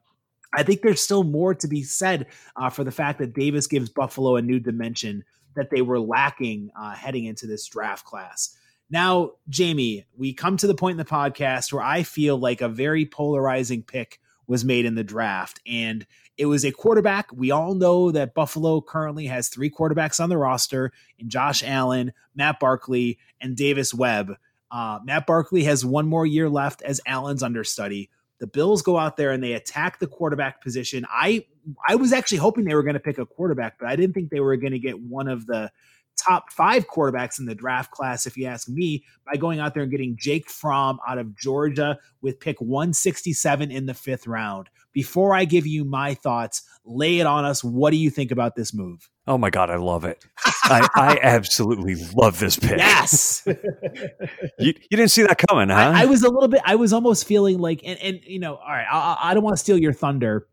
I 0.55 0.63
think 0.63 0.81
there's 0.81 1.01
still 1.01 1.23
more 1.23 1.53
to 1.55 1.67
be 1.67 1.83
said 1.83 2.27
uh, 2.55 2.69
for 2.69 2.83
the 2.83 2.91
fact 2.91 3.19
that 3.19 3.33
Davis 3.33 3.67
gives 3.67 3.89
Buffalo 3.89 4.35
a 4.35 4.41
new 4.41 4.59
dimension 4.59 5.23
that 5.55 5.69
they 5.69 5.81
were 5.81 5.99
lacking 5.99 6.71
uh, 6.79 6.93
heading 6.93 7.25
into 7.25 7.47
this 7.47 7.67
draft 7.67 8.05
class. 8.05 8.55
Now, 8.89 9.31
Jamie, 9.49 10.05
we 10.15 10.33
come 10.33 10.57
to 10.57 10.67
the 10.67 10.75
point 10.75 10.93
in 10.93 10.97
the 10.97 11.05
podcast 11.05 11.73
where 11.73 11.83
I 11.83 12.03
feel 12.03 12.37
like 12.37 12.61
a 12.61 12.69
very 12.69 13.05
polarizing 13.05 13.83
pick 13.83 14.19
was 14.45 14.65
made 14.65 14.85
in 14.85 14.95
the 14.95 15.03
draft, 15.03 15.59
and 15.65 16.05
it 16.37 16.47
was 16.47 16.65
a 16.65 16.71
quarterback. 16.71 17.31
We 17.31 17.51
all 17.51 17.75
know 17.75 18.11
that 18.11 18.33
Buffalo 18.33 18.81
currently 18.81 19.27
has 19.27 19.47
three 19.47 19.69
quarterbacks 19.69 20.19
on 20.19 20.29
the 20.29 20.37
roster 20.37 20.91
in 21.17 21.29
Josh 21.29 21.63
Allen, 21.63 22.13
Matt 22.35 22.59
Barkley, 22.59 23.19
and 23.39 23.55
Davis 23.55 23.93
Webb. 23.93 24.35
Uh, 24.69 24.99
Matt 25.03 25.27
Barkley 25.27 25.63
has 25.63 25.85
one 25.85 26.07
more 26.07 26.25
year 26.25 26.49
left 26.49 26.81
as 26.81 26.99
Allen's 27.05 27.43
understudy. 27.43 28.09
The 28.43 28.47
Bills 28.47 28.81
go 28.81 28.97
out 28.97 29.15
there 29.15 29.31
and 29.31 29.41
they 29.41 29.53
attack 29.53 29.99
the 29.99 30.07
quarterback 30.07 30.61
position. 30.61 31.05
I 31.09 31.45
I 31.87 31.95
was 31.95 32.11
actually 32.11 32.39
hoping 32.39 32.65
they 32.65 32.75
were 32.75 32.83
going 32.83 32.95
to 32.95 32.99
pick 32.99 33.17
a 33.17 33.25
quarterback, 33.25 33.79
but 33.79 33.87
I 33.87 33.95
didn't 33.95 34.13
think 34.13 34.31
they 34.31 34.41
were 34.41 34.57
going 34.57 34.73
to 34.73 34.79
get 34.79 34.99
one 34.99 35.29
of 35.29 35.45
the 35.45 35.71
top 36.17 36.51
five 36.51 36.87
quarterbacks 36.87 37.39
in 37.39 37.45
the 37.45 37.55
draft 37.55 37.91
class, 37.91 38.25
if 38.25 38.37
you 38.37 38.45
ask 38.45 38.67
me, 38.69 39.03
by 39.25 39.37
going 39.37 39.59
out 39.59 39.73
there 39.73 39.83
and 39.83 39.91
getting 39.91 40.15
Jake 40.17 40.49
Fromm 40.49 40.99
out 41.07 41.17
of 41.17 41.35
Georgia 41.37 41.97
with 42.21 42.39
pick 42.39 42.59
167 42.61 43.71
in 43.71 43.85
the 43.85 43.93
fifth 43.93 44.27
round. 44.27 44.69
Before 44.93 45.33
I 45.33 45.45
give 45.45 45.65
you 45.65 45.85
my 45.85 46.13
thoughts, 46.13 46.61
lay 46.85 47.19
it 47.19 47.25
on 47.25 47.45
us. 47.45 47.63
What 47.63 47.91
do 47.91 47.97
you 47.97 48.09
think 48.09 48.31
about 48.31 48.55
this 48.55 48.73
move? 48.73 49.09
Oh 49.25 49.37
my 49.37 49.49
God, 49.49 49.69
I 49.69 49.77
love 49.77 50.03
it. 50.03 50.23
I, 50.65 50.87
I, 50.95 51.19
absolutely 51.23 51.95
love 52.13 52.39
this 52.39 52.57
pick. 52.57 52.77
Yes. 52.77 53.41
you, 53.47 53.53
you, 54.59 54.73
didn't 54.91 55.09
see 55.09 55.23
that 55.23 55.41
coming, 55.47 55.69
huh? 55.69 55.93
I, 55.95 56.03
I, 56.03 56.05
was 56.05 56.23
a 56.23 56.29
little 56.29 56.49
bit, 56.49 56.61
I 56.65 56.75
was 56.75 56.93
almost 56.93 57.25
feeling 57.25 57.57
like, 57.57 57.81
and, 57.85 57.97
and 57.99 58.19
you 58.23 58.39
know, 58.39 58.55
all 58.55 58.69
right, 58.69 58.85
I, 58.89 59.17
I 59.21 59.33
don't 59.33 59.43
want 59.43 59.55
to 59.55 59.59
steal 59.59 59.77
your 59.77 59.93
thunder 59.93 60.47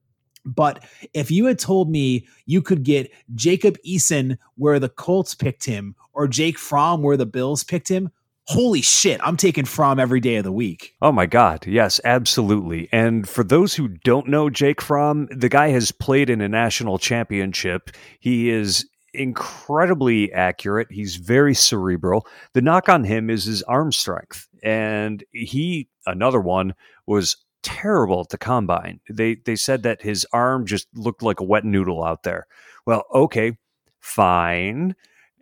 but 0.44 0.84
if 1.14 1.30
you 1.30 1.46
had 1.46 1.58
told 1.58 1.90
me 1.90 2.26
you 2.46 2.62
could 2.62 2.82
get 2.82 3.10
Jacob 3.34 3.76
Eason 3.86 4.38
where 4.56 4.78
the 4.78 4.88
Colts 4.88 5.34
picked 5.34 5.64
him 5.64 5.94
or 6.12 6.28
Jake 6.28 6.58
Fromm 6.58 7.02
where 7.02 7.16
the 7.16 7.26
Bills 7.26 7.64
picked 7.64 7.88
him, 7.88 8.10
holy 8.44 8.82
shit, 8.82 9.20
I'm 9.22 9.36
taking 9.36 9.64
Fromm 9.64 10.00
every 10.00 10.20
day 10.20 10.36
of 10.36 10.44
the 10.44 10.52
week. 10.52 10.94
Oh 11.00 11.12
my 11.12 11.26
God. 11.26 11.66
Yes, 11.66 12.00
absolutely. 12.04 12.88
And 12.90 13.28
for 13.28 13.44
those 13.44 13.74
who 13.74 13.88
don't 13.88 14.28
know 14.28 14.50
Jake 14.50 14.80
Fromm, 14.80 15.28
the 15.30 15.48
guy 15.48 15.68
has 15.68 15.92
played 15.92 16.30
in 16.30 16.40
a 16.40 16.48
national 16.48 16.98
championship. 16.98 17.90
He 18.18 18.50
is 18.50 18.88
incredibly 19.12 20.32
accurate. 20.32 20.88
He's 20.90 21.16
very 21.16 21.54
cerebral. 21.54 22.26
The 22.54 22.62
knock 22.62 22.88
on 22.88 23.04
him 23.04 23.30
is 23.30 23.44
his 23.44 23.62
arm 23.64 23.92
strength. 23.92 24.48
And 24.62 25.24
he, 25.32 25.88
another 26.06 26.40
one, 26.40 26.74
was 27.06 27.36
terrible 27.62 28.20
at 28.20 28.28
the 28.30 28.38
combine. 28.38 29.00
They 29.08 29.36
they 29.36 29.56
said 29.56 29.82
that 29.82 30.02
his 30.02 30.26
arm 30.32 30.66
just 30.66 30.88
looked 30.94 31.22
like 31.22 31.40
a 31.40 31.44
wet 31.44 31.64
noodle 31.64 32.04
out 32.04 32.22
there. 32.22 32.46
Well, 32.86 33.04
okay, 33.14 33.56
fine. 34.00 34.94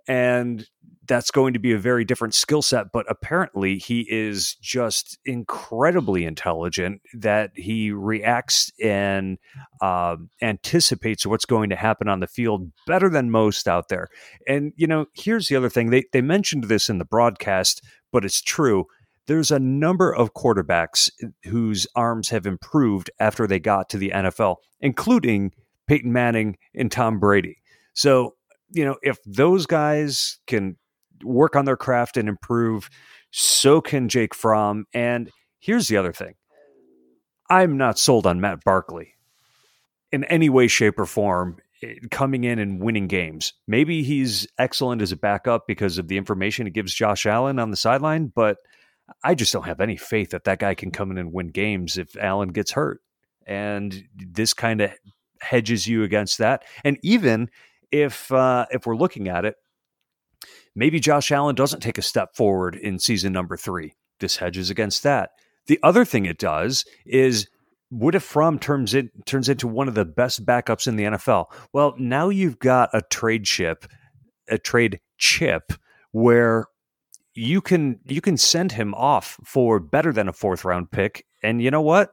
And 0.07 0.67
that's 1.09 1.31
going 1.31 1.55
to 1.55 1.59
be 1.59 1.73
a 1.73 1.79
very 1.79 2.05
different 2.05 2.35
skill 2.35 2.63
set, 2.63 2.93
but 2.93 3.07
apparently 3.09 3.79
he 3.79 4.07
is 4.11 4.55
just 4.57 5.19
incredibly 5.25 6.25
intelligent 6.25 7.01
that 7.15 7.51
he 7.55 7.91
reacts 7.91 8.71
and 8.83 9.39
uh, 9.81 10.17
anticipates 10.43 11.27
what's 11.27 11.47
going 11.47 11.71
to 11.71 11.77
happen 11.77 12.09
on 12.09 12.21
the 12.21 12.27
field 12.27 12.71
better 12.87 13.09
than 13.09 13.31
most 13.31 13.67
out 13.67 13.89
there. 13.89 14.09
And, 14.47 14.73
you 14.77 14.87
know, 14.87 15.07
here's 15.15 15.49
the 15.49 15.57
other 15.57 15.71
thing 15.71 15.91
they, 15.91 16.05
they 16.13 16.21
mentioned 16.21 16.65
this 16.65 16.91
in 16.91 16.99
the 16.99 17.05
broadcast, 17.07 17.83
but 18.13 18.25
it's 18.25 18.43
true 18.43 18.85
there's 19.29 19.51
a 19.51 19.59
number 19.59 20.13
of 20.13 20.33
quarterbacks 20.33 21.11
whose 21.45 21.87
arms 21.95 22.31
have 22.31 22.47
improved 22.47 23.11
after 23.21 23.47
they 23.47 23.61
got 23.61 23.91
to 23.91 23.99
the 23.99 24.11
NFL, 24.11 24.57
including 24.81 25.53
Peyton 25.87 26.13
Manning 26.13 26.57
and 26.75 26.91
Tom 26.91 27.21
Brady. 27.21 27.59
So, 27.93 28.35
you 28.71 28.85
know, 28.85 28.97
if 29.03 29.19
those 29.25 29.67
guys 29.67 30.39
can 30.47 30.77
work 31.23 31.57
on 31.57 31.67
their 31.67 31.77
craft 31.77 32.17
and 32.17 32.27
improve, 32.29 32.89
so 33.31 33.83
can 33.83 34.09
Jake 34.09 34.35
Fromm. 34.35 34.87
And 34.95 35.31
here's 35.61 35.89
the 35.89 35.99
other 35.99 36.13
thing 36.13 36.35
I'm 37.51 37.77
not 37.77 37.99
sold 37.99 38.27
on 38.27 38.41
Matt 38.41 38.65
Barkley 38.65 39.15
in 40.11 40.25
any 40.25 40.49
way, 40.49 40.69
shape, 40.69 40.99
or 40.99 41.05
form 41.05 41.59
eh, 41.83 41.97
coming 42.11 42.45
in 42.45 42.59
and 42.59 42.81
winning 42.81 43.09
games. 43.09 43.53
Maybe 43.67 44.03
he's 44.03 44.47
excellent 44.59 45.03
as 45.03 45.13
a 45.13 45.17
backup 45.17 45.67
because 45.67 45.99
of 45.99 46.09
the 46.09 46.17
information 46.17 46.67
it 46.67 46.73
gives 46.73 46.95
Josh 46.95 47.27
Allen 47.27 47.59
on 47.59 47.71
the 47.71 47.77
sideline, 47.77 48.33
but– 48.35 48.57
I 49.25 49.35
just 49.35 49.53
don't 49.53 49.67
have 49.67 49.81
any 49.81 49.97
faith 49.97 50.31
that 50.31 50.45
that 50.45 50.59
guy 50.59 50.75
can 50.75 50.91
come 50.91 51.11
in 51.11 51.19
and 51.19 51.33
win 51.33 51.49
games 51.49 51.99
if 51.99 52.17
Allen 52.17 52.51
gets 52.51 52.73
hurt. 52.73 53.01
And 53.47 54.05
this 54.15 54.53
kind 54.53 54.81
of 54.81 54.93
hedges 55.41 55.87
you 55.87 56.03
against 56.03 56.39
that. 56.39 56.65
And 56.85 56.99
even 57.03 57.49
if 57.91 58.31
uh, 58.33 58.67
if 58.71 58.87
we're 58.87 58.97
looking 58.97 59.29
at 59.29 59.45
it, 59.45 59.57
maybe 60.75 61.01
Josh 61.01 61.33
Allen 61.33 61.55
doesn't 61.55 61.81
take 61.81 61.99
a 61.99 62.03
step 62.03 62.37
forward 62.37 62.77
in 62.77 62.99
season 62.99 63.33
number 63.33 63.57
three. 63.57 63.95
This 64.21 64.37
hedges 64.37 64.71
against 64.71 65.03
that. 65.05 65.31
The 65.67 65.79
other 65.83 66.05
thing 66.05 66.27
it 66.27 66.39
does 66.39 66.85
is 67.07 67.49
what 67.91 68.15
if 68.15 68.23
Fromm 68.23 68.59
turns 68.59 68.95
it 68.95 69.11
turns 69.27 69.49
into 69.49 69.67
one 69.67 69.89
of 69.89 69.95
the 69.95 70.05
best 70.05 70.45
backups 70.45 70.87
in 70.87 70.97
the 70.97 71.05
NFL? 71.05 71.47
Well, 71.73 71.95
now 71.99 72.29
you've 72.29 72.59
got 72.59 72.91
a 72.93 73.03
trade 73.03 73.45
chip, 73.45 73.87
a 74.49 74.59
trade 74.59 75.01
chip 75.17 75.73
where 76.13 76.67
you 77.39 77.61
can 77.61 78.01
you 78.07 78.21
can 78.21 78.37
send 78.37 78.73
him 78.73 78.95
off 78.95 79.39
for 79.45 79.79
better 79.79 80.13
than 80.13 80.29
a 80.29 80.33
fourth 80.33 80.65
round 80.65 80.91
pick, 80.91 81.25
and 81.43 81.63
you 81.63 81.71
know 81.71 81.81
what? 81.81 82.13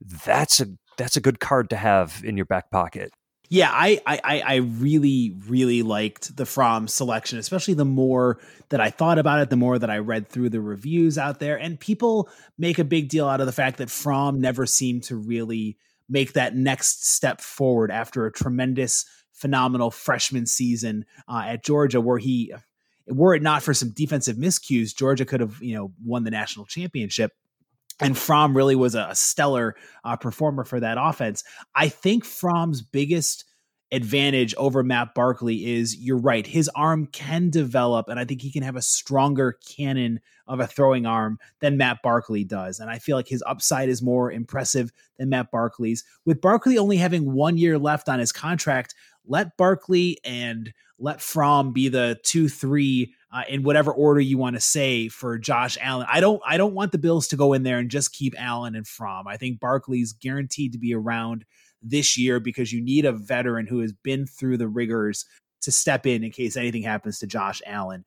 That's 0.00 0.60
a 0.60 0.66
that's 0.96 1.16
a 1.16 1.20
good 1.20 1.40
card 1.40 1.70
to 1.70 1.76
have 1.76 2.22
in 2.24 2.36
your 2.36 2.46
back 2.46 2.70
pocket. 2.70 3.10
Yeah, 3.48 3.70
I, 3.72 4.00
I 4.06 4.42
I 4.46 4.54
really 4.56 5.36
really 5.48 5.82
liked 5.82 6.36
the 6.36 6.46
Fromm 6.46 6.86
selection, 6.86 7.38
especially 7.38 7.74
the 7.74 7.84
more 7.84 8.38
that 8.68 8.80
I 8.80 8.90
thought 8.90 9.18
about 9.18 9.40
it, 9.40 9.50
the 9.50 9.56
more 9.56 9.76
that 9.76 9.90
I 9.90 9.98
read 9.98 10.28
through 10.28 10.50
the 10.50 10.60
reviews 10.60 11.18
out 11.18 11.40
there, 11.40 11.58
and 11.58 11.78
people 11.78 12.28
make 12.56 12.78
a 12.78 12.84
big 12.84 13.08
deal 13.08 13.26
out 13.26 13.40
of 13.40 13.46
the 13.46 13.52
fact 13.52 13.78
that 13.78 13.90
Fromm 13.90 14.40
never 14.40 14.66
seemed 14.66 15.02
to 15.04 15.16
really 15.16 15.78
make 16.08 16.34
that 16.34 16.54
next 16.54 17.08
step 17.08 17.40
forward 17.40 17.90
after 17.90 18.24
a 18.24 18.32
tremendous, 18.32 19.04
phenomenal 19.32 19.90
freshman 19.90 20.46
season 20.46 21.04
uh, 21.28 21.42
at 21.46 21.64
Georgia, 21.64 22.00
where 22.00 22.18
he, 22.18 22.52
were 23.10 23.34
it 23.34 23.42
not 23.42 23.62
for 23.62 23.74
some 23.74 23.90
defensive 23.90 24.36
miscues, 24.36 24.96
Georgia 24.96 25.24
could 25.24 25.40
have 25.40 25.60
you 25.60 25.74
know 25.74 25.92
won 26.04 26.24
the 26.24 26.30
national 26.30 26.66
championship 26.66 27.32
and 28.00 28.16
Fromm 28.16 28.56
really 28.56 28.74
was 28.74 28.94
a 28.94 29.14
stellar 29.14 29.76
uh, 30.04 30.16
performer 30.16 30.64
for 30.64 30.80
that 30.80 30.96
offense. 30.98 31.44
I 31.74 31.88
think 31.88 32.24
Fromm's 32.24 32.82
biggest 32.82 33.44
advantage 33.92 34.54
over 34.54 34.82
Matt 34.84 35.14
Barkley 35.14 35.74
is 35.74 35.96
you're 35.96 36.16
right, 36.16 36.46
his 36.46 36.70
arm 36.76 37.06
can 37.06 37.50
develop, 37.50 38.08
and 38.08 38.20
I 38.20 38.24
think 38.24 38.40
he 38.40 38.52
can 38.52 38.62
have 38.62 38.76
a 38.76 38.82
stronger 38.82 39.58
cannon 39.68 40.20
of 40.46 40.60
a 40.60 40.66
throwing 40.66 41.06
arm 41.06 41.38
than 41.60 41.76
Matt 41.76 41.98
Barkley 42.02 42.44
does. 42.44 42.78
And 42.78 42.88
I 42.88 42.98
feel 42.98 43.16
like 43.16 43.28
his 43.28 43.42
upside 43.46 43.88
is 43.88 44.02
more 44.02 44.30
impressive 44.30 44.92
than 45.18 45.28
Matt 45.28 45.50
Barkley's. 45.50 46.04
With 46.24 46.40
Barkley 46.40 46.78
only 46.78 46.96
having 46.96 47.32
one 47.32 47.56
year 47.56 47.78
left 47.78 48.08
on 48.08 48.18
his 48.18 48.32
contract, 48.32 48.94
let 49.26 49.56
Barkley 49.56 50.18
and 50.24 50.72
let 50.98 51.20
Fromm 51.20 51.72
be 51.72 51.88
the 51.88 52.18
two, 52.22 52.48
three 52.48 53.14
uh, 53.32 53.42
in 53.48 53.62
whatever 53.62 53.92
order 53.92 54.20
you 54.20 54.38
want 54.38 54.56
to 54.56 54.60
say 54.60 55.08
for 55.08 55.38
Josh 55.38 55.78
Allen. 55.80 56.06
I 56.10 56.20
don't 56.20 56.42
I 56.46 56.56
don't 56.56 56.74
want 56.74 56.92
the 56.92 56.98
Bills 56.98 57.28
to 57.28 57.36
go 57.36 57.52
in 57.52 57.62
there 57.62 57.78
and 57.78 57.90
just 57.90 58.12
keep 58.12 58.34
Allen 58.38 58.74
and 58.74 58.86
Fromm. 58.86 59.26
I 59.26 59.36
think 59.36 59.60
Barkley's 59.60 60.12
guaranteed 60.12 60.72
to 60.72 60.78
be 60.78 60.94
around 60.94 61.44
this 61.82 62.18
year 62.18 62.40
because 62.40 62.72
you 62.72 62.82
need 62.82 63.04
a 63.04 63.12
veteran 63.12 63.66
who 63.66 63.80
has 63.80 63.92
been 63.92 64.26
through 64.26 64.58
the 64.58 64.68
rigors 64.68 65.24
to 65.62 65.72
step 65.72 66.06
in 66.06 66.24
in 66.24 66.30
case 66.30 66.56
anything 66.56 66.82
happens 66.82 67.18
to 67.18 67.26
Josh 67.26 67.62
Allen. 67.66 68.04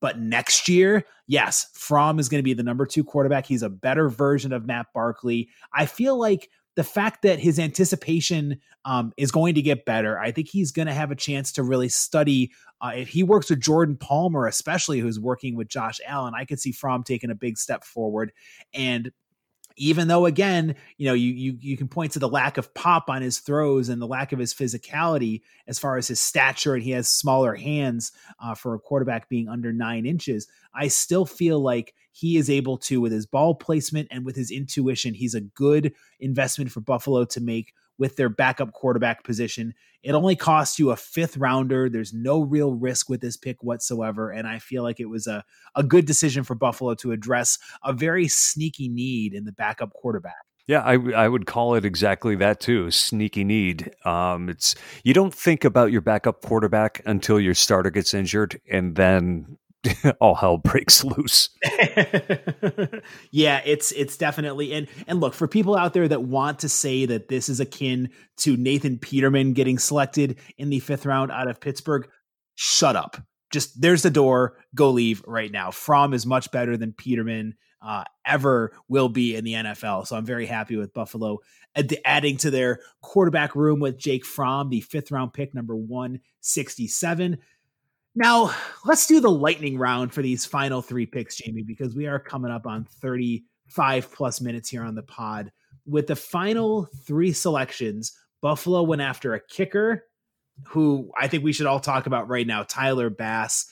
But 0.00 0.18
next 0.18 0.68
year, 0.68 1.04
yes, 1.28 1.68
Fromm 1.74 2.18
is 2.18 2.28
going 2.28 2.40
to 2.40 2.44
be 2.44 2.54
the 2.54 2.64
number 2.64 2.86
two 2.86 3.04
quarterback. 3.04 3.46
He's 3.46 3.62
a 3.62 3.70
better 3.70 4.08
version 4.08 4.52
of 4.52 4.66
Matt 4.66 4.86
Barkley. 4.92 5.48
I 5.72 5.86
feel 5.86 6.18
like 6.18 6.48
the 6.74 6.84
fact 6.84 7.22
that 7.22 7.38
his 7.38 7.58
anticipation 7.58 8.60
um, 8.84 9.12
is 9.16 9.30
going 9.30 9.54
to 9.54 9.62
get 9.62 9.84
better, 9.84 10.18
I 10.18 10.32
think 10.32 10.48
he's 10.48 10.72
going 10.72 10.88
to 10.88 10.94
have 10.94 11.10
a 11.10 11.16
chance 11.16 11.52
to 11.52 11.62
really 11.62 11.88
study. 11.88 12.52
Uh, 12.80 12.92
if 12.96 13.08
he 13.08 13.22
works 13.22 13.50
with 13.50 13.60
Jordan 13.60 13.96
Palmer, 13.96 14.46
especially 14.46 15.00
who's 15.00 15.20
working 15.20 15.54
with 15.54 15.68
Josh 15.68 16.00
Allen, 16.06 16.34
I 16.36 16.44
could 16.44 16.60
see 16.60 16.72
Fromm 16.72 17.02
taking 17.02 17.30
a 17.30 17.34
big 17.34 17.58
step 17.58 17.84
forward. 17.84 18.32
And 18.72 19.12
even 19.76 20.08
though 20.08 20.26
again 20.26 20.74
you 20.98 21.06
know 21.06 21.14
you, 21.14 21.32
you 21.32 21.58
you 21.60 21.76
can 21.76 21.88
point 21.88 22.12
to 22.12 22.18
the 22.18 22.28
lack 22.28 22.58
of 22.58 22.72
pop 22.74 23.08
on 23.08 23.22
his 23.22 23.38
throws 23.38 23.88
and 23.88 24.00
the 24.00 24.06
lack 24.06 24.32
of 24.32 24.38
his 24.38 24.52
physicality 24.52 25.40
as 25.66 25.78
far 25.78 25.96
as 25.96 26.08
his 26.08 26.20
stature 26.20 26.74
and 26.74 26.82
he 26.82 26.90
has 26.90 27.08
smaller 27.08 27.54
hands 27.54 28.12
uh, 28.38 28.54
for 28.54 28.74
a 28.74 28.78
quarterback 28.78 29.28
being 29.28 29.48
under 29.48 29.72
nine 29.72 30.04
inches 30.04 30.46
i 30.74 30.88
still 30.88 31.24
feel 31.24 31.60
like 31.60 31.94
he 32.12 32.36
is 32.36 32.48
able 32.48 32.76
to 32.78 33.00
with 33.00 33.12
his 33.12 33.26
ball 33.26 33.54
placement 33.54 34.06
and 34.10 34.24
with 34.24 34.36
his 34.36 34.50
intuition 34.50 35.14
he's 35.14 35.34
a 35.34 35.40
good 35.40 35.92
investment 36.20 36.70
for 36.70 36.80
buffalo 36.80 37.24
to 37.24 37.40
make 37.40 37.72
with 37.98 38.16
their 38.16 38.28
backup 38.28 38.72
quarterback 38.72 39.24
position. 39.24 39.74
It 40.02 40.12
only 40.12 40.34
costs 40.34 40.78
you 40.78 40.90
a 40.90 40.96
fifth 40.96 41.36
rounder. 41.36 41.88
There's 41.88 42.12
no 42.12 42.40
real 42.40 42.74
risk 42.74 43.08
with 43.08 43.20
this 43.20 43.36
pick 43.36 43.62
whatsoever. 43.62 44.30
And 44.30 44.48
I 44.48 44.58
feel 44.58 44.82
like 44.82 44.98
it 44.98 45.08
was 45.08 45.26
a, 45.26 45.44
a 45.76 45.82
good 45.82 46.06
decision 46.06 46.42
for 46.42 46.54
Buffalo 46.54 46.94
to 46.96 47.12
address 47.12 47.58
a 47.84 47.92
very 47.92 48.28
sneaky 48.28 48.88
need 48.88 49.34
in 49.34 49.44
the 49.44 49.52
backup 49.52 49.92
quarterback. 49.92 50.44
Yeah, 50.66 50.80
I, 50.80 50.94
I 50.94 51.28
would 51.28 51.46
call 51.46 51.74
it 51.74 51.84
exactly 51.84 52.36
that 52.36 52.60
too. 52.60 52.90
Sneaky 52.90 53.42
need. 53.42 53.94
Um, 54.04 54.48
it's 54.48 54.76
you 55.02 55.12
don't 55.12 55.34
think 55.34 55.64
about 55.64 55.90
your 55.90 56.00
backup 56.00 56.40
quarterback 56.40 57.02
until 57.04 57.40
your 57.40 57.54
starter 57.54 57.90
gets 57.90 58.14
injured, 58.14 58.60
and 58.70 58.94
then 58.94 59.58
all 60.20 60.34
hell 60.34 60.58
breaks 60.58 61.04
loose. 61.04 61.50
yeah, 63.30 63.60
it's 63.64 63.92
it's 63.92 64.16
definitely 64.16 64.72
and 64.72 64.88
and 65.06 65.20
look 65.20 65.34
for 65.34 65.48
people 65.48 65.76
out 65.76 65.92
there 65.92 66.08
that 66.08 66.22
want 66.22 66.60
to 66.60 66.68
say 66.68 67.06
that 67.06 67.28
this 67.28 67.48
is 67.48 67.60
akin 67.60 68.10
to 68.38 68.56
Nathan 68.56 68.98
Peterman 68.98 69.52
getting 69.52 69.78
selected 69.78 70.38
in 70.56 70.70
the 70.70 70.80
fifth 70.80 71.06
round 71.06 71.30
out 71.30 71.48
of 71.48 71.60
Pittsburgh. 71.60 72.08
Shut 72.54 72.96
up. 72.96 73.16
Just 73.50 73.80
there's 73.80 74.02
the 74.02 74.10
door. 74.10 74.56
Go 74.74 74.90
leave 74.90 75.22
right 75.26 75.50
now. 75.50 75.70
Fromm 75.70 76.14
is 76.14 76.26
much 76.26 76.50
better 76.50 76.76
than 76.76 76.92
Peterman 76.92 77.54
uh, 77.82 78.04
ever 78.24 78.72
will 78.88 79.08
be 79.08 79.34
in 79.34 79.44
the 79.44 79.54
NFL. 79.54 80.06
So 80.06 80.16
I'm 80.16 80.24
very 80.24 80.46
happy 80.46 80.76
with 80.76 80.94
Buffalo 80.94 81.38
ad- 81.74 81.98
adding 82.04 82.36
to 82.38 82.50
their 82.50 82.80
quarterback 83.00 83.54
room 83.56 83.80
with 83.80 83.98
Jake 83.98 84.24
Fromm, 84.24 84.70
the 84.70 84.80
fifth 84.80 85.10
round 85.10 85.32
pick, 85.32 85.54
number 85.54 85.74
167. 85.74 87.38
Now, 88.14 88.54
let's 88.84 89.06
do 89.06 89.20
the 89.20 89.30
lightning 89.30 89.78
round 89.78 90.12
for 90.12 90.22
these 90.22 90.44
final 90.44 90.82
three 90.82 91.06
picks, 91.06 91.36
Jamie, 91.36 91.62
because 91.62 91.94
we 91.94 92.06
are 92.06 92.18
coming 92.18 92.50
up 92.50 92.66
on 92.66 92.84
35 92.84 94.12
plus 94.12 94.40
minutes 94.40 94.68
here 94.68 94.84
on 94.84 94.94
the 94.94 95.02
pod. 95.02 95.50
With 95.86 96.06
the 96.06 96.16
final 96.16 96.88
three 97.06 97.32
selections, 97.32 98.12
Buffalo 98.42 98.82
went 98.82 99.00
after 99.00 99.34
a 99.34 99.40
kicker 99.40 100.04
who 100.66 101.10
I 101.18 101.28
think 101.28 101.42
we 101.42 101.52
should 101.52 101.66
all 101.66 101.80
talk 101.80 102.06
about 102.06 102.28
right 102.28 102.46
now, 102.46 102.64
Tyler 102.64 103.08
Bass. 103.08 103.66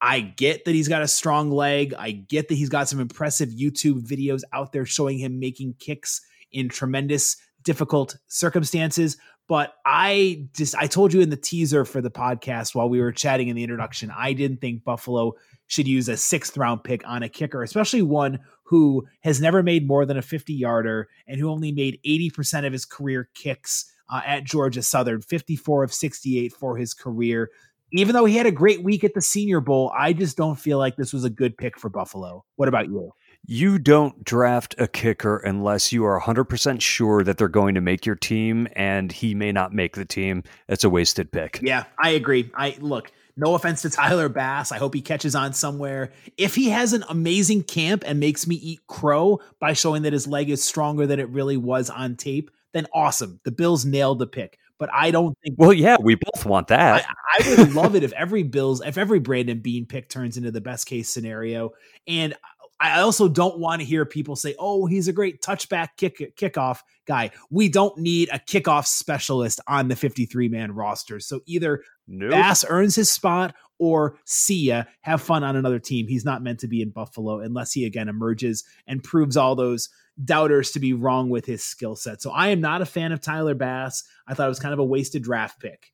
I 0.00 0.20
get 0.20 0.64
that 0.64 0.74
he's 0.74 0.88
got 0.88 1.02
a 1.02 1.08
strong 1.08 1.50
leg. 1.50 1.94
I 1.94 2.10
get 2.10 2.48
that 2.48 2.56
he's 2.56 2.68
got 2.68 2.88
some 2.88 3.00
impressive 3.00 3.50
YouTube 3.50 4.06
videos 4.06 4.42
out 4.52 4.72
there 4.72 4.84
showing 4.84 5.18
him 5.18 5.38
making 5.38 5.76
kicks 5.78 6.20
in 6.52 6.68
tremendous, 6.68 7.36
difficult 7.62 8.16
circumstances. 8.26 9.16
But 9.48 9.74
I 9.84 10.48
just, 10.54 10.74
I 10.74 10.86
told 10.86 11.12
you 11.12 11.20
in 11.20 11.30
the 11.30 11.36
teaser 11.36 11.84
for 11.84 12.00
the 12.00 12.10
podcast 12.10 12.74
while 12.74 12.88
we 12.88 13.00
were 13.00 13.12
chatting 13.12 13.48
in 13.48 13.54
the 13.54 13.62
introduction, 13.62 14.12
I 14.16 14.32
didn't 14.32 14.60
think 14.60 14.82
Buffalo 14.82 15.34
should 15.68 15.86
use 15.86 16.08
a 16.08 16.16
sixth 16.16 16.56
round 16.56 16.82
pick 16.82 17.06
on 17.06 17.22
a 17.22 17.28
kicker, 17.28 17.62
especially 17.62 18.02
one 18.02 18.40
who 18.64 19.06
has 19.22 19.40
never 19.40 19.62
made 19.62 19.86
more 19.86 20.04
than 20.04 20.16
a 20.16 20.22
50 20.22 20.52
yarder 20.52 21.08
and 21.28 21.38
who 21.38 21.48
only 21.48 21.70
made 21.70 22.00
80% 22.04 22.66
of 22.66 22.72
his 22.72 22.84
career 22.84 23.28
kicks 23.34 23.92
uh, 24.10 24.22
at 24.26 24.44
Georgia 24.44 24.82
Southern, 24.82 25.20
54 25.20 25.84
of 25.84 25.94
68 25.94 26.52
for 26.52 26.76
his 26.76 26.92
career. 26.92 27.50
Even 27.92 28.14
though 28.14 28.24
he 28.24 28.36
had 28.36 28.46
a 28.46 28.52
great 28.52 28.82
week 28.82 29.04
at 29.04 29.14
the 29.14 29.22
Senior 29.22 29.60
Bowl, 29.60 29.92
I 29.96 30.12
just 30.12 30.36
don't 30.36 30.58
feel 30.58 30.78
like 30.78 30.96
this 30.96 31.12
was 31.12 31.24
a 31.24 31.30
good 31.30 31.56
pick 31.56 31.78
for 31.78 31.88
Buffalo. 31.88 32.44
What 32.56 32.68
about 32.68 32.88
you? 32.88 33.12
You 33.48 33.78
don't 33.78 34.24
draft 34.24 34.74
a 34.76 34.88
kicker 34.88 35.36
unless 35.36 35.92
you 35.92 36.04
are 36.04 36.20
100% 36.20 36.80
sure 36.80 37.22
that 37.22 37.38
they're 37.38 37.46
going 37.46 37.76
to 37.76 37.80
make 37.80 38.04
your 38.04 38.16
team 38.16 38.66
and 38.74 39.12
he 39.12 39.36
may 39.36 39.52
not 39.52 39.72
make 39.72 39.94
the 39.94 40.04
team. 40.04 40.42
It's 40.68 40.82
a 40.82 40.90
wasted 40.90 41.30
pick. 41.30 41.60
Yeah, 41.62 41.84
I 42.02 42.10
agree. 42.10 42.50
I 42.56 42.76
look, 42.80 43.12
no 43.36 43.54
offense 43.54 43.82
to 43.82 43.90
Tyler 43.90 44.28
Bass. 44.28 44.72
I 44.72 44.78
hope 44.78 44.94
he 44.94 45.00
catches 45.00 45.36
on 45.36 45.52
somewhere. 45.52 46.10
If 46.36 46.56
he 46.56 46.70
has 46.70 46.92
an 46.92 47.04
amazing 47.08 47.62
camp 47.62 48.02
and 48.04 48.18
makes 48.18 48.48
me 48.48 48.56
eat 48.56 48.80
crow 48.88 49.40
by 49.60 49.74
showing 49.74 50.02
that 50.02 50.12
his 50.12 50.26
leg 50.26 50.50
is 50.50 50.64
stronger 50.64 51.06
than 51.06 51.20
it 51.20 51.28
really 51.28 51.56
was 51.56 51.88
on 51.88 52.16
tape, 52.16 52.50
then 52.72 52.88
awesome. 52.92 53.38
The 53.44 53.52
Bills 53.52 53.84
nailed 53.84 54.18
the 54.18 54.26
pick. 54.26 54.58
But 54.78 54.90
I 54.92 55.10
don't 55.10 55.36
think. 55.42 55.56
Well, 55.58 55.72
yeah, 55.72 55.96
we 56.02 56.16
both 56.16 56.44
want 56.44 56.68
that. 56.68 57.06
I, 57.06 57.40
I 57.40 57.56
would 57.56 57.74
love 57.74 57.94
it 57.94 58.02
if 58.02 58.12
every 58.12 58.42
Bills, 58.42 58.82
if 58.84 58.98
every 58.98 59.20
Brandon 59.20 59.60
Beane 59.60 59.86
pick 59.86 60.08
turns 60.10 60.36
into 60.36 60.50
the 60.50 60.60
best 60.60 60.86
case 60.86 61.08
scenario. 61.08 61.72
And 62.06 62.34
I 62.78 63.00
also 63.00 63.28
don't 63.28 63.58
want 63.58 63.80
to 63.80 63.86
hear 63.86 64.04
people 64.04 64.36
say, 64.36 64.54
"Oh, 64.58 64.86
he's 64.86 65.08
a 65.08 65.12
great 65.12 65.40
touchback 65.40 65.90
kick 65.96 66.36
kickoff 66.36 66.80
guy." 67.06 67.30
We 67.50 67.68
don't 67.68 67.96
need 67.98 68.28
a 68.32 68.38
kickoff 68.38 68.86
specialist 68.86 69.60
on 69.66 69.88
the 69.88 69.96
53 69.96 70.48
man 70.48 70.72
roster. 70.72 71.20
So 71.20 71.40
either 71.46 71.82
nope. 72.06 72.30
Bass 72.30 72.64
earns 72.68 72.94
his 72.94 73.10
spot 73.10 73.54
or 73.78 74.18
see 74.24 74.66
ya 74.68 74.84
have 75.00 75.22
fun 75.22 75.44
on 75.44 75.56
another 75.56 75.78
team. 75.78 76.06
He's 76.06 76.24
not 76.24 76.42
meant 76.42 76.60
to 76.60 76.68
be 76.68 76.82
in 76.82 76.90
Buffalo 76.90 77.40
unless 77.40 77.72
he 77.72 77.84
again 77.84 78.08
emerges 78.08 78.64
and 78.86 79.02
proves 79.02 79.36
all 79.36 79.54
those 79.54 79.88
doubters 80.24 80.70
to 80.72 80.80
be 80.80 80.92
wrong 80.92 81.28
with 81.28 81.44
his 81.44 81.62
skill 81.62 81.96
set. 81.96 82.22
So 82.22 82.30
I 82.30 82.48
am 82.48 82.60
not 82.60 82.82
a 82.82 82.86
fan 82.86 83.12
of 83.12 83.20
Tyler 83.20 83.54
Bass. 83.54 84.04
I 84.26 84.34
thought 84.34 84.46
it 84.46 84.50
was 84.50 84.60
kind 84.60 84.72
of 84.72 84.78
a 84.78 84.84
wasted 84.84 85.22
draft 85.22 85.60
pick. 85.60 85.92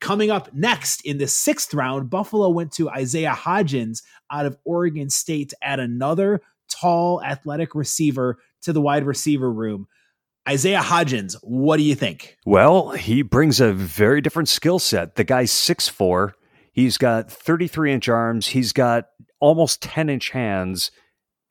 Coming 0.00 0.30
up 0.30 0.52
next 0.54 1.04
in 1.04 1.18
the 1.18 1.26
sixth 1.26 1.74
round, 1.74 2.08
Buffalo 2.08 2.48
went 2.48 2.72
to 2.72 2.88
Isaiah 2.88 3.36
Hodgins 3.38 4.02
out 4.30 4.46
of 4.46 4.56
Oregon 4.64 5.10
State 5.10 5.50
to 5.50 5.56
add 5.62 5.78
another 5.78 6.40
tall, 6.70 7.22
athletic 7.22 7.74
receiver 7.74 8.38
to 8.62 8.72
the 8.72 8.80
wide 8.80 9.04
receiver 9.04 9.52
room. 9.52 9.86
Isaiah 10.48 10.80
Hodgins, 10.80 11.36
what 11.42 11.76
do 11.76 11.82
you 11.82 11.94
think? 11.94 12.36
Well, 12.46 12.90
he 12.92 13.22
brings 13.22 13.60
a 13.60 13.72
very 13.72 14.20
different 14.20 14.48
skill 14.48 14.78
set. 14.78 15.16
The 15.16 15.24
guy's 15.24 15.52
6'4, 15.52 16.32
he's 16.72 16.96
got 16.96 17.30
33 17.30 17.92
inch 17.92 18.08
arms, 18.08 18.46
he's 18.48 18.72
got 18.72 19.06
almost 19.38 19.82
10 19.82 20.08
inch 20.08 20.30
hands. 20.30 20.90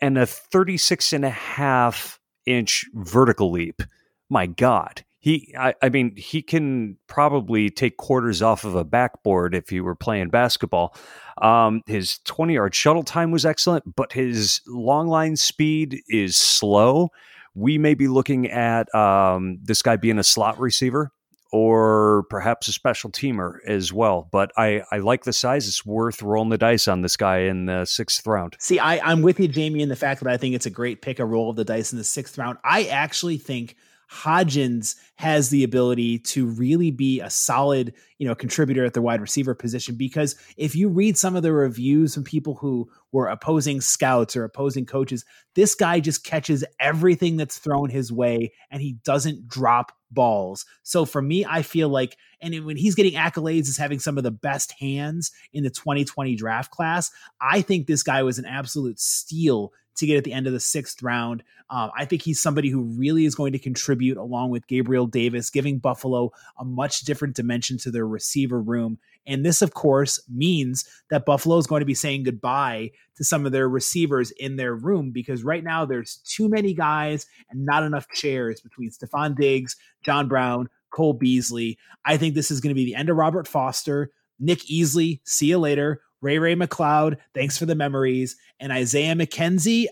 and 0.01 0.17
a 0.17 0.25
36 0.25 1.13
and 1.13 1.25
a 1.25 1.29
half 1.29 2.19
inch 2.45 2.85
vertical 2.93 3.51
leap. 3.51 3.83
My 4.29 4.45
God. 4.47 5.03
He, 5.21 5.53
I, 5.57 5.73
I 5.81 5.89
mean, 5.89 6.15
he 6.15 6.41
can 6.41 6.97
probably 7.07 7.69
take 7.69 7.97
quarters 7.97 8.41
off 8.41 8.63
of 8.63 8.75
a 8.75 8.85
backboard 8.85 9.53
if 9.53 9.67
he 9.69 9.81
were 9.81 9.95
playing 9.95 10.29
basketball. 10.29 10.95
Um, 11.41 11.81
his 11.87 12.19
20 12.19 12.53
yard 12.53 12.73
shuttle 12.73 13.03
time 13.03 13.31
was 13.31 13.45
excellent, 13.45 13.95
but 13.95 14.13
his 14.13 14.61
long 14.65 15.07
line 15.07 15.35
speed 15.35 16.01
is 16.07 16.37
slow. 16.37 17.09
We 17.53 17.77
may 17.77 17.95
be 17.95 18.07
looking 18.07 18.49
at 18.49 18.93
um, 18.95 19.59
this 19.61 19.81
guy 19.81 19.97
being 19.97 20.19
a 20.19 20.23
slot 20.23 20.57
receiver 20.57 21.11
or 21.51 22.23
perhaps 22.29 22.67
a 22.67 22.71
special 22.71 23.09
teamer 23.09 23.57
as 23.65 23.91
well. 23.91 24.29
But 24.31 24.51
I, 24.55 24.83
I 24.91 24.99
like 24.99 25.23
the 25.23 25.33
size. 25.33 25.67
It's 25.67 25.85
worth 25.85 26.21
rolling 26.21 26.49
the 26.49 26.57
dice 26.57 26.87
on 26.87 27.01
this 27.01 27.17
guy 27.17 27.39
in 27.39 27.65
the 27.65 27.85
sixth 27.85 28.25
round. 28.25 28.55
See, 28.59 28.79
I, 28.79 28.99
I'm 28.99 29.21
with 29.21 29.39
you, 29.39 29.47
Jamie, 29.47 29.81
in 29.81 29.89
the 29.89 29.95
fact 29.95 30.21
that 30.21 30.31
I 30.31 30.37
think 30.37 30.55
it's 30.55 30.67
a 30.67 30.71
great 30.71 31.01
pick, 31.01 31.19
a 31.19 31.25
roll 31.25 31.49
of 31.49 31.55
the 31.55 31.65
dice 31.65 31.91
in 31.91 31.97
the 31.97 32.03
sixth 32.03 32.37
round. 32.37 32.59
I 32.63 32.85
actually 32.85 33.37
think 33.37 33.75
Hodgins 34.11 34.95
has 35.15 35.49
the 35.49 35.63
ability 35.63 36.19
to 36.19 36.47
really 36.47 36.89
be 36.89 37.19
a 37.19 37.29
solid, 37.29 37.93
you 38.17 38.27
know, 38.27 38.33
contributor 38.33 38.83
at 38.83 38.93
the 38.93 39.01
wide 39.01 39.21
receiver 39.21 39.53
position 39.53 39.95
because 39.95 40.35
if 40.57 40.75
you 40.75 40.89
read 40.89 41.17
some 41.17 41.35
of 41.35 41.43
the 41.43 41.53
reviews 41.53 42.15
from 42.15 42.23
people 42.23 42.55
who 42.55 42.89
were 43.11 43.27
opposing 43.27 43.81
scouts 43.81 44.35
or 44.35 44.43
opposing 44.43 44.85
coaches, 44.85 45.25
this 45.53 45.75
guy 45.75 45.99
just 45.99 46.23
catches 46.23 46.65
everything 46.79 47.37
that's 47.37 47.59
thrown 47.59 47.89
his 47.89 48.11
way 48.11 48.51
and 48.71 48.81
he 48.81 48.93
doesn't 49.03 49.47
drop 49.47 49.91
balls. 50.09 50.65
So 50.81 51.05
for 51.05 51.21
me, 51.21 51.45
I 51.45 51.61
feel 51.61 51.89
like, 51.89 52.17
and 52.41 52.65
when 52.65 52.77
he's 52.77 52.95
getting 52.95 53.13
accolades 53.13 53.69
as 53.69 53.77
having 53.77 53.99
some 53.99 54.17
of 54.17 54.23
the 54.23 54.31
best 54.31 54.71
hands 54.79 55.31
in 55.53 55.63
the 55.63 55.69
2020 55.69 56.35
draft 56.35 56.71
class, 56.71 57.11
I 57.39 57.61
think 57.61 57.85
this 57.85 58.01
guy 58.01 58.23
was 58.23 58.39
an 58.39 58.45
absolute 58.45 58.99
steal 58.99 59.71
to 59.97 60.05
get 60.05 60.17
at 60.17 60.23
the 60.23 60.33
end 60.33 60.47
of 60.47 60.53
the 60.53 60.59
sixth 60.59 61.01
round. 61.03 61.43
Um, 61.69 61.91
I 61.95 62.05
think 62.05 62.21
he's 62.21 62.41
somebody 62.41 62.69
who 62.69 62.81
really 62.81 63.25
is 63.25 63.35
going 63.35 63.53
to 63.53 63.59
contribute 63.59 64.17
along 64.17 64.49
with 64.49 64.67
Gabriel 64.67 65.05
Davis, 65.05 65.49
giving 65.49 65.77
Buffalo 65.77 66.31
a 66.57 66.65
much 66.65 67.01
different 67.01 67.35
dimension 67.35 67.77
to 67.79 67.91
their 67.91 68.07
receiver 68.07 68.61
room. 68.61 68.97
And 69.27 69.45
this, 69.45 69.61
of 69.61 69.73
course, 69.73 70.19
means 70.27 70.85
that 71.09 71.25
Buffalo 71.25 71.57
is 71.57 71.67
going 71.67 71.81
to 71.81 71.85
be 71.85 71.93
saying 71.93 72.23
goodbye 72.23 72.91
to 73.17 73.23
some 73.23 73.45
of 73.45 73.51
their 73.51 73.69
receivers 73.69 74.31
in 74.31 74.55
their 74.55 74.73
room 74.73 75.11
because 75.11 75.43
right 75.43 75.63
now 75.63 75.85
there's 75.85 76.17
too 76.25 76.49
many 76.49 76.73
guys 76.73 77.27
and 77.51 77.65
not 77.65 77.83
enough 77.83 78.07
chairs 78.09 78.61
between 78.61 78.89
Stefon 78.89 79.35
Diggs, 79.35 79.75
John 80.01 80.27
Brown, 80.27 80.69
Cole 80.91 81.13
Beasley. 81.13 81.77
I 82.05 82.17
think 82.17 82.33
this 82.33 82.49
is 82.49 82.61
going 82.61 82.71
to 82.71 82.79
be 82.79 82.85
the 82.85 82.95
end 82.95 83.09
of 83.09 83.17
Robert 83.17 83.47
Foster. 83.47 84.11
Nick 84.39 84.59
Easley, 84.59 85.19
see 85.25 85.47
you 85.47 85.59
later. 85.59 86.01
Ray 86.21 86.39
Ray 86.39 86.55
McCloud, 86.55 87.17
thanks 87.33 87.57
for 87.57 87.65
the 87.65 87.75
memories. 87.75 88.35
And 88.59 88.71
Isaiah 88.71 89.15
McKenzie, 89.15 89.87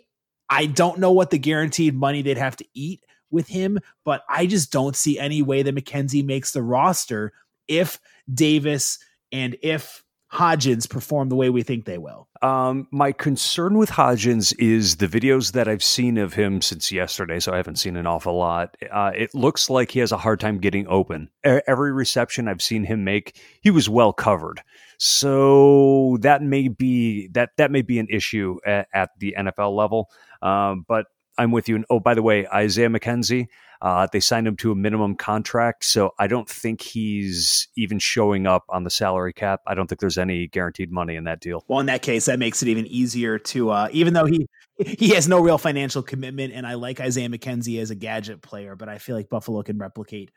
I 0.49 0.65
don't 0.65 0.99
know 0.99 1.11
what 1.11 1.29
the 1.29 1.37
guaranteed 1.37 1.95
money 1.95 2.21
they'd 2.21 2.37
have 2.37 2.55
to 2.57 2.65
eat 2.73 3.03
with 3.29 3.47
him, 3.47 3.79
but 4.05 4.23
I 4.29 4.45
just 4.45 4.71
don't 4.71 4.95
see 4.95 5.19
any 5.19 5.41
way 5.41 5.63
that 5.63 5.75
McKenzie 5.75 6.25
makes 6.25 6.51
the 6.51 6.63
roster 6.63 7.33
if 7.67 7.99
Davis 8.33 8.99
and 9.31 9.57
if 9.61 10.03
Hodgins 10.31 10.89
perform 10.89 11.29
the 11.29 11.35
way 11.35 11.49
we 11.49 11.63
think 11.63 11.85
they 11.85 11.97
will. 11.97 12.27
Um, 12.41 12.87
my 12.91 13.13
concern 13.13 13.77
with 13.77 13.89
Hodgins 13.89 14.53
is 14.59 14.97
the 14.97 15.07
videos 15.07 15.53
that 15.53 15.67
I've 15.67 15.83
seen 15.83 16.17
of 16.17 16.33
him 16.33 16.61
since 16.61 16.91
yesterday, 16.91 17.39
so 17.39 17.53
I 17.53 17.57
haven't 17.57 17.77
seen 17.77 17.95
an 17.95 18.05
awful 18.05 18.37
lot. 18.37 18.75
Uh, 18.91 19.11
it 19.15 19.33
looks 19.33 19.69
like 19.69 19.91
he 19.91 19.99
has 19.99 20.11
a 20.11 20.17
hard 20.17 20.39
time 20.39 20.59
getting 20.59 20.85
open. 20.87 21.29
Every 21.43 21.93
reception 21.93 22.47
I've 22.47 22.61
seen 22.61 22.83
him 22.83 23.03
make, 23.03 23.39
he 23.61 23.71
was 23.71 23.89
well 23.89 24.11
covered. 24.11 24.61
So 24.97 26.17
that 26.21 26.41
may 26.41 26.67
be 26.67 27.27
that 27.29 27.51
that 27.57 27.71
may 27.71 27.81
be 27.81 27.99
an 27.99 28.07
issue 28.09 28.57
at, 28.65 28.87
at 28.93 29.09
the 29.19 29.35
NFL 29.37 29.75
level. 29.75 30.09
Um, 30.41 30.85
but 30.87 31.05
I'm 31.37 31.51
with 31.51 31.69
you. 31.69 31.75
And 31.75 31.85
oh, 31.89 31.99
by 31.99 32.13
the 32.13 32.23
way, 32.23 32.47
Isaiah 32.47 32.89
McKenzie, 32.89 33.47
uh, 33.81 34.07
they 34.11 34.19
signed 34.19 34.47
him 34.47 34.55
to 34.57 34.71
a 34.71 34.75
minimum 34.75 35.15
contract, 35.15 35.85
so 35.85 36.13
I 36.17 36.25
don't 36.25 36.49
think 36.49 36.81
he's 36.81 37.67
even 37.77 37.99
showing 37.99 38.47
up 38.47 38.65
on 38.69 38.83
the 38.83 38.89
salary 38.89 39.33
cap. 39.33 39.61
I 39.67 39.75
don't 39.75 39.87
think 39.87 40.01
there's 40.01 40.17
any 40.17 40.47
guaranteed 40.47 40.91
money 40.91 41.15
in 41.15 41.25
that 41.25 41.39
deal. 41.39 41.63
Well, 41.67 41.79
in 41.79 41.85
that 41.85 42.01
case, 42.01 42.25
that 42.25 42.39
makes 42.39 42.63
it 42.63 42.69
even 42.69 42.87
easier 42.87 43.37
to, 43.37 43.69
uh, 43.69 43.89
even 43.91 44.15
though 44.15 44.25
he 44.25 44.47
he 44.77 45.09
has 45.09 45.27
no 45.27 45.39
real 45.39 45.59
financial 45.59 46.01
commitment, 46.01 46.53
and 46.53 46.65
I 46.65 46.73
like 46.73 46.99
Isaiah 46.99 47.29
McKenzie 47.29 47.79
as 47.79 47.91
a 47.91 47.95
gadget 47.95 48.41
player, 48.41 48.75
but 48.75 48.89
I 48.89 48.97
feel 48.97 49.15
like 49.15 49.29
Buffalo 49.29 49.61
can 49.61 49.77
replicate 49.77 50.31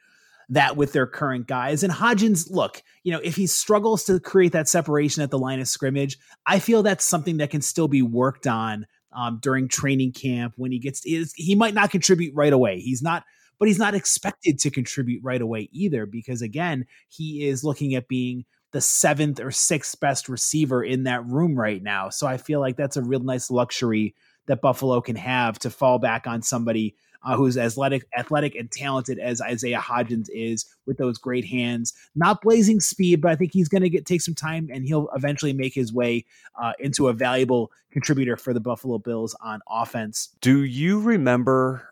that 0.51 0.77
with 0.77 0.93
their 0.93 1.07
current 1.07 1.47
guys. 1.47 1.83
And 1.83 1.93
Hodgins, 1.93 2.51
look, 2.51 2.83
you 3.05 3.13
know, 3.13 3.21
if 3.23 3.37
he 3.37 3.47
struggles 3.47 4.05
to 4.05 4.21
create 4.21 4.53
that 4.53 4.69
separation 4.69 5.23
at 5.23 5.31
the 5.31 5.39
line 5.39 5.61
of 5.61 5.69
scrimmage, 5.69 6.19
I 6.45 6.59
feel 6.59 6.83
that's 6.83 7.05
something 7.05 7.39
that 7.39 7.51
can 7.51 7.63
still 7.63 7.89
be 7.89 8.03
worked 8.03 8.47
on 8.47 8.87
um, 9.13 9.39
during 9.41 9.69
training 9.69 10.13
camp 10.13 10.55
when 10.57 10.73
he 10.73 10.79
gets 10.79 11.03
he 11.03 11.55
might 11.55 11.75
not 11.75 11.91
contribute 11.91 12.35
right 12.35 12.53
away. 12.53 12.81
He's 12.81 13.03
not 13.03 13.25
but 13.59 13.69
he's 13.69 13.79
not 13.79 13.95
expected 13.95 14.59
to 14.59 14.71
contribute 14.71 15.23
right 15.23 15.41
away 15.41 15.69
either 15.71 16.07
because 16.07 16.43
again, 16.43 16.87
he 17.09 17.47
is 17.47 17.63
looking 17.63 17.95
at 17.95 18.09
being 18.09 18.45
the 18.73 18.81
seventh 18.81 19.39
or 19.39 19.51
sixth 19.51 20.01
best 20.01 20.29
receiver 20.29 20.83
in 20.83 21.05
that 21.05 21.27
room 21.27 21.59
right 21.59 21.83
now. 21.83 22.09
So 22.09 22.27
I 22.27 22.39
feel 22.39 22.61
like 22.61 22.77
that's 22.77 22.97
a 22.97 23.03
real 23.03 23.21
nice 23.21 23.51
luxury 23.51 24.15
that 24.47 24.63
Buffalo 24.63 25.01
can 25.01 25.17
have 25.17 25.59
to 25.61 25.71
fall 25.71 25.99
back 25.99 26.27
on 26.27 26.43
somebody 26.43 26.97
uh, 27.23 27.37
who's 27.37 27.57
athletic, 27.57 28.05
athletic 28.17 28.55
and 28.55 28.71
talented 28.71 29.19
as 29.19 29.41
Isaiah 29.41 29.79
Hodgins 29.79 30.29
is 30.33 30.67
with 30.87 30.99
those 30.99 31.19
great 31.19 31.45
hands. 31.45 31.93
Not 32.15 32.43
blazing 32.43 32.81
speed, 32.81 33.21
but 33.21 33.31
I 33.31 33.37
think 33.37 33.53
he's 33.53 33.69
going 33.69 33.83
to 33.83 33.91
get 33.91 34.07
take 34.07 34.21
some 34.21 34.35
time 34.35 34.69
and 34.73 34.85
he'll 34.85 35.09
eventually 35.15 35.53
make 35.53 35.75
his 35.75 35.93
way 35.93 36.25
uh, 36.61 36.73
into 36.79 37.09
a 37.09 37.13
valuable 37.13 37.71
contributor 37.91 38.37
for 38.37 38.53
the 38.53 38.61
Buffalo 38.61 38.99
Bills 38.99 39.37
on 39.41 39.61
offense. 39.69 40.29
Do 40.41 40.63
you 40.63 41.01
remember 41.01 41.89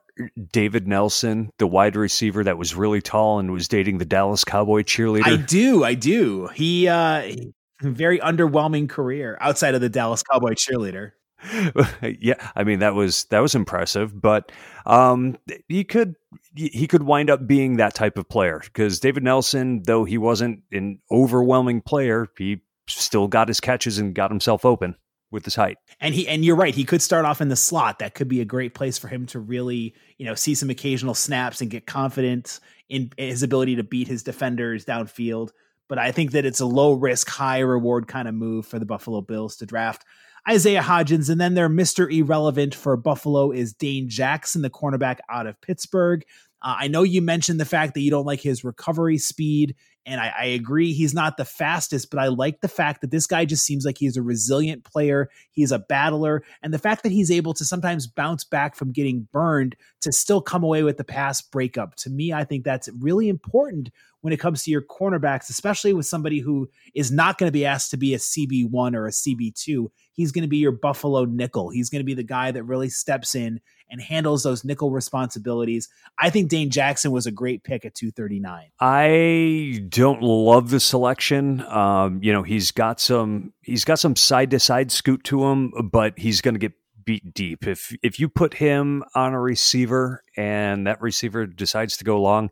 David 0.51 0.89
Nelson, 0.89 1.51
the 1.59 1.67
wide 1.67 1.97
receiver 1.97 2.45
that 2.45 2.59
was 2.59 2.75
really 2.75 3.01
tall 3.01 3.39
and 3.39 3.51
was 3.51 3.69
dating 3.69 3.99
the 3.99 4.05
Dallas 4.05 4.45
Cowboy 4.45 4.83
cheerleader? 4.83 5.25
I 5.25 5.37
do, 5.37 5.85
I 5.85 5.95
do. 5.95 6.49
He 6.49 6.89
uh 6.89 7.35
very 7.81 8.19
underwhelming 8.19 8.89
career 8.89 9.39
outside 9.41 9.75
of 9.75 9.81
the 9.81 9.89
Dallas 9.89 10.23
Cowboy 10.23 10.55
cheerleader. 10.55 11.13
yeah, 12.21 12.51
I 12.57 12.65
mean 12.65 12.81
that 12.81 12.95
was 12.95 13.25
that 13.25 13.41
was 13.41 13.55
impressive, 13.55 14.21
but 14.21 14.51
um, 14.87 15.37
he 15.69 15.85
could 15.85 16.17
he 16.55 16.87
could 16.87 17.03
wind 17.03 17.31
up 17.31 17.47
being 17.47 17.77
that 17.77 17.95
type 17.95 18.19
of 18.19 18.29
player 18.29 18.61
because 18.65 19.01
David 19.01 19.23
Nelson, 19.23 19.83
though 19.85 20.05
he 20.05 20.19
wasn't 20.19 20.63
an 20.73 20.99
overwhelming 21.11 21.81
player, 21.81 22.27
he 22.37 22.63
still 22.89 23.29
got 23.29 23.49
his 23.49 23.61
catches 23.61 23.99
and 23.99 24.15
got 24.15 24.31
himself 24.31 24.65
open 24.65 24.97
with 25.31 25.45
his 25.45 25.55
height. 25.55 25.77
And 26.01 26.15
he 26.15 26.27
and 26.27 26.45
you're 26.45 26.57
right, 26.57 26.75
he 26.75 26.85
could 26.85 27.03
start 27.03 27.25
off 27.25 27.41
in 27.41 27.49
the 27.49 27.57
slot. 27.57 27.99
That 27.99 28.15
could 28.15 28.29
be 28.29 28.41
a 28.41 28.45
great 28.45 28.75
place 28.75 28.99
for 28.99 29.09
him 29.09 29.27
to 29.27 29.39
really, 29.39 29.95
you 30.17 30.27
know, 30.27 30.35
see 30.35 30.55
some 30.55 30.71
occasional 30.71 31.15
snaps 31.15 31.61
and 31.61 31.71
get 31.71 31.87
confident 31.87 32.61
in 32.89 33.11
his 33.17 33.43
ability 33.43 33.77
to 33.77 33.85
beat 33.85 34.09
his 34.09 34.23
defenders 34.23 34.85
downfield. 34.85 35.51
But 35.89 35.99
I 35.99 36.13
think 36.13 36.33
that 36.33 36.45
it's 36.45 36.61
a 36.61 36.67
low 36.67 36.93
risk, 36.93 37.29
high 37.29 37.61
reward 37.61 38.09
kind 38.09 38.29
of 38.29 38.35
move 38.35 38.67
for 38.67 38.79
the 38.79 38.87
Buffalo 38.87 39.21
Bills 39.21 39.57
to 39.57 39.67
draft 39.67 40.05
Isaiah 40.49 40.83
Hodgins. 40.83 41.29
And 41.29 41.41
then 41.41 41.55
their 41.55 41.69
Mr. 41.69 42.13
Irrelevant 42.13 42.75
for 42.75 42.97
Buffalo 42.97 43.51
is 43.51 43.75
Dane 43.75 44.09
Jackson, 44.09 44.63
the 44.63 44.71
cornerback 44.71 45.19
out 45.29 45.47
of 45.47 45.61
Pittsburgh. 45.61 46.25
Uh, 46.63 46.77
I 46.79 46.89
know 46.89 47.03
you 47.03 47.23
mentioned 47.23 47.61
the 47.61 47.65
fact 47.65 47.95
that 47.95 48.01
you 48.01 48.11
don't 48.11 48.27
like 48.27 48.41
his 48.41 48.65
recovery 48.65 49.19
speed, 49.19 49.77
and 50.09 50.21
I, 50.21 50.33
I, 50.39 50.45
agree 50.47 50.93
he's 50.93 51.15
not 51.15 51.37
the 51.37 51.45
fastest, 51.45 52.11
but 52.11 52.19
I 52.19 52.29
like 52.29 52.61
the 52.61 52.69
fact 52.69 53.01
that 53.01 53.11
this 53.11 53.27
guy 53.27 53.45
just 53.45 53.65
seems 53.65 53.85
like 53.85 53.99
he's 53.99 54.17
a 54.17 54.23
resilient 54.23 54.85
player. 54.85 55.29
He's 55.51 55.71
a 55.71 55.79
battler, 55.79 56.43
and 56.63 56.73
the 56.73 56.79
fact 56.79 57.03
that 57.03 57.13
he's 57.13 57.31
able 57.31 57.55
to 57.55 57.65
sometimes 57.65 58.07
bounce 58.07 58.45
back 58.45 58.75
from 58.75 58.93
getting 58.93 59.29
burned 59.33 59.77
to 60.01 60.13
still 60.13 60.41
come 60.41 60.65
away 60.65 60.83
with 60.83 60.97
the 60.97 61.05
pass 61.05 61.41
breakup. 61.43 61.95
To 61.97 62.11
me, 62.11 62.33
I 62.33 62.45
think 62.45 62.65
that's 62.65 62.89
really 63.01 63.29
important 63.29 63.91
when 64.21 64.33
it 64.33 64.41
comes 64.41 64.65
to 64.65 64.71
your 64.71 64.83
cornerbacks, 64.83 65.49
especially 65.49 65.93
with 65.93 66.07
somebody 66.07 66.41
who 66.41 66.69
is 66.95 67.11
not 67.11 67.39
going 67.39 67.49
to 67.49 67.53
be 67.53 67.65
asked 67.65 67.91
to 67.93 67.97
be 67.97 68.15
a 68.15 68.19
CB1 68.19 68.95
or 68.95 69.07
a 69.07 69.11
CB2. 69.11 69.89
He's 70.13 70.33
going 70.33 70.43
to 70.43 70.49
be 70.49 70.57
your 70.57 70.73
Buffalo 70.73 71.25
nickel. 71.25 71.71
He's 71.71 71.89
going 71.89 72.01
to 72.01 72.07
be 72.07 72.15
the 72.15 72.25
guy 72.25 72.51
that 72.51 72.65
really 72.65 72.89
steps 72.89 73.35
in 73.35 73.61
and 73.91 74.01
handles 74.01 74.43
those 74.43 74.65
nickel 74.65 74.91
responsibilities. 74.91 75.89
I 76.19 76.31
think 76.31 76.49
Dane 76.49 76.71
Jackson 76.71 77.11
was 77.11 77.27
a 77.27 77.31
great 77.31 77.65
pick 77.65 77.85
at 77.85 77.95
239. 77.95 78.71
I 78.81 79.85
don't 79.89 80.23
love 80.23 80.71
the 80.71 80.81
selection. 80.81 81.61
Um, 81.63 82.21
you 82.23 82.33
know, 82.33 82.43
he's 82.43 82.71
got 82.71 83.01
some 83.01 83.53
he's 83.63 83.85
got 83.85 83.99
some 83.99 84.17
side 84.17 84.51
to 84.51 84.61
side 84.61 84.91
scoot 84.91 85.25
to 85.25 85.45
him, 85.45 85.73
but 85.91 86.19
he's 86.19 86.41
going 86.41 86.55
to 86.55 86.61
get 86.61 86.73
beat 87.05 87.33
deep. 87.33 87.67
If 87.67 87.97
if 88.03 88.21
you 88.21 88.29
put 88.29 88.55
him 88.55 89.03
on 89.15 89.33
a 89.33 89.41
receiver 89.41 90.23
and 90.37 90.87
that 90.87 91.01
receiver 91.01 91.47
decides 91.47 91.97
to 91.97 92.05
go 92.05 92.21
long, 92.21 92.51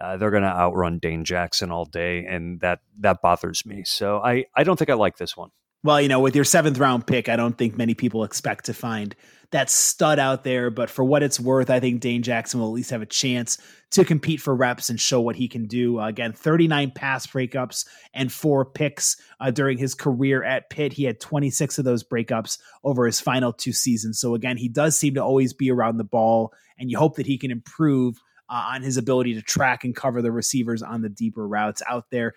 uh, 0.00 0.16
they're 0.16 0.32
going 0.32 0.42
to 0.42 0.48
outrun 0.48 0.98
Dane 0.98 1.24
Jackson 1.24 1.70
all 1.70 1.84
day, 1.84 2.24
and 2.24 2.60
that 2.60 2.80
that 2.98 3.22
bothers 3.22 3.64
me. 3.64 3.84
So 3.84 4.18
I 4.18 4.46
I 4.56 4.64
don't 4.64 4.76
think 4.76 4.90
I 4.90 4.94
like 4.94 5.16
this 5.16 5.36
one. 5.36 5.50
Well, 5.84 6.00
you 6.00 6.08
know, 6.08 6.20
with 6.20 6.34
your 6.34 6.46
seventh 6.46 6.78
round 6.78 7.06
pick, 7.06 7.28
I 7.28 7.36
don't 7.36 7.58
think 7.58 7.76
many 7.76 7.92
people 7.92 8.24
expect 8.24 8.64
to 8.64 8.74
find 8.74 9.14
that 9.50 9.68
stud 9.68 10.18
out 10.18 10.42
there. 10.42 10.70
But 10.70 10.88
for 10.88 11.04
what 11.04 11.22
it's 11.22 11.38
worth, 11.38 11.68
I 11.68 11.78
think 11.78 12.00
Dane 12.00 12.22
Jackson 12.22 12.58
will 12.58 12.68
at 12.68 12.72
least 12.72 12.90
have 12.90 13.02
a 13.02 13.06
chance 13.06 13.58
to 13.90 14.02
compete 14.02 14.40
for 14.40 14.56
reps 14.56 14.88
and 14.88 14.98
show 14.98 15.20
what 15.20 15.36
he 15.36 15.46
can 15.46 15.66
do. 15.66 16.00
Uh, 16.00 16.08
again, 16.08 16.32
39 16.32 16.92
pass 16.92 17.26
breakups 17.26 17.86
and 18.14 18.32
four 18.32 18.64
picks 18.64 19.18
uh, 19.40 19.50
during 19.50 19.76
his 19.76 19.94
career 19.94 20.42
at 20.42 20.70
Pitt. 20.70 20.94
He 20.94 21.04
had 21.04 21.20
26 21.20 21.78
of 21.78 21.84
those 21.84 22.02
breakups 22.02 22.56
over 22.82 23.04
his 23.04 23.20
final 23.20 23.52
two 23.52 23.74
seasons. 23.74 24.18
So 24.18 24.34
again, 24.34 24.56
he 24.56 24.70
does 24.70 24.96
seem 24.96 25.14
to 25.16 25.22
always 25.22 25.52
be 25.52 25.70
around 25.70 25.98
the 25.98 26.04
ball, 26.04 26.54
and 26.78 26.90
you 26.90 26.96
hope 26.96 27.16
that 27.16 27.26
he 27.26 27.36
can 27.36 27.50
improve 27.50 28.22
uh, 28.48 28.70
on 28.70 28.82
his 28.82 28.96
ability 28.96 29.34
to 29.34 29.42
track 29.42 29.84
and 29.84 29.94
cover 29.94 30.22
the 30.22 30.32
receivers 30.32 30.82
on 30.82 31.02
the 31.02 31.10
deeper 31.10 31.46
routes 31.46 31.82
out 31.86 32.06
there. 32.10 32.34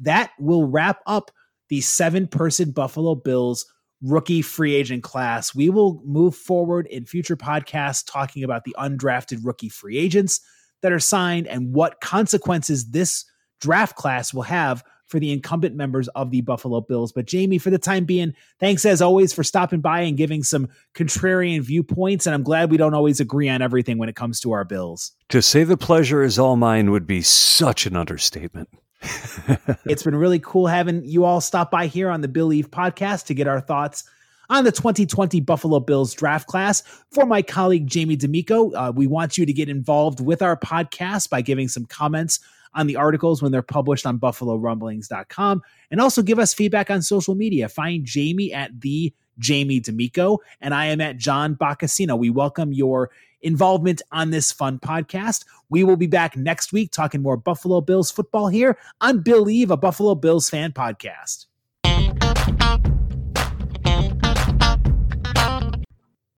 That 0.00 0.32
will 0.40 0.66
wrap 0.66 1.00
up 1.06 1.30
the 1.68 1.80
seven 1.80 2.26
person 2.26 2.70
Buffalo 2.70 3.14
Bills 3.14 3.66
rookie 4.02 4.42
free 4.42 4.74
agent 4.74 5.02
class. 5.02 5.54
We 5.54 5.70
will 5.70 6.02
move 6.04 6.34
forward 6.34 6.86
in 6.86 7.04
future 7.04 7.36
podcasts 7.36 8.04
talking 8.06 8.44
about 8.44 8.64
the 8.64 8.76
undrafted 8.78 9.40
rookie 9.42 9.68
free 9.68 9.98
agents 9.98 10.40
that 10.82 10.92
are 10.92 11.00
signed 11.00 11.48
and 11.48 11.72
what 11.74 12.00
consequences 12.00 12.90
this 12.90 13.24
draft 13.60 13.96
class 13.96 14.32
will 14.32 14.42
have 14.42 14.84
for 15.06 15.18
the 15.18 15.32
incumbent 15.32 15.74
members 15.74 16.06
of 16.08 16.30
the 16.30 16.42
Buffalo 16.42 16.82
Bills. 16.82 17.12
But 17.12 17.26
Jamie, 17.26 17.58
for 17.58 17.70
the 17.70 17.78
time 17.78 18.04
being, 18.04 18.34
thanks 18.60 18.84
as 18.84 19.00
always 19.00 19.32
for 19.32 19.42
stopping 19.42 19.80
by 19.80 20.02
and 20.02 20.16
giving 20.16 20.42
some 20.42 20.68
contrarian 20.94 21.62
viewpoints. 21.62 22.26
And 22.26 22.34
I'm 22.34 22.42
glad 22.42 22.70
we 22.70 22.76
don't 22.76 22.94
always 22.94 23.18
agree 23.18 23.48
on 23.48 23.62
everything 23.62 23.98
when 23.98 24.10
it 24.10 24.16
comes 24.16 24.38
to 24.40 24.52
our 24.52 24.64
Bills. 24.64 25.12
To 25.30 25.40
say 25.40 25.64
the 25.64 25.78
pleasure 25.78 26.22
is 26.22 26.38
all 26.38 26.56
mine 26.56 26.90
would 26.90 27.06
be 27.06 27.22
such 27.22 27.86
an 27.86 27.96
understatement. 27.96 28.68
it's 29.86 30.02
been 30.02 30.16
really 30.16 30.40
cool 30.40 30.66
having 30.66 31.04
you 31.04 31.24
all 31.24 31.40
stop 31.40 31.70
by 31.70 31.86
here 31.86 32.10
on 32.10 32.20
the 32.20 32.28
Billieve 32.28 32.70
podcast 32.70 33.26
to 33.26 33.34
get 33.34 33.46
our 33.46 33.60
thoughts 33.60 34.04
on 34.50 34.64
the 34.64 34.72
2020 34.72 35.40
Buffalo 35.40 35.80
Bills 35.80 36.14
draft 36.14 36.46
class. 36.46 36.82
For 37.12 37.26
my 37.26 37.42
colleague 37.42 37.86
Jamie 37.86 38.16
D'Amico, 38.16 38.72
uh, 38.72 38.92
we 38.94 39.06
want 39.06 39.38
you 39.38 39.46
to 39.46 39.52
get 39.52 39.68
involved 39.68 40.20
with 40.20 40.42
our 40.42 40.56
podcast 40.56 41.30
by 41.30 41.42
giving 41.42 41.68
some 41.68 41.84
comments 41.86 42.40
on 42.74 42.86
the 42.86 42.96
articles 42.96 43.42
when 43.42 43.52
they're 43.52 43.62
published 43.62 44.06
on 44.06 44.18
buffalorumblings.com 44.18 45.62
and 45.90 46.00
also 46.00 46.22
give 46.22 46.38
us 46.38 46.54
feedback 46.54 46.90
on 46.90 47.02
social 47.02 47.34
media. 47.34 47.68
Find 47.68 48.04
Jamie 48.04 48.52
at 48.52 48.80
the 48.80 49.12
Jamie 49.38 49.80
D'Amico 49.80 50.38
and 50.60 50.74
I 50.74 50.86
am 50.86 51.00
at 51.00 51.16
John 51.16 51.54
Boccacino. 51.54 52.18
We 52.18 52.30
welcome 52.30 52.72
your 52.72 53.10
involvement 53.42 54.02
on 54.12 54.30
this 54.30 54.52
fun 54.52 54.78
podcast. 54.78 55.44
We 55.70 55.84
will 55.84 55.96
be 55.96 56.06
back 56.06 56.36
next 56.36 56.72
week 56.72 56.90
talking 56.90 57.22
more 57.22 57.36
Buffalo 57.36 57.80
Bills 57.80 58.10
football 58.10 58.48
here 58.48 58.78
on 59.00 59.20
Billieve, 59.20 59.70
a 59.70 59.76
Buffalo 59.76 60.14
Bills 60.14 60.50
fan 60.50 60.72
podcast. 60.72 61.46